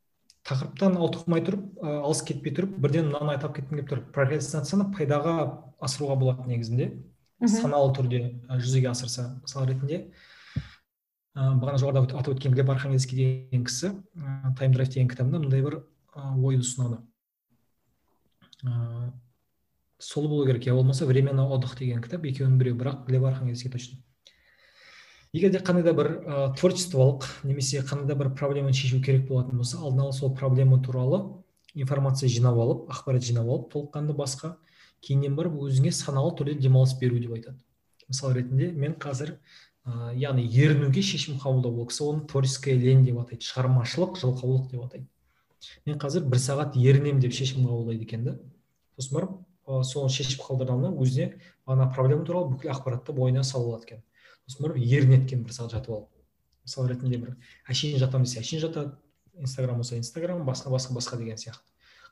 Тақырыптан 0.47 0.95
ауытқымай 0.95 1.43
тұрып 1.43 1.83
алыс 1.83 2.21
кетпей 2.23 2.53
тұрып 2.55 2.77
бірден 2.79 3.09
мынаны 3.09 3.35
айтып 3.35 3.57
кеткім 3.57 3.81
келіп 3.81 3.89
тұр. 3.91 4.03
Прокрастинацияны 4.15 4.87
пайдаға 4.95 5.33
асыруға 5.83 6.15
болады 6.21 6.47
негізінде. 6.47 6.93
Саналы 7.45 7.93
түрде 7.93 8.21
жүзеге 8.49 8.89
асырса 8.89 9.29
мысал 9.43 9.67
ретінде. 9.69 10.07
Ә, 11.37 11.53
бағана 11.59 11.77
жоғарыда 11.77 12.17
атап 12.17 12.33
өткен 12.33 12.55
глеб 12.55 12.71
архангельский 12.73 13.19
деген 13.19 13.65
кісі 13.67 13.93
тайм 14.57 14.73
драйв 14.73 14.89
деген 14.89 15.11
кітабында 15.11 15.43
мындай 15.43 15.61
бір 15.61 15.83
ойды 16.17 16.65
ұсынады. 16.65 17.03
Ә, 18.65 19.11
сол 19.99 20.27
болу 20.27 20.47
керек. 20.47 20.65
Я 20.65 20.73
болмаса 20.73 21.05
время 21.05 21.33
на 21.33 21.47
отдых 21.47 21.77
деген 21.77 22.01
кітап 22.01 22.25
екеуінің 22.25 22.57
біреуі. 22.57 22.79
Бірақ 22.81 23.05
глеб 23.05 23.25
архангельский 23.29 23.69
точно. 23.69 23.99
Егер 25.33 25.51
де 25.51 25.59
қандай 25.59 25.83
да 25.83 25.93
бір 25.93 26.09
ә, 26.25 26.53
творчестволық 26.57 27.27
немесе 27.43 27.83
қандай 27.85 28.07
да 28.07 28.15
бір 28.15 28.31
проблеманы 28.33 28.73
шешу 28.73 29.01
керек 29.03 29.27
болатын 29.27 29.59
болса 29.61 29.77
алдын 29.77 30.07
ала 30.07 30.13
сол 30.13 30.33
проблема 30.33 30.81
туралы 30.81 31.43
информация 31.75 32.29
жинап 32.29 32.57
алып 32.57 32.89
ақпарат 32.89 33.21
жинап 33.21 33.45
алып 33.45 33.67
толыққанды 33.73 34.15
басқа 34.17 34.55
кейіннен 35.01 35.35
барып 35.37 35.57
өзіңе 35.67 35.91
саналы 35.95 36.33
түрде 36.37 36.57
демалыс 36.61 36.95
беру 36.99 37.19
деп 37.19 37.33
айтады. 37.37 37.57
Мысал 38.07 38.33
ретінде 38.33 38.71
мен 38.71 38.95
қазір 38.99 39.37
ә, 39.85 40.13
яғни 40.15 40.45
ерінуге 40.47 41.01
шешім 41.01 41.39
қабылдау 41.41 41.81
ол 41.81 41.87
кісі 41.89 42.03
оны 42.07 42.25
творческая 42.27 42.75
лень 42.75 43.05
деп 43.05 43.19
атайды 43.21 43.45
шығармашылық 43.47 44.17
жалқаулық 44.21 44.69
деп 44.71 44.83
атайды. 44.85 45.07
Мен 45.85 45.99
қазір 45.99 46.27
бір 46.27 46.41
сағат 46.41 46.77
ерінемін 46.79 47.21
деп 47.23 47.35
шешім 47.35 47.65
қабылдайды 47.67 48.07
екен 48.07 48.23
да. 48.25 48.37
Сосын 48.97 49.19
барып 49.19 49.33
ә, 49.67 49.83
соны 49.83 50.09
шешіп 50.09 50.43
қалдырғанда 50.47 50.93
өзіне 50.95 51.33
ана 51.65 51.89
проблема 51.93 52.25
туралы 52.25 52.53
бүкіл 52.55 52.71
ақпаратты 52.73 53.13
бойына 53.13 53.43
салып 53.43 53.73
алады 53.73 53.89
екен. 53.89 54.03
Сосын 54.47 54.67
барып 54.67 54.83
ерінеді 54.83 55.25
екен 55.25 55.43
бір 55.43 55.57
сағат 55.57 55.77
жатып 55.77 55.95
алып. 55.97 56.13
Мысал 56.67 56.87
ретінде 56.87 57.17
бір 57.21 57.35
әшейін 57.71 57.99
жатамын 58.01 58.27
десе 58.27 58.41
әшейін 58.41 58.63
жатады. 58.65 58.95
Инстаграм 59.37 59.77
болса 59.77 59.97
инстаграм 59.97 60.41
басқа 60.47 60.71
басқа 60.73 60.95
басқа 60.97 61.17
деген 61.17 61.37
сияқты. 61.37 61.63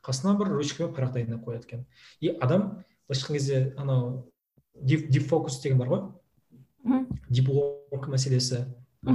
Қасына 0.06 0.36
бір 0.38 0.54
ручка 0.54 0.88
парақ 0.88 1.12
дайындап 1.16 1.44
қояды 1.44 1.66
екен. 1.66 1.84
И 2.20 2.30
адам 2.40 2.84
былайша 3.08 3.26
айтқан 3.26 3.34
кезде 3.34 3.74
анау 3.76 4.30
дип 4.74 5.28
фокус 5.28 5.60
деген 5.62 5.78
бар 5.78 5.88
ғой. 5.88 6.02
Дип 7.28 7.50
мәселесі. 8.08 8.66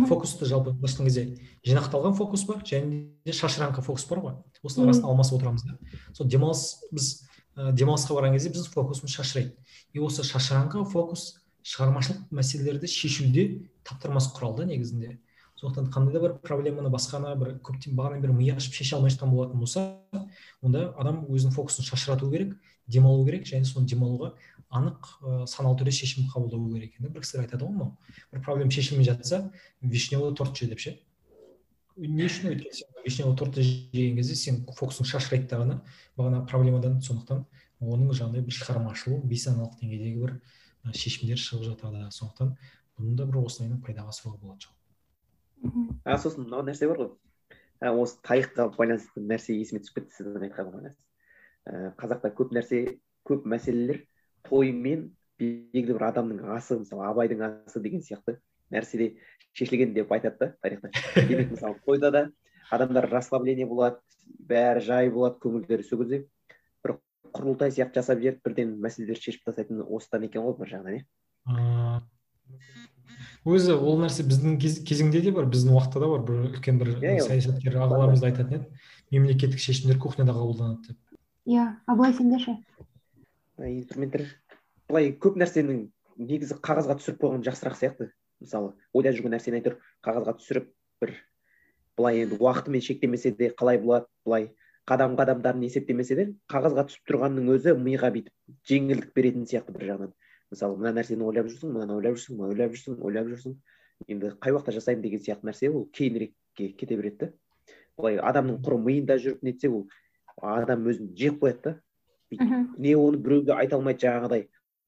Фокусты 0.08 0.46
жалпы 0.46 0.72
былайша 0.72 1.02
айтқан 1.02 1.10
кезде 1.10 1.24
жинақталған 1.68 2.16
фокус 2.16 2.46
бар 2.48 2.64
және 2.64 3.08
де 3.26 3.32
шашыраңқы 3.36 3.84
фокус 3.84 4.06
бар 4.08 4.20
ғой. 4.24 4.36
Осының 4.64 4.88
арасын 4.88 5.08
алмасып 5.10 5.40
отырамыз 5.40 5.66
да. 5.66 5.78
Сол 6.14 6.28
демалыс 6.28 6.84
біз 6.92 7.10
ә, 7.58 7.72
демалысқа 7.74 8.16
барған 8.16 8.38
кезде 8.38 8.52
біздің 8.54 8.72
фокусымыз 8.76 9.16
шашырайды. 9.16 9.56
И 9.92 10.00
осы 10.00 10.24
шашыраңқы 10.24 10.86
фокус 10.92 11.42
шығармашылық 11.68 12.32
мәселелерді 12.32 12.88
шешуде 12.88 13.46
таптырмас 13.84 14.32
құрал 14.36 14.56
да 14.58 14.66
негізінде. 14.70 15.18
Сондықтан 15.62 15.92
қандай 15.94 16.14
да 16.14 16.20
бір 16.24 16.34
проблеманы 16.42 16.90
басқаны 16.90 17.36
бір 17.38 17.54
көптен 17.62 17.94
бағанадан 17.94 18.22
бері 18.24 18.34
ми 18.34 18.50
ашып 18.50 18.74
шеше 18.74 18.96
алмай 18.96 19.12
жатқан 19.14 19.30
болатын 19.30 19.60
болса 19.62 19.84
онда 20.62 20.88
адам 20.98 21.26
өзінің 21.30 21.54
фокусын 21.54 21.86
шашырату 21.86 22.32
керек 22.32 22.56
демалу 22.88 23.26
керек 23.28 23.46
және 23.46 23.66
соны 23.66 23.86
демалуға 23.86 24.34
анық 24.72 25.12
ә, 25.22 25.46
саналы 25.46 25.78
түрде 25.78 25.94
шешім 25.94 26.32
қабылдау 26.34 26.74
керек 26.74 26.96
екен 26.96 27.14
бір 27.14 27.22
кісілер 27.22 27.46
айтады 27.46 27.68
ғой 27.68 27.76
мынау 27.76 27.94
бір 28.32 28.42
проблема 28.42 28.72
шешілмей 28.72 29.06
жатса 29.06 29.52
вишневый 29.82 30.34
торт 30.36 30.58
же 30.58 30.68
деп 30.72 30.80
ше. 30.80 30.98
Не 31.98 32.26
үшін 32.26 32.56
өйткені 32.56 32.74
сен? 32.74 32.90
Вишневый 33.06 33.38
тортты 33.38 33.62
жеген 33.62 34.18
кезде 34.18 34.36
сен 34.36 34.62
фокусың 34.66 35.06
шашырайды 35.06 35.50
да 35.52 35.62
ғана 35.62 35.80
бағана 36.18 36.46
проблемадан 36.48 37.02
сондықтан 37.04 37.46
оның 37.82 38.16
жаңағыдай 38.16 38.48
бір 38.48 38.58
шығармашылық 38.58 39.26
бейсаналық 39.28 39.78
деңгейдегі 39.82 40.24
бір 40.24 40.38
шешімдер 40.96 41.38
шығып 41.38 41.68
жатады. 41.74 42.08
Сондықтан 42.16 42.56
бұны 42.98 43.18
да 43.20 43.28
бір 43.28 43.44
осылайынан 43.44 43.84
пайдаға 43.84 44.16
асыруға 44.16 44.40
болады 44.40 44.81
а 46.06 46.18
сосын 46.18 46.46
мынау 46.48 46.66
нәрсе 46.66 46.90
бар 46.90 47.02
ғой 47.04 47.96
осы 48.04 48.20
тарихқа 48.26 48.70
байланысты 48.78 49.22
нәрсе 49.22 49.56
есіме 49.58 49.82
түсіп 49.84 50.00
кетті 50.00 50.18
сіздің 50.18 50.46
айтқанға 50.48 50.78
байланысты 50.78 51.92
қазақта 52.02 52.32
көп 52.38 52.54
нәрсе 52.58 52.82
көп 53.28 53.46
мәселелер 53.46 54.04
тоймен 54.48 55.10
белгілі 55.42 55.98
бір 55.98 56.08
адамның 56.10 56.52
асы 56.56 56.80
мысалы 56.82 57.06
абайдың 57.10 57.44
асы 57.48 57.82
деген 57.84 58.02
сияқты 58.06 58.38
нәрседе 58.74 59.12
шешілген 59.54 59.94
деп 59.94 60.12
айтады 60.12 60.38
да 60.40 60.52
тарихта 60.62 60.92
демек 61.28 61.52
мысалы 61.52 61.80
тойда 61.86 62.12
да 62.12 62.24
адамдар 62.72 63.10
расслабление 63.12 63.68
болады 63.68 64.00
бәрі 64.52 64.86
жай 64.86 65.10
болады 65.14 65.42
көңілдері 65.44 65.86
сол 65.88 66.04
кезде 66.04 66.24
бір 66.84 66.98
құрылтай 67.36 67.74
сияқты 67.76 68.02
жасап 68.02 68.22
жіберіп 68.24 68.46
бірден 68.48 68.78
мәселелерді 68.86 69.28
шешіп 69.28 69.50
тастайтын 69.50 69.84
осыдан 69.84 70.26
екен 70.30 70.46
ғой 70.48 70.58
бір 70.62 70.74
жағынан 70.76 71.02
иә 71.02 72.02
өзі 73.46 73.74
ол 73.74 73.98
нәрсе 74.02 74.24
біздің 74.28 74.60
кезеңде 74.62 75.22
де 75.26 75.32
бар 75.34 75.48
біздің 75.50 75.74
уақытта 75.74 76.02
да 76.04 76.10
бар. 76.12 76.22
Бір 76.28 76.44
үлкен 76.52 76.78
бір 76.82 76.94
yeah, 77.00 77.18
иә, 77.18 77.26
саясаткер 77.26 77.80
ағаларымыз 77.82 78.22
да 78.22 78.30
айтатын 78.30 78.60
еді 78.60 78.68
мемлекеттік 79.12 79.60
шешімдер 79.60 79.98
кухняда 80.00 80.36
қабылданады 80.36 80.92
деп. 80.92 80.98
Иә 81.50 81.66
а 81.86 81.96
былай 81.96 82.14
сенде 82.14 82.40
ше 82.44 82.58
инструменттер 83.58 84.28
былай 84.90 85.12
көп 85.18 85.42
нәрсенің 85.42 85.88
негізі 86.22 86.60
қағазға 86.62 87.00
түсіріп 87.02 87.22
қойған 87.26 87.46
жақсырақ 87.48 87.78
сияқты. 87.82 88.12
Мысалы 88.42 88.74
ойда 88.94 89.14
жүрген 89.14 89.36
нәрсені 89.36 89.62
әйтеуір 89.62 89.78
қағазға 90.06 90.38
түсіріп 90.40 90.72
бір 91.02 91.14
былай 91.98 92.24
енді 92.24 92.38
уақытымен 92.42 92.82
шектемесе 92.82 93.32
де 93.38 93.52
қалай 93.58 93.82
болады 93.82 94.08
былай 94.26 94.52
қадам 94.90 95.14
қадамдарын 95.20 95.66
есептемесе 95.68 96.18
де 96.18 96.26
қағазға 96.50 96.88
түсіп 96.90 97.12
тұрғанның 97.12 97.52
өзі 97.54 97.76
миға 97.78 98.10
бүйтіп 98.16 98.34
жеңілдік 98.70 99.14
беретін 99.16 99.46
сияқты 99.46 99.76
бір 99.76 99.86
жағынан. 99.92 100.14
Мысалы 100.52 100.78
мына 100.78 100.92
нәрсені 101.00 101.24
ойлап 101.26 101.48
жүрсің 101.50 101.72
мынаны 101.74 101.96
ойлап 101.98 102.18
жүрсің 102.18 102.38
мынаны 102.38 102.54
ойлап 102.54 102.76
жүрсің 102.76 103.00
ойлап 103.02 103.30
жүрсің. 103.32 103.56
Енді 104.08 104.34
қай 104.42 104.54
уақытта 104.56 104.76
жасаймын 104.76 105.04
деген 105.06 105.22
сияқты 105.24 105.48
нәрсе 105.48 105.70
ол 105.72 105.86
кейінірекке 105.96 106.72
кете 106.78 106.98
береді 106.98 107.18
да. 107.20 107.32
Былай 107.98 108.18
адамның 108.18 108.62
құры 108.66 108.80
миында 108.82 109.18
жүріп 109.22 109.44
нетсе 109.46 109.70
ол 109.70 109.88
адам 110.42 110.88
өзін 110.90 111.14
жеп 111.16 111.40
қояды 111.44 111.62
да. 111.64 111.76
Не 112.78 112.96
оны 112.96 113.18
біреуге 113.22 113.54
айта 113.54 113.78
алмайды 113.78 114.08
жаңағыдай. 114.08 114.48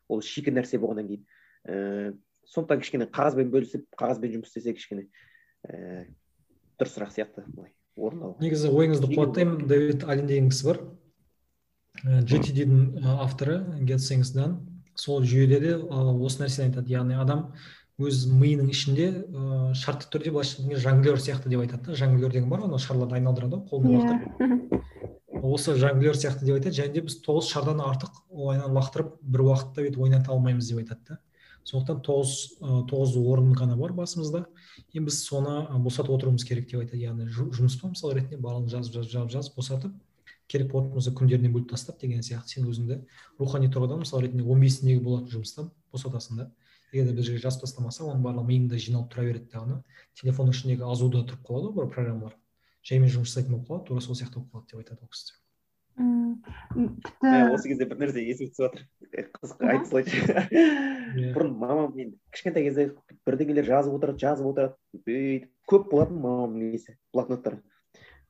Ол 0.10 0.22
шикі 0.22 0.52
нәрсе 0.56 0.80
болғаннан 0.82 1.08
кейін. 1.12 1.24
Ііі 1.64 2.14
сондықтан 2.54 2.82
кішкене 2.82 3.08
қағазбен 3.14 3.54
бөлісіп 3.54 3.86
қағазбен 3.96 4.34
жұмыс 4.34 4.52
істесе 4.52 4.74
кішкене 4.76 5.06
ііі 5.70 6.04
дұрысырақ 6.82 7.14
сияқты 7.16 7.46
былай 7.48 7.72
орындау 7.96 8.36
негізі 8.42 8.72
ойыңызды 8.74 9.08
қуаттаймын. 9.14 9.64
дэвид 9.68 10.04
аллен 10.04 10.28
деген 10.28 10.50
кісі 10.52 10.68
бар. 10.68 10.82
Жтддің 12.04 13.06
авторы 13.06 13.62
get 13.86 14.04
things 14.04 14.34
done. 14.36 14.60
Сол 14.96 15.24
жүйеде 15.24 15.60
де 15.60 15.76
осы 15.78 16.44
нәрсені 16.44 16.70
айтады. 16.70 16.92
Яғни 16.94 17.18
адам 17.20 17.48
өз 18.02 18.26
миының 18.32 18.72
ішінде 18.74 19.10
ыыы 19.30 19.74
шартты 19.78 20.10
түрде 20.14 20.32
былайша 20.34 20.62
айтқанда 20.62 20.80
жонглер 20.82 21.20
сияқты 21.22 21.50
деп 21.50 21.62
айтады 21.62 21.92
да. 21.92 21.96
Жонглер 21.96 22.32
деген 22.32 22.50
бар 22.50 22.64
ғой 22.64 22.72
анау 22.72 22.82
шарларды 22.82 23.20
айналдырады 23.20 23.60
ғой 23.60 23.68
қолмен 23.70 23.92
иә. 23.94 24.00
лақтырып 24.00 25.44
осы 25.44 25.76
жонглер 25.76 26.18
сияқты 26.18 26.46
деп 26.46 26.58
айтады. 26.58 26.76
Және 26.76 26.94
де 26.94 27.04
біз 27.06 27.20
тоғыз 27.26 27.52
шардан 27.52 27.84
артық 27.86 28.24
олайынан 28.30 28.74
лақтырып 28.74 29.14
бір 29.22 29.46
уақытта 29.50 29.86
бүйтіп 29.86 30.02
ойната 30.08 30.32
алмаймыз 30.32 30.70
деп 30.72 30.82
айтады 30.82 31.02
да. 31.10 31.20
Сондықтан 31.64 32.02
тоғыз 32.04 32.32
тоғыз 32.90 33.14
орын 33.22 33.54
ғана 33.56 33.78
бар 33.80 33.94
басымызда. 33.96 34.46
Енді 34.94 35.06
біз 35.12 35.20
соны 35.28 35.62
босатып 35.86 36.18
отыруымыз 36.18 36.44
керек 36.48 36.72
деп 36.72 36.82
айтады. 36.82 37.04
Яғни 37.04 37.30
жұмыс 37.30 37.78
па 37.80 37.94
мысал 37.94 38.12
ретінде? 38.18 38.42
Барлығын 38.42 38.74
жазып 38.74 38.98
жазып 38.98 39.12
жазып 39.14 39.32
жазып 39.38 39.56
босатып 39.62 39.94
керек 40.52 40.72
болатын 40.72 40.94
болса 40.98 41.14
күндерінен 41.18 41.54
бөліп 41.54 41.72
тастап 41.72 42.00
деген 42.02 42.24
сияқты 42.26 42.58
сен 42.58 42.68
өзіңді 42.70 43.00
рухани 43.40 43.70
тұрғыдан 43.74 44.04
мысалы 44.04 44.28
ретінде 44.28 44.44
он 44.44 44.64
бесіндегі 44.64 45.04
болатын 45.04 45.34
жұмыстан 45.36 45.70
босатасың 45.94 46.42
да. 46.42 46.50
егер 46.94 47.08
де 47.10 47.16
бір 47.18 47.28
жерге 47.30 47.44
жазып 47.46 47.66
тастамасаң 47.66 48.10
оның 48.12 48.26
барлығы 48.26 48.50
миыңда 48.50 48.82
жиналып 48.82 49.14
тұра 49.14 49.28
береді 49.30 49.50
дағыны 49.54 49.80
телефонның 50.22 50.58
ішіндегі 50.58 50.90
азуда 50.90 51.24
тұрып 51.30 51.48
қалады 51.48 51.72
ғой 51.72 51.80
бір 51.80 51.94
программалар. 51.96 52.36
Жаймен 52.84 53.10
жұмыс 53.10 53.32
жасайтын 53.32 53.56
болып 53.56 53.70
қалады 53.70 53.88
тура 53.88 54.04
сол 54.04 54.20
сияқты 54.20 54.44
болып 54.44 54.52
қалады 54.54 54.72
деп 54.74 54.84
айтады 54.84 55.02
ол 55.02 55.14
кісі. 55.16 55.40
Тіпті 55.94 57.32
осы 57.54 57.70
кезде 57.70 57.86
бір 57.86 58.00
нәрсе 58.02 58.22
есіме 58.26 58.50
түсіп 58.50 58.64
жатыр. 58.66 58.86
Қызық 59.38 59.60
айта 59.70 59.86
салайыншы. 59.90 60.18
Бұрын 61.36 61.52
мамам 61.62 61.94
мен 61.94 62.16
кішкентай 62.34 62.66
кезде 62.66 62.88
бірдеңелер 63.28 63.68
жазып 63.68 64.00
отырады 64.00 64.24
жазып 64.24 64.50
отырады. 64.50 64.74
Бүйтіп 65.06 65.52
көп 65.70 65.92
болатын 65.92 66.18
мамамның 66.24 66.74
несі 66.74 66.98
блокноттары. 67.14 67.62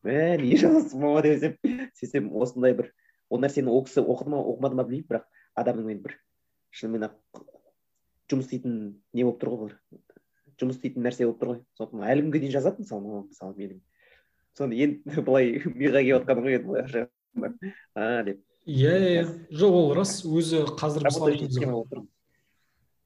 Мә 0.07 0.19
не 0.41 0.57
жазасың 0.59 1.03
мама 1.03 1.23
деп 1.23 1.57
сөйтсем 1.99 2.31
осындай 2.35 2.75
бір 2.77 2.91
ол 3.29 3.43
нәрсені 3.43 3.71
ол 3.71 3.85
кісі 3.87 4.03
оқыды 4.03 4.33
ма 4.33 4.43
оқымады 4.43 4.79
ма 4.79 4.87
білмеймін 4.87 5.09
бірақ 5.09 5.27
адамның 5.63 6.03
бір 6.03 6.17
шынымен 6.73 7.07
ақ 7.09 7.43
жұмыс 8.31 8.49
істейтін 8.49 8.77
не 9.13 9.23
болып 9.23 9.41
тұр 9.41 9.55
ғой 9.63 9.73
жұмыс 10.61 10.77
істейтін 10.77 11.05
нәрсе 11.07 11.27
болып 11.27 11.41
тұр 11.41 11.51
ғой. 11.53 11.59
Сондықтан 11.77 12.07
әлі 12.09 12.25
күнге 12.25 12.41
дейін 12.43 12.53
жазады 12.53 12.83
мысалы 12.83 13.03
мамам 13.03 13.27
мысалы 13.29 13.55
менің. 13.57 13.79
Соны 14.57 14.79
енді 14.85 15.23
былай 15.27 15.53
миға 15.65 16.01
келіп 16.01 16.17
жатқаны 16.17 16.45
ғой 16.45 16.57
енді 16.59 17.05
былай 17.35 17.55
а 17.95 18.23
деп. 18.27 18.41
Иә 18.65 18.97
иә 19.11 19.23
жоқ 19.51 19.77
ол 19.79 19.93
рас 19.97 20.19
өзі 20.25 20.65
қазір 20.79 21.07
мысалы 21.07 22.05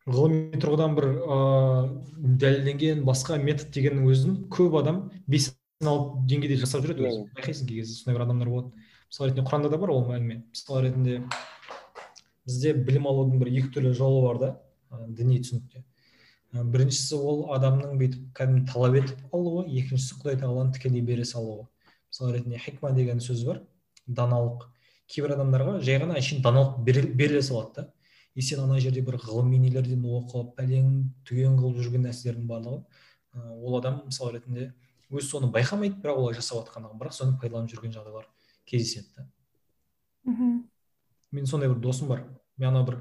ғылыми 0.08 0.60
тұрғыдан 0.64 0.94
бір 0.96 1.08
ыыы 1.20 2.36
дәлелденген 2.40 3.02
басқа 3.08 3.40
метод 3.42 3.74
дегеннің 3.76 4.06
өзін 4.08 4.36
көп 4.54 4.78
адам 4.80 5.02
бес 5.28 5.50
алып 5.86 6.24
деңгейде 6.26 6.58
жасап 6.58 6.82
жүреді 6.86 7.06
өзі. 7.06 7.26
Байқайсың 7.38 7.68
кей 7.70 7.82
кезде 7.82 7.94
сондай 7.94 8.16
бір 8.18 8.24
адамдар 8.26 8.50
болады. 8.50 8.72
Мысалы 9.12 9.30
ретінде 9.30 9.44
құранда 9.48 9.70
да 9.70 9.78
бар 9.78 9.92
ол 9.94 10.08
әңгіме 10.10 10.38
мысалы 10.50 10.82
ретінде 10.88 11.20
бізде 12.48 12.74
білім 12.74 13.06
алудың 13.12 13.38
бір 13.44 13.52
екі 13.52 13.70
түрлі 13.76 13.92
жолы 13.94 14.24
бар 14.26 14.40
да 14.42 14.50
діни 15.08 15.38
түсінікте. 15.44 15.84
Біріншісі 16.58 17.20
ол 17.20 17.44
адамның 17.54 18.00
бүйтіп 18.00 18.32
кәдімгі 18.34 18.66
талап 18.72 18.98
етіп 18.98 19.36
алуы 19.36 19.68
екіншісі 19.68 20.18
құдай 20.24 20.40
тағаланың 20.42 20.74
тікелей 20.74 21.06
бере 21.06 21.26
салуы. 21.28 21.68
Мысалы 22.10 22.40
ретінде 22.40 22.58
хикма 22.58 22.92
деген 22.98 23.22
сөз 23.22 23.46
бар 23.46 23.62
даналық. 24.08 24.66
Кейбір 25.08 25.36
адамдарға 25.38 25.78
жай 25.86 26.02
ғана 26.02 26.18
әншейін 26.18 26.42
даналық 26.42 26.82
беріле 26.88 27.42
салады 27.44 27.76
да. 27.76 27.92
И 28.34 28.42
сен 28.42 28.60
ана 28.64 28.80
жерде 28.80 29.02
бір 29.02 29.20
ғылыми 29.22 29.60
нелерден 29.60 30.04
оқып 30.04 30.56
пәлен 30.58 31.14
түген 31.28 31.56
қылып 31.60 31.80
жүрген 31.84 32.04
нәрселердің 32.08 32.48
барлығы. 32.48 32.84
Ол 33.62 33.78
адам 33.80 34.04
мысалы 34.06 34.38
ретінде 34.38 34.74
өзі 35.12 35.28
соны 35.28 35.52
байқамайды 35.54 36.02
бірақ 36.04 36.20
олай 36.22 36.36
жасап 36.38 36.64
жатқандығын 36.64 37.00
бірақ 37.02 37.16
соны 37.16 37.38
пайдаланып 37.42 37.72
жүрген 37.72 37.96
жағдайлар 37.96 38.28
кездеседі 38.68 39.08
да. 39.16 39.28
Мхм. 40.28 40.54
Менің 41.32 41.50
сондай 41.50 41.72
бір 41.72 41.80
досым 41.84 42.12
бар. 42.12 42.26
Мен 42.58 42.70
ана 42.70 42.84
бір 42.88 43.00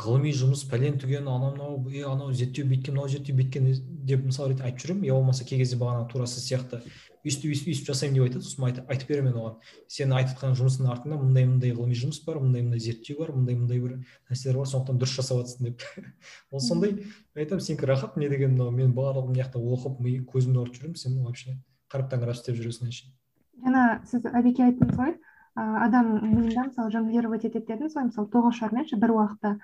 ғылыми 0.00 0.32
жұмыс 0.34 0.64
пәлен 0.66 0.98
түген 0.98 1.28
анау 1.30 1.52
мынау 1.54 1.90
е 1.92 2.02
анау 2.08 2.32
зерттеу 2.34 2.66
бүйткен 2.66 2.96
мынау 2.96 3.10
зерттеу 3.12 3.36
бүйткен 3.38 3.68
деп 4.08 4.24
мысалы 4.26 4.52
ретінде 4.52 4.66
айтып 4.70 4.82
жүремін. 4.82 5.06
Я 5.06 5.14
болмаса 5.14 5.46
кей 5.46 5.60
кезде 5.62 5.78
бағана 5.78 6.08
тура 6.10 6.26
сіз 6.26 6.48
сияқты 6.48 6.80
өйстіп 7.24 7.50
өйстіп 7.54 7.72
өйстіп 7.72 7.88
жасаймын 7.90 8.18
деп 8.18 8.26
айтады 8.28 8.44
сосын 8.44 8.66
айтып, 8.68 8.90
айтып 8.90 9.08
беремін 9.08 9.38
оған. 9.40 9.56
Сен 9.88 10.12
айтып 10.12 10.36
жатқан 10.36 10.56
жұмыстың 10.60 10.90
артында 10.92 11.18
мындай 11.22 11.48
мындай 11.48 11.74
ғылыми 11.74 11.98
жұмыс 11.98 12.20
бар 12.26 12.40
мындай 12.44 12.62
мындай 12.62 12.84
зерттеу 12.84 13.18
бар 13.20 13.32
мындай 13.32 13.56
мындай 13.56 13.80
бір 13.80 13.96
нәрселер 14.30 14.60
бар 14.60 14.70
сондықтан 14.72 15.00
дұрыс 15.00 15.16
жасап 15.18 15.42
жатрсың 15.42 15.70
деп. 15.70 15.84
Ол 16.52 16.60
сондай. 16.60 16.96
Мен 17.34 17.44
айтамын 17.46 17.64
сенікі 17.64 17.90
рахат 17.90 18.16
не 18.20 18.28
деген 18.28 18.56
мынау 18.56 18.70
мен 18.70 18.92
барлығын 18.94 19.32
мына 19.32 19.42
жақта 19.42 19.60
оқып 19.60 20.00
ми 20.04 20.18
көзімді 20.28 20.62
ауыртып 20.62 20.82
жүремін 20.82 21.00
сен 21.00 21.20
вообще 21.24 21.58
қарап 21.92 22.10
таңырап 22.12 22.36
істеп 22.36 22.60
жүресің 22.60 22.90
әншейін 22.90 23.14
жаңа 23.62 23.84
сіз 24.08 24.26
әбеке 24.30 24.66
айттыңыз 24.68 24.98
ғой 24.98 25.14
адам 25.54 26.10
миында 26.22 26.66
мысалы 26.68 26.92
жонглировать 26.92 27.46
етеді 27.46 27.66
дедіңіз 27.70 27.96
ғой 27.96 28.08
мысалы 28.10 28.30
тоғыз 28.32 28.58
ше 28.90 28.96
бір 28.96 29.14
уақытта. 29.14 29.56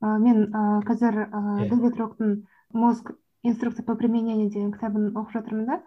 Мен 0.00 0.52
қазір 0.86 1.24
дэвид 1.70 1.96
роктың 1.98 2.34
мозг 2.72 3.12
инструкция 3.42 3.84
по 3.84 3.96
применению 3.96 4.50
деген 4.50 4.72
кітабын 4.72 5.12
оқып 5.14 5.38
жатырмын 5.38 5.66
да. 5.66 5.82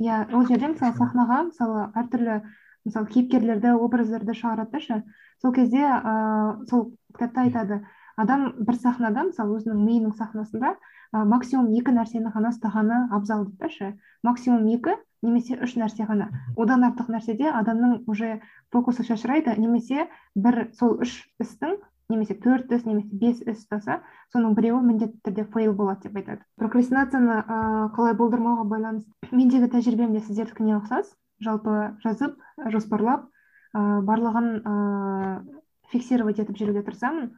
Иә 0.00 0.26
ол 0.32 0.46
жерде 0.48 0.72
мысалы 0.72 0.96
сахнаға 0.96 1.42
мысалы 1.50 1.86
әртүрлі 2.00 2.40
мысалы 2.88 3.10
кейіпкерлерді 3.12 3.74
образдарды 3.76 4.34
шығарады 4.36 4.72
да 4.72 4.80
ше. 4.80 5.02
Сол 5.42 5.52
кезде 5.52 5.82
ыыы 5.84 6.66
сол 6.70 6.86
кітапта 7.12 7.44
айтады 7.44 7.80
адам 8.16 8.46
бір 8.58 8.78
сахнада 8.80 9.26
мысалы 9.28 9.58
өзінің 9.58 9.84
миының 9.84 10.16
сахнасында 10.16 10.74
ә, 11.12 11.24
максимум 11.24 11.70
екі 11.76 11.92
нәрсені 11.96 12.32
ғана 12.32 12.52
ұстағаны 12.54 13.02
абзал 13.16 13.44
дейді 13.46 13.60
да 13.60 13.70
ше. 13.76 13.92
Максимум 14.22 14.66
екі 14.72 14.96
немесе 15.22 15.58
үш 15.60 15.76
нәрсе 15.76 16.08
ғана. 16.08 16.30
Одан 16.56 16.84
артық 16.88 17.12
нәрседе 17.12 17.50
адамның 17.52 18.04
уже 18.08 18.40
фокусы 18.72 19.04
шашырайды 19.04 19.56
немесе 19.60 20.08
бір 20.34 20.70
сол 20.78 21.00
үш 21.04 21.16
істің 21.42 21.76
немесе 22.10 22.34
төрт 22.34 22.72
іс 22.74 22.84
немесе 22.86 23.16
бес 23.22 23.40
іс 23.44 23.62
ұстаса 23.64 24.00
соның 24.34 24.56
біреуі 24.58 24.82
міндетті 24.86 25.20
түрде 25.26 25.46
фейл 25.54 25.72
болады 25.78 26.08
деп 26.08 26.18
айтады. 26.20 26.44
Прокрастинацияны 26.60 27.40
ыыы 27.40 27.88
қалай 27.96 28.16
болдырмауға 28.18 28.66
байланысты 28.70 29.30
мендегі 29.40 29.70
тәжірибем 29.72 30.12
де 30.16 30.24
сіздердікіне 30.26 30.78
ұқсас 30.80 31.14
жалпы 31.40 31.96
жазып 32.04 32.36
жоспарлап 32.74 33.28
ыыы 33.74 34.02
барлығын 34.10 34.50
ыыы 34.60 35.60
фиксировать 35.90 36.38
етіп 36.38 36.58
жүруге 36.58 36.84
тырысамын. 36.86 37.30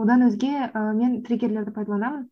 Одан 0.00 0.26
өзге 0.26 0.52
ә, 0.66 0.92
мен 0.96 1.20
триггерлерді 1.26 1.74
пайдаланамын. 1.76 2.28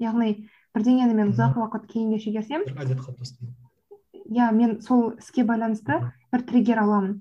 Яғни 0.00 0.48
бірдеңені 0.74 1.14
мен 1.14 1.32
ұзақ 1.34 1.58
уақыт 1.60 1.86
кейінге 1.90 2.20
шегерсем 2.22 2.64
әдет 2.72 3.02
қалыптастыру. 3.02 3.52
иә 4.30 4.50
мен 4.54 4.80
сол 4.80 5.12
іске 5.18 5.44
байланысты 5.44 6.00
бір 6.32 6.46
триггер 6.46 6.80
аламын. 6.82 7.20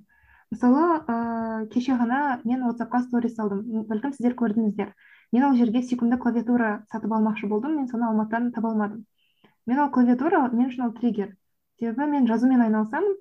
Мысалы 0.51 0.83
ыыы 1.13 1.67
кеше 1.73 1.95
ғана 1.99 2.41
мен 2.43 2.63
ватсапқа 2.65 3.01
сторис 3.05 3.35
салдым 3.35 3.85
бәлкім 3.89 4.13
сіздер 4.15 4.35
көрдіңіздер. 4.41 4.93
Мен 5.31 5.43
ол 5.45 5.57
жерге 5.59 5.83
сүйкімді 5.85 6.17
клавиатура 6.23 6.69
сатып 6.91 7.13
алмақшы 7.13 7.47
болдым 7.47 7.75
мен 7.77 7.87
соны 7.87 8.07
алматыдан 8.07 8.51
таба 8.51 8.71
алмадым. 8.71 9.05
Мен 9.67 9.79
ол 9.79 9.91
клавиатура 9.93 10.47
мен 10.51 10.71
үшін 10.71 10.87
ол 10.87 10.93
триггер. 10.97 11.35
Себебі 11.79 12.09
мен 12.11 12.25
жазумен 12.27 12.61
айналысамын 12.65 13.15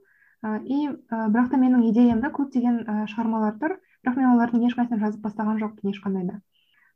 и 0.64 0.88
бірақ 1.10 1.50
та 1.52 1.60
менің 1.60 1.84
идеямда 1.90 2.30
көптеген 2.32 2.80
шығармалар 3.12 3.58
тұр. 3.60 3.76
Бірақ 4.04 4.16
мен 4.16 4.30
олардың 4.32 4.64
ешқайсысын 4.70 5.02
жазып 5.04 5.20
бастаған 5.20 5.60
жоқпын 5.60 5.92
ешқандай 5.92 6.24
да. 6.30 6.40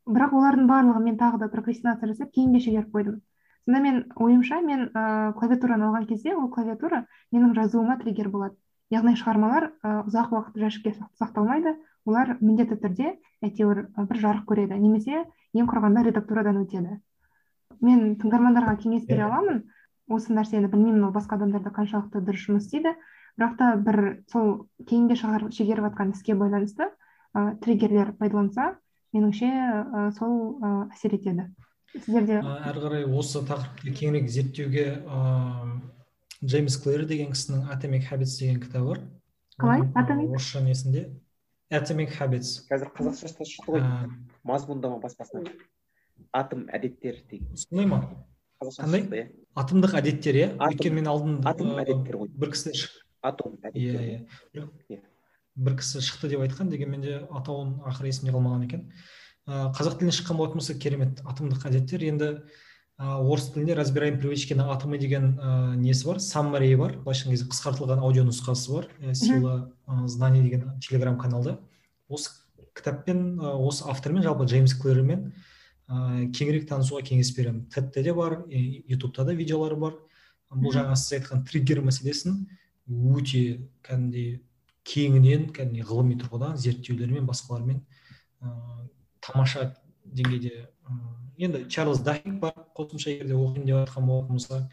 Бірақ 0.07 0.33
олардың 0.39 0.67
барлығын 0.71 1.05
мен 1.11 1.19
тағы 1.19 1.39
да 1.43 1.49
прокрастинация 1.53 2.09
жасап 2.09 2.33
кейінге 2.33 2.61
шегеріп 2.65 2.95
қойдым. 2.95 3.21
Сонда 3.67 3.81
мен 3.83 4.05
ойымша 4.17 4.61
мен 4.63 4.89
ә, 4.95 5.33
клавиатураны 5.39 5.87
алған 5.87 6.07
кезде 6.09 6.35
ол 6.35 6.49
клавиатура 6.51 7.07
менің 7.33 7.55
жазуыма 7.55 7.99
триггер 8.01 8.29
болады. 8.31 8.57
Яғни 8.93 9.15
шығармалар 9.17 9.71
ұзақ 9.83 10.35
уақыт 10.37 10.59
жәшікке 10.61 10.93
сақталмайды. 11.21 11.75
Олар 12.05 12.37
міндетті 12.41 12.77
түрде 12.83 13.13
әйтеуір 13.47 13.87
бір 13.97 14.21
жарық 14.21 14.45
көреді. 14.49 14.77
Немесе 14.79 15.23
ең 15.55 15.69
құрығанда 15.71 16.03
редактурадан 16.09 16.59
өтеді. 16.65 16.99
Мен 17.81 18.17
тыңдармандарға 18.21 18.77
кеңес 18.83 19.07
бере 19.09 19.25
аламын. 19.29 19.63
Осы 20.13 20.35
нәрсені 20.35 20.69
білмеймін 20.69 21.07
ол 21.09 21.15
басқа 21.15 21.39
адамдарда 21.39 21.73
қаншалықты 21.73 22.25
дұрыс 22.27 22.49
жұмыс 22.49 22.67
істейді. 22.67 22.97
Бірақ 23.39 23.55
та 23.57 23.71
бір 23.81 24.01
сол 24.33 24.67
кейінге 24.89 25.17
шегеріп 25.17 25.87
жатқан 25.87 26.13
іске 26.13 26.35
байланысты 26.37 26.91
ә, 27.33 27.55
триггерлер 27.65 28.13
пайдаланса 28.19 28.75
меніңше 29.15 29.49
ә, 29.49 30.11
сол 30.19 30.59
ә, 30.61 30.73
әсер 30.93 31.17
етеді. 31.17 31.47
Сіздерде 31.95 32.43
әрі 32.43 32.83
қарай 32.85 33.07
осы 33.09 33.41
тақырыпты 33.47 33.95
кеңірек 33.97 34.29
зерттеуге 34.29 34.85
ыыы 35.01 35.81
джеймс 36.43 36.77
клэр 36.83 37.07
деген 37.07 37.33
кісінің 37.33 37.69
atomic 37.73 38.09
habits 38.11 38.39
деген 38.41 38.61
кітабы 38.63 38.95
бар. 38.95 39.03
Қалай? 39.61 39.85
Atomic? 39.95 40.33
орысша 40.35 40.63
несінде? 40.65 41.07
Atomic 41.71 42.17
habits. 42.19 42.67
Қазір 42.71 42.91
қазақшасы 42.97 43.47
шықты 43.47 43.77
ғой. 43.77 43.85
Мазмұндама 44.45 44.99
баспасынан 45.03 45.47
атом 46.33 46.67
әдеттер 46.73 47.23
деген. 47.31 47.57
Сондай 47.57 47.87
ма? 47.87 48.01
Қандай? 48.63 49.07
иә. 49.07 49.25
Атомдық 49.59 49.97
әдеттер 50.01 50.39
иә? 50.39 50.49
Өйткені 50.59 51.01
мен 51.01 51.09
алдын 51.11 51.41
атом 51.47 51.73
әдеттер 51.83 52.19
ғой. 52.21 52.29
бір 52.29 52.53
кісі 52.55 52.73
атом 53.23 53.59
әдеттер 53.63 54.03
иә 54.03 54.67
иә. 54.91 55.01
Бір 55.55 55.77
кісі 55.79 56.03
шықты 56.03 56.31
деп 56.33 56.45
айтқан 56.47 56.71
дегенмен 56.71 57.03
де 57.03 57.17
атауын 57.31 57.81
ақыры 57.87 58.09
есімде 58.13 58.33
қалмаған 58.33 58.67
екен. 58.67 58.87
Ыыы 59.47 59.73
қазақ 59.77 59.99
тілінен 59.99 60.17
шыққан 60.17 60.39
болатын 60.39 60.63
болса 60.63 60.75
керемет 60.79 61.21
атомдық 61.27 61.67
әдеттер. 61.69 62.05
Енді 62.07 62.31
орыс 62.99 63.49
тілінде 63.53 63.75
разбираем 63.75 64.19
привычки 64.21 64.55
на 64.55 64.71
атомы 64.73 64.99
деген 64.99 65.39
ыыы 65.39 65.77
несі 65.77 66.07
бар? 66.07 66.21
Саммари 66.21 66.75
бар. 66.77 66.99
Былайша 67.03 67.27
айтқан 67.27 67.33
кезде 67.33 67.49
қысқартылған 67.51 68.03
аудио 68.05 68.25
нұсқасы 68.25 68.73
бар. 68.73 68.89
Сила 69.15 69.73
знаний 70.07 70.43
деген 70.43 70.79
телеграм 70.81 71.19
каналда. 71.19 71.59
Осы 72.09 72.31
кітаппен 72.75 73.41
осы 73.41 73.85
автормен 73.89 74.23
жалпы 74.23 74.45
джеймс 74.45 74.75
клэрмен 74.75 75.33
ыыы 75.89 76.31
кеңірек 76.31 76.69
танысуға 76.69 77.03
кеңес 77.09 77.35
беремін. 77.37 77.67
Тедте 77.73 78.03
де 78.03 78.15
бар 78.15 78.45
ютубта 78.49 79.25
да 79.25 79.33
видеолары 79.33 79.77
бар. 79.77 79.99
Бұл 80.53 80.73
жаңа 80.75 80.95
сіз 80.97 81.19
айтқан 81.19 81.47
триггер 81.49 81.81
мәселесін 81.81 82.45
өте 82.87 83.71
кәдімгідей 83.83 84.43
кеңінен 84.85 85.49
кәдімгідей 85.55 85.87
ғылыми 85.89 86.19
тұрғыдан 86.21 86.59
зерттеулермен 86.61 87.25
басқалармен 87.25 87.81
ыыы 88.43 88.89
тамаша 89.25 89.71
деңгейде 90.05 90.69
ыыы 90.85 91.22
енді 91.39 91.67
чарльз 91.69 92.01
дахик 92.01 92.41
бар 92.41 92.55
қосымша 92.77 93.11
егер 93.11 93.27
де 93.27 93.35
оқимын 93.35 93.67
деп 93.67 93.77
жатқан 93.83 94.07
болатын 94.07 94.39
болса 94.39 94.69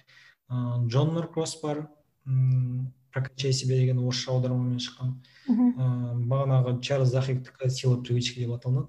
ыыы 0.49 0.87
джон 0.87 1.13
норкросс 1.13 1.59
бар 1.61 1.87
мм 2.25 2.91
прокачай 3.11 3.53
себя 3.53 3.75
деген 3.75 3.99
орысша 3.99 4.31
аудармамен 4.31 4.79
шыққан. 4.79 5.15
Ыыы 5.49 6.27
бағанағы 6.29 6.79
чарльз 6.81 7.11
дахиктікі 7.11 7.69
сила 7.69 7.97
привычки 8.01 8.39
деп 8.39 8.53
аталынады. 8.57 8.87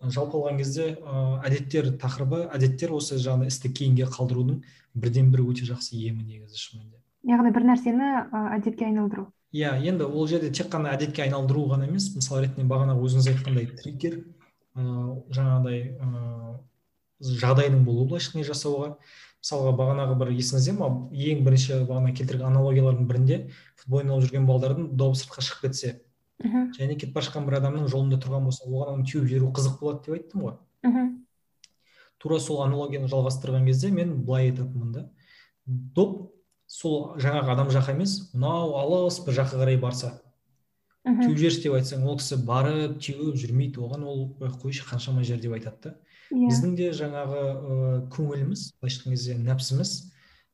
Жалпы 0.00 0.38
алған 0.38 0.56
кезде 0.58 0.96
ыыы 0.96 1.42
әдеттер 1.44 1.92
тақырыбы 2.00 2.46
әдеттер 2.54 2.94
осы 2.96 3.18
жаңағы 3.20 3.52
істі 3.52 3.68
кейінге 3.68 4.08
қалдырудың 4.08 4.62
бірден 4.94 5.30
бір 5.30 5.44
өте 5.50 5.68
жақсы 5.68 6.00
емі 6.00 6.24
негізі 6.24 6.56
шынымен 6.56 7.00
яғни 7.28 7.52
бір 7.52 7.66
нәрсені 7.68 8.08
әдетке 8.56 8.86
айналдыру. 8.88 9.26
Иә 9.52 9.74
енді 9.84 10.06
ол 10.06 10.26
жерде 10.30 10.50
тек 10.54 10.70
қана 10.72 10.94
әдетке 10.94 11.26
айналдыру 11.26 11.66
ғана 11.68 11.88
емес 11.88 12.08
мысалы 12.14 12.46
ретінде 12.46 12.64
бағанағы 12.70 13.04
өзіңіз 13.04 13.28
айтқандай 13.32 13.68
триггер 13.76 14.16
ыыы 14.78 15.18
жаңағыдай 15.36 15.82
ыыы 15.98 16.54
жағдайдың 17.20 17.84
болуы 17.84 18.08
былайша 18.08 18.30
айтқанда 18.30 18.48
жасауға 18.50 18.88
мысалға 19.40 19.72
бағанағы 19.78 20.16
бір 20.20 20.32
есіңізде 20.36 20.74
ма 20.76 20.88
ең 21.12 21.44
бірінші 21.46 21.80
бағана 21.88 22.12
келтірген 22.16 22.50
аналогиялардың 22.50 23.06
бірінде 23.08 23.38
футбол 23.80 24.02
ойнап 24.02 24.24
жүрген 24.24 24.48
балдардың 24.48 24.90
добы 25.00 25.16
сыртқа 25.16 25.44
шығып 25.46 25.68
кетсе. 25.68 25.94
Мхм. 26.44 26.70
Және 26.76 26.96
кетіп 26.96 27.14
бара 27.14 27.26
жатқан 27.26 27.46
бір 27.48 27.58
адамның 27.60 27.88
жолында 27.92 28.20
тұрған 28.20 28.48
болса 28.48 28.68
оған 28.68 28.94
оны 28.94 29.08
теуіп 29.08 29.28
жіберу 29.28 29.50
қызық 29.56 29.80
болады 29.80 30.04
деп 30.06 30.16
айттым 30.16 30.44
ғой. 30.44 30.56
Мхм. 30.84 31.08
Тура 32.20 32.40
сол 32.40 32.62
аналогияны 32.64 33.08
жалғастырған 33.08 33.66
кезде 33.68 33.90
мен 33.92 34.18
былай 34.24 34.50
айтатынмын 34.50 34.92
да. 34.92 35.06
Доп 35.66 36.32
сол 36.66 37.16
жаңағы 37.20 37.54
адам 37.56 37.72
жаққа 37.72 37.96
емес 37.96 38.16
мынау 38.34 38.76
алыс 38.80 39.20
бір 39.24 39.40
жаққа 39.40 39.60
қарай 39.64 39.80
барса. 39.80 40.18
Теуіп 41.04 41.38
жіберші 41.40 41.64
деп 41.64 41.76
айтсаң 41.78 42.04
ол 42.08 42.18
кісі 42.20 42.36
барып 42.44 43.00
теуіп 43.00 43.40
жүрмейді. 43.40 43.80
Оған 43.80 44.04
ол 44.04 44.26
қойшы 44.60 44.84
қаншама 44.88 45.24
жер 45.24 45.40
деп 45.40 45.56
айтады 45.56 45.80
да. 45.88 45.94
Yeah. 46.30 46.38
Иә. 46.38 46.48
біздің 46.50 46.74
де 46.78 46.90
жаңағы 46.96 47.42
ыыы 47.42 48.00
көңіліміз 48.14 48.64
былайша 48.80 49.00
айтқан 49.00 49.14
кезде 49.14 49.36
нәпсіміз 49.38 49.92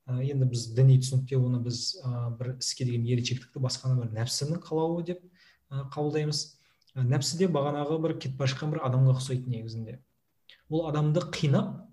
енді 0.06 0.46
біз 0.50 0.66
діни 0.76 0.98
түсінікте 1.02 1.38
оны 1.40 1.60
біз 1.64 1.96
ә, 2.00 2.30
бір 2.38 2.54
іске 2.60 2.86
деген 2.86 3.06
еріншектікті 3.10 3.62
басқаны 3.62 3.98
бір 4.00 4.12
нәпсінің 4.20 4.60
қалауы 4.62 5.02
деп 5.08 5.24
ә, 5.70 5.86
қабылдаймыз 5.90 6.42
ә, 6.94 7.02
нәпсі 7.02 7.40
де 7.40 7.48
бағанағы 7.50 7.98
бір 8.04 8.14
кетіп 8.20 8.38
бара 8.38 8.70
бір 8.70 8.84
адамға 8.86 9.16
ұқсайды 9.18 9.50
негізінде 9.50 9.98
ол 10.70 10.86
адамды 10.90 11.24
қинап 11.34 11.86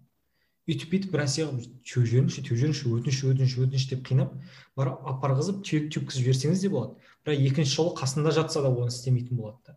өйтіп 0.70 0.94
бүйтіп 0.94 1.16
нәрсе 1.20 1.44
қылып 1.50 1.74
теуіп 1.84 2.06
жіберіңізші 2.08 2.44
теуіп 2.48 2.60
жіберіңізші 2.62 2.92
өтініш 2.96 3.18
өтініш 3.34 3.56
өтініш 3.66 3.88
деп 3.90 4.06
қинап 4.08 4.38
барып 4.80 5.02
алып 5.04 5.24
барғызып 5.26 5.64
теуіп 5.68 6.14
жіберсеңіз 6.16 6.64
де 6.64 6.70
болады 6.72 7.10
бірақ 7.26 7.44
екінші 7.50 7.76
жолы 7.76 7.96
қасында 7.98 8.32
жатса 8.32 8.64
да 8.64 8.72
оны 8.72 8.94
істемейтін 8.94 9.42
болады 9.42 9.60
да 9.68 9.76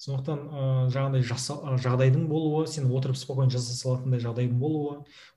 сондықтан 0.00 0.44
ыыы 0.48 0.90
жаңағыдай 0.94 1.24
жаса, 1.28 1.58
жағдайдың 1.84 2.26
болуы 2.30 2.66
сен 2.66 2.86
отырып 2.88 3.18
спокойно 3.20 3.52
жасай 3.52 3.76
салатындай 3.76 4.22
жағдайдың 4.24 4.56
болуы 4.58 4.94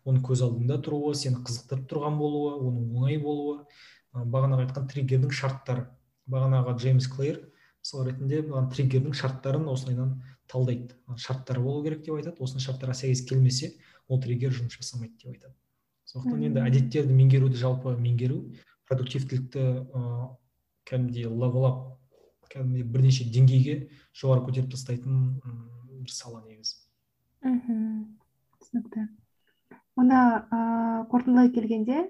оның 0.07 0.21
көз 0.23 0.43
алдыңда 0.45 0.77
тұруы 0.85 1.11
сені 1.19 1.41
қызықтырып 1.43 1.89
тұрған 1.91 2.15
болуы 2.21 2.53
оның 2.69 2.93
оңай 2.95 3.17
болуы 3.19 3.57
бағанағы 4.13 4.67
айтқан 4.67 4.87
триггердің 4.91 5.33
шарттары. 5.35 5.87
Бағанағы 6.31 6.77
джеймс 6.77 7.09
клейр 7.11 7.41
сол 7.83 8.05
ретінде 8.07 8.39
маған 8.47 8.69
триггердің 8.71 9.17
шарттарын 9.19 9.67
осылайдан 9.67 10.13
талдайды. 10.47 10.95
Шарттары 11.17 11.63
болу 11.63 11.83
керек 11.83 12.05
деп 12.05 12.15
айтады 12.15 12.39
осының 12.39 12.63
шарттарға 12.63 12.95
сәйкес 13.01 13.25
келмесе 13.27 13.73
ол 14.07 14.21
триггер 14.23 14.53
жұмыс 14.55 14.77
жасамайды 14.77 15.17
деп 15.17 15.33
айтады. 15.33 15.55
Сондықтан 16.07 16.45
енді 16.47 16.63
әдеттерді 16.63 17.17
меңгеруді 17.17 17.59
жалпы 17.59 17.97
меңгеру 17.97 18.39
продуктивтілікті 18.87 19.65
ыыы 19.65 20.29
кәдімгідей 20.87 21.27
левелап 21.27 21.83
кәдімгідей 22.53 22.87
бірнеше 22.95 23.27
деңгейге 23.33 23.75
жоғары 24.15 24.45
көтеріп 24.47 24.71
тастайтын 24.73 25.19
бір 25.41 26.13
сала 26.13 26.41
негізі. 26.45 26.77
Мхм 27.43 28.17
түсінікті. 28.61 29.07
Онда 29.99 30.19
ыыы 30.53 31.05
қорытындылай 31.11 31.51
келгенде 31.55 32.03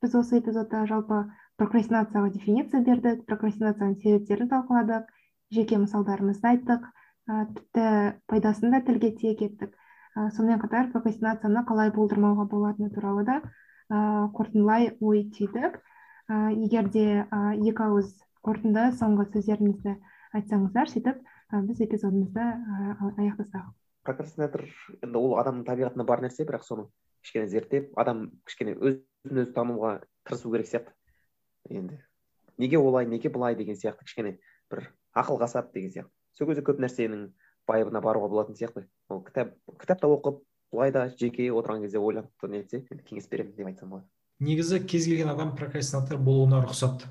біз 0.00 0.14
осы 0.20 0.38
эпизодта 0.40 0.84
жалпы 0.88 1.24
прокрастинацияға 1.60 2.30
дефиниция 2.36 2.80
бердік 2.86 3.24
прокрастинацияның 3.28 3.98
себептерін 4.00 4.50
талқыладық 4.52 5.10
жеке 5.56 5.80
мысалдарымызды 5.82 6.48
айттық 6.52 6.86
ә, 6.86 7.44
тіпті 7.56 7.84
пайдасын 8.30 8.72
да 8.74 8.80
тілге 8.86 9.10
тиек 9.18 9.42
еттік. 9.44 9.74
Ә, 10.16 10.30
сонымен 10.36 10.60
қатар 10.62 10.90
прокрастинацияны 10.94 11.64
қалай 11.68 11.92
болдырмауға 11.96 12.46
болатыны 12.48 12.90
туралы 12.94 13.26
да 13.28 13.40
ә, 13.42 14.30
қорытындылай 14.36 14.94
ой 15.00 15.24
түйдік. 15.36 15.80
Ә, 16.30 16.54
егер 16.54 16.88
де 16.94 17.06
ә, 17.26 17.40
екі 17.58 17.88
ауыз 17.90 18.14
қорытынды 18.46 18.86
соңғы 18.98 19.26
сөздеріңізді 19.34 19.94
айтсаңыздар 20.38 20.90
сөйтіп 20.90 21.20
ә, 21.20 21.60
біз 21.66 21.80
эпизодымызды 21.84 22.40
ә, 22.40 23.10
аяқтасақ. 23.20 23.70
Прокрастинатор 24.06 24.64
енді 25.04 25.20
ол 25.20 25.36
адамның 25.42 25.66
табиғатында 25.68 26.06
бар 26.08 26.22
нәрсе 26.24 26.46
бірақ 26.48 26.64
соны 26.64 26.86
кішкене 27.24 27.50
зерттеп 27.52 27.98
адам 28.00 28.30
кішкене 28.48 28.76
өзін 28.78 29.42
өзі 29.44 29.52
тануға 29.56 29.98
тырысу 30.24 30.52
керек 30.54 30.70
сияқты. 30.70 30.94
Енді 31.68 32.00
неге 32.58 32.78
олай 32.78 33.06
неге 33.06 33.28
былай 33.28 33.56
деген 33.58 33.76
сияқты 33.76 34.06
кішкене 34.08 34.38
бір 34.72 34.88
ақылға 35.12 35.50
сап 35.52 35.74
деген 35.74 35.92
сияқты. 35.92 36.12
Сол 36.38 36.48
кезде 36.48 36.64
көп 36.64 36.80
нәрсенің 36.80 37.28
байыбына 37.68 38.00
баруға 38.00 38.30
болатын 38.32 38.56
сияқты. 38.56 38.86
Ол 39.10 39.22
кітап 39.26 39.52
кітапта 39.82 40.08
оқып 40.08 40.40
былай 40.72 40.92
да 40.94 41.08
жеке 41.10 41.50
отырған 41.52 41.84
кезде 41.84 41.98
ойланып 41.98 42.48
нетсе 42.48 42.84
кеңес 42.88 43.28
беремін 43.28 43.56
деп 43.56 43.66
айтсам 43.66 43.90
болады. 43.90 44.08
Негізі 44.40 44.80
кез 44.86 45.04
келген 45.04 45.28
адам 45.28 45.54
прокрастинатор 45.56 46.16
болуына 46.16 46.62
рұқсат. 46.64 47.04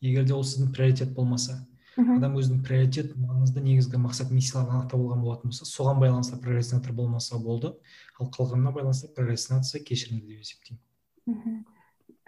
Егер 0.00 0.24
де 0.24 0.34
ол 0.34 0.44
сіздің 0.44 0.72
приоритет 0.76 1.14
болмаса 1.14 1.62
адам 1.96 2.34
өзінің 2.36 2.60
приоритет 2.64 3.14
маңызды 3.16 3.62
негізгі 3.64 3.98
мақсат 4.02 4.32
миссияларын 4.34 4.82
анықтап 4.82 5.00
алған 5.00 5.22
болатын 5.24 5.52
болса 5.52 5.64
соған 5.68 6.02
байланысты 6.02 6.36
прокрастинатор 6.36 6.92
болмаса 6.92 7.38
болды. 7.40 7.72
Ал 8.20 8.28
қалғанына 8.28 8.72
байланысты 8.74 9.08
прокрастинация 9.16 9.80
кешірімді 9.80 10.34
деп 10.34 10.44
есептеймін. 10.44 11.64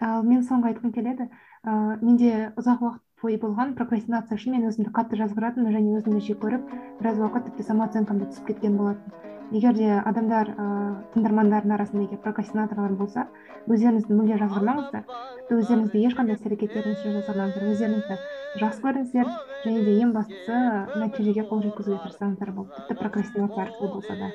Ал 0.01 0.23
мен 0.25 0.41
соңғы 0.47 0.73
айтқым 0.73 0.93
келеді. 0.95 1.29
Ыыы 1.61 1.99
менде 2.01 2.33
ұзақ 2.57 2.81
уақыт 2.81 3.05
бойы 3.21 3.37
болған 3.37 3.75
прокрастинация 3.77 4.39
үшін 4.39 4.55
мен 4.57 4.69
өзімді 4.71 4.93
қатты 4.95 5.19
жазғыратынмын 5.21 5.75
және 5.75 5.97
өзімді 5.99 6.25
жек 6.25 6.39
көріп 6.41 6.69
біраз 7.01 7.19
уақыт 7.19 7.49
тіпті 7.49 7.67
самооценкам 7.67 8.23
да 8.23 8.29
түсіп 8.31 8.47
кеткен 8.53 8.77
болатын 8.79 9.28
егер 9.51 9.73
де 9.73 9.89
адамдар 9.97 10.51
ыыы 10.53 10.89
тыңдармандардың 11.13 11.73
арасында 11.75 12.03
егер 12.05 12.19
прокрастинаторлар 12.23 12.93
болса 12.99 13.25
өздеріңізді 13.67 14.17
мүлде 14.17 14.37
жазғырмаңыздар. 14.41 15.03
Тіпті 15.39 15.57
өздеріңізді 15.59 16.03
ешқандай 16.09 16.37
іс 16.37 16.45
әрекеттеріңіз 16.49 16.99
үшін 16.99 17.15
жазғырмаңыздар 17.17 17.63
өздеріңізді 17.73 18.15
жақсы 18.61 18.83
көріңіздер. 18.85 19.25
Және 19.65 19.79
де 19.85 19.95
ең 20.03 20.13
бастысы 20.15 20.57
нәтижеге 21.01 21.43
қол 21.49 21.63
жеткізуге 21.65 21.99
тырыссаңыздар 22.05 22.53
болды 22.55 22.71
тіпті 22.77 22.99
прокрастинация 23.01 23.65
арқылы 23.65 23.89
болса 23.93 24.13
да. 24.21 24.29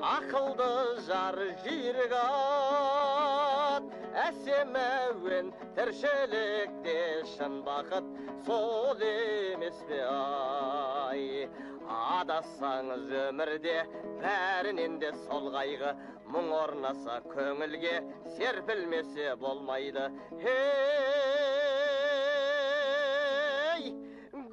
Ақылды 0.00 0.68
жар 1.06 1.36
жүйрік 1.64 2.12
ат 2.16 3.84
әсем 4.26 4.72
әуен 4.80 5.50
тіршілікте 5.76 6.96
шын 7.34 7.60
бақыт 7.66 8.06
сол 8.46 8.96
емес 9.04 9.82
пе 9.88 10.00
ай? 10.08 11.48
Адассаңыз 11.90 13.06
өмірде 13.26 13.76
бәрінен 14.22 14.98
де 15.02 15.10
сол 15.26 15.44
қайғы. 15.54 15.90
Мұң 16.30 16.46
орнаса 16.54 17.16
көңілге 17.32 17.94
серпілмесе 18.36 19.28
болмайды. 19.40 20.04
Ей 20.44 21.40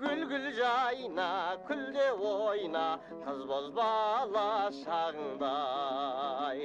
гүл 0.01 0.21
гүл 0.31 0.47
жайна 0.57 1.29
күлде 1.67 2.07
ойна 2.31 2.87
қыз 3.25 3.39
бозбала 3.51 4.49
шағыңдай 4.79 6.61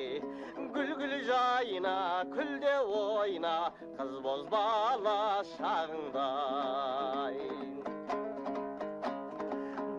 гүл 0.77 0.91
гүл 1.03 1.15
жайна 1.29 1.97
күлде 2.33 2.75
ойна 3.03 3.57
қыз 3.99 4.13
бозбала 4.25 5.21
шағыңдай 5.57 7.37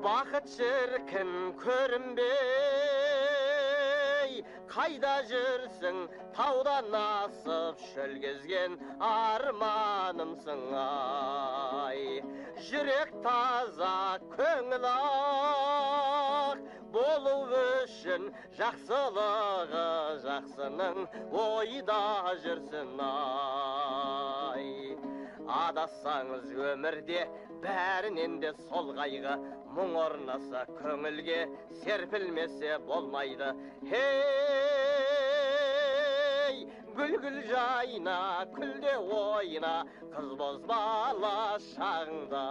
бақыт 0.04 0.47
шіркін 0.51 1.30
көрінбей 1.62 2.34
қайда 4.74 5.14
жүрсің 5.30 5.97
таудан 6.36 6.89
асып 6.99 7.80
шөл 7.93 8.14
кезген 8.24 8.76
арманымсың 9.08 10.64
ай 10.82 12.01
жүрек 12.68 13.14
таза 13.24 13.95
көңіл 14.34 14.86
ақ 14.91 16.60
болу 16.97 17.38
үшін 17.62 18.28
жақсылығы 18.60 19.88
жақсының 20.28 20.97
ойда 21.45 22.04
жүрсін 22.43 22.91
ай 23.08 24.68
адассаңыз 25.48 26.46
өмірде 26.72 27.28
бәрінен 27.64 28.39
де 28.44 28.52
сол 28.70 28.94
қайғы. 28.98 29.36
Мұң 29.74 29.96
орнаса 29.98 30.62
көңілге 30.78 31.39
серпілмесе 31.84 32.78
болмайды. 32.88 33.50
Хей 33.89 34.14
гүл 36.94 37.14
гүл 37.24 37.39
жайна 37.50 38.18
күлде 38.54 38.94
ойна 39.18 39.76
қыз 40.14 40.30
бозбала 40.38 41.38
шағыңда 41.72 42.44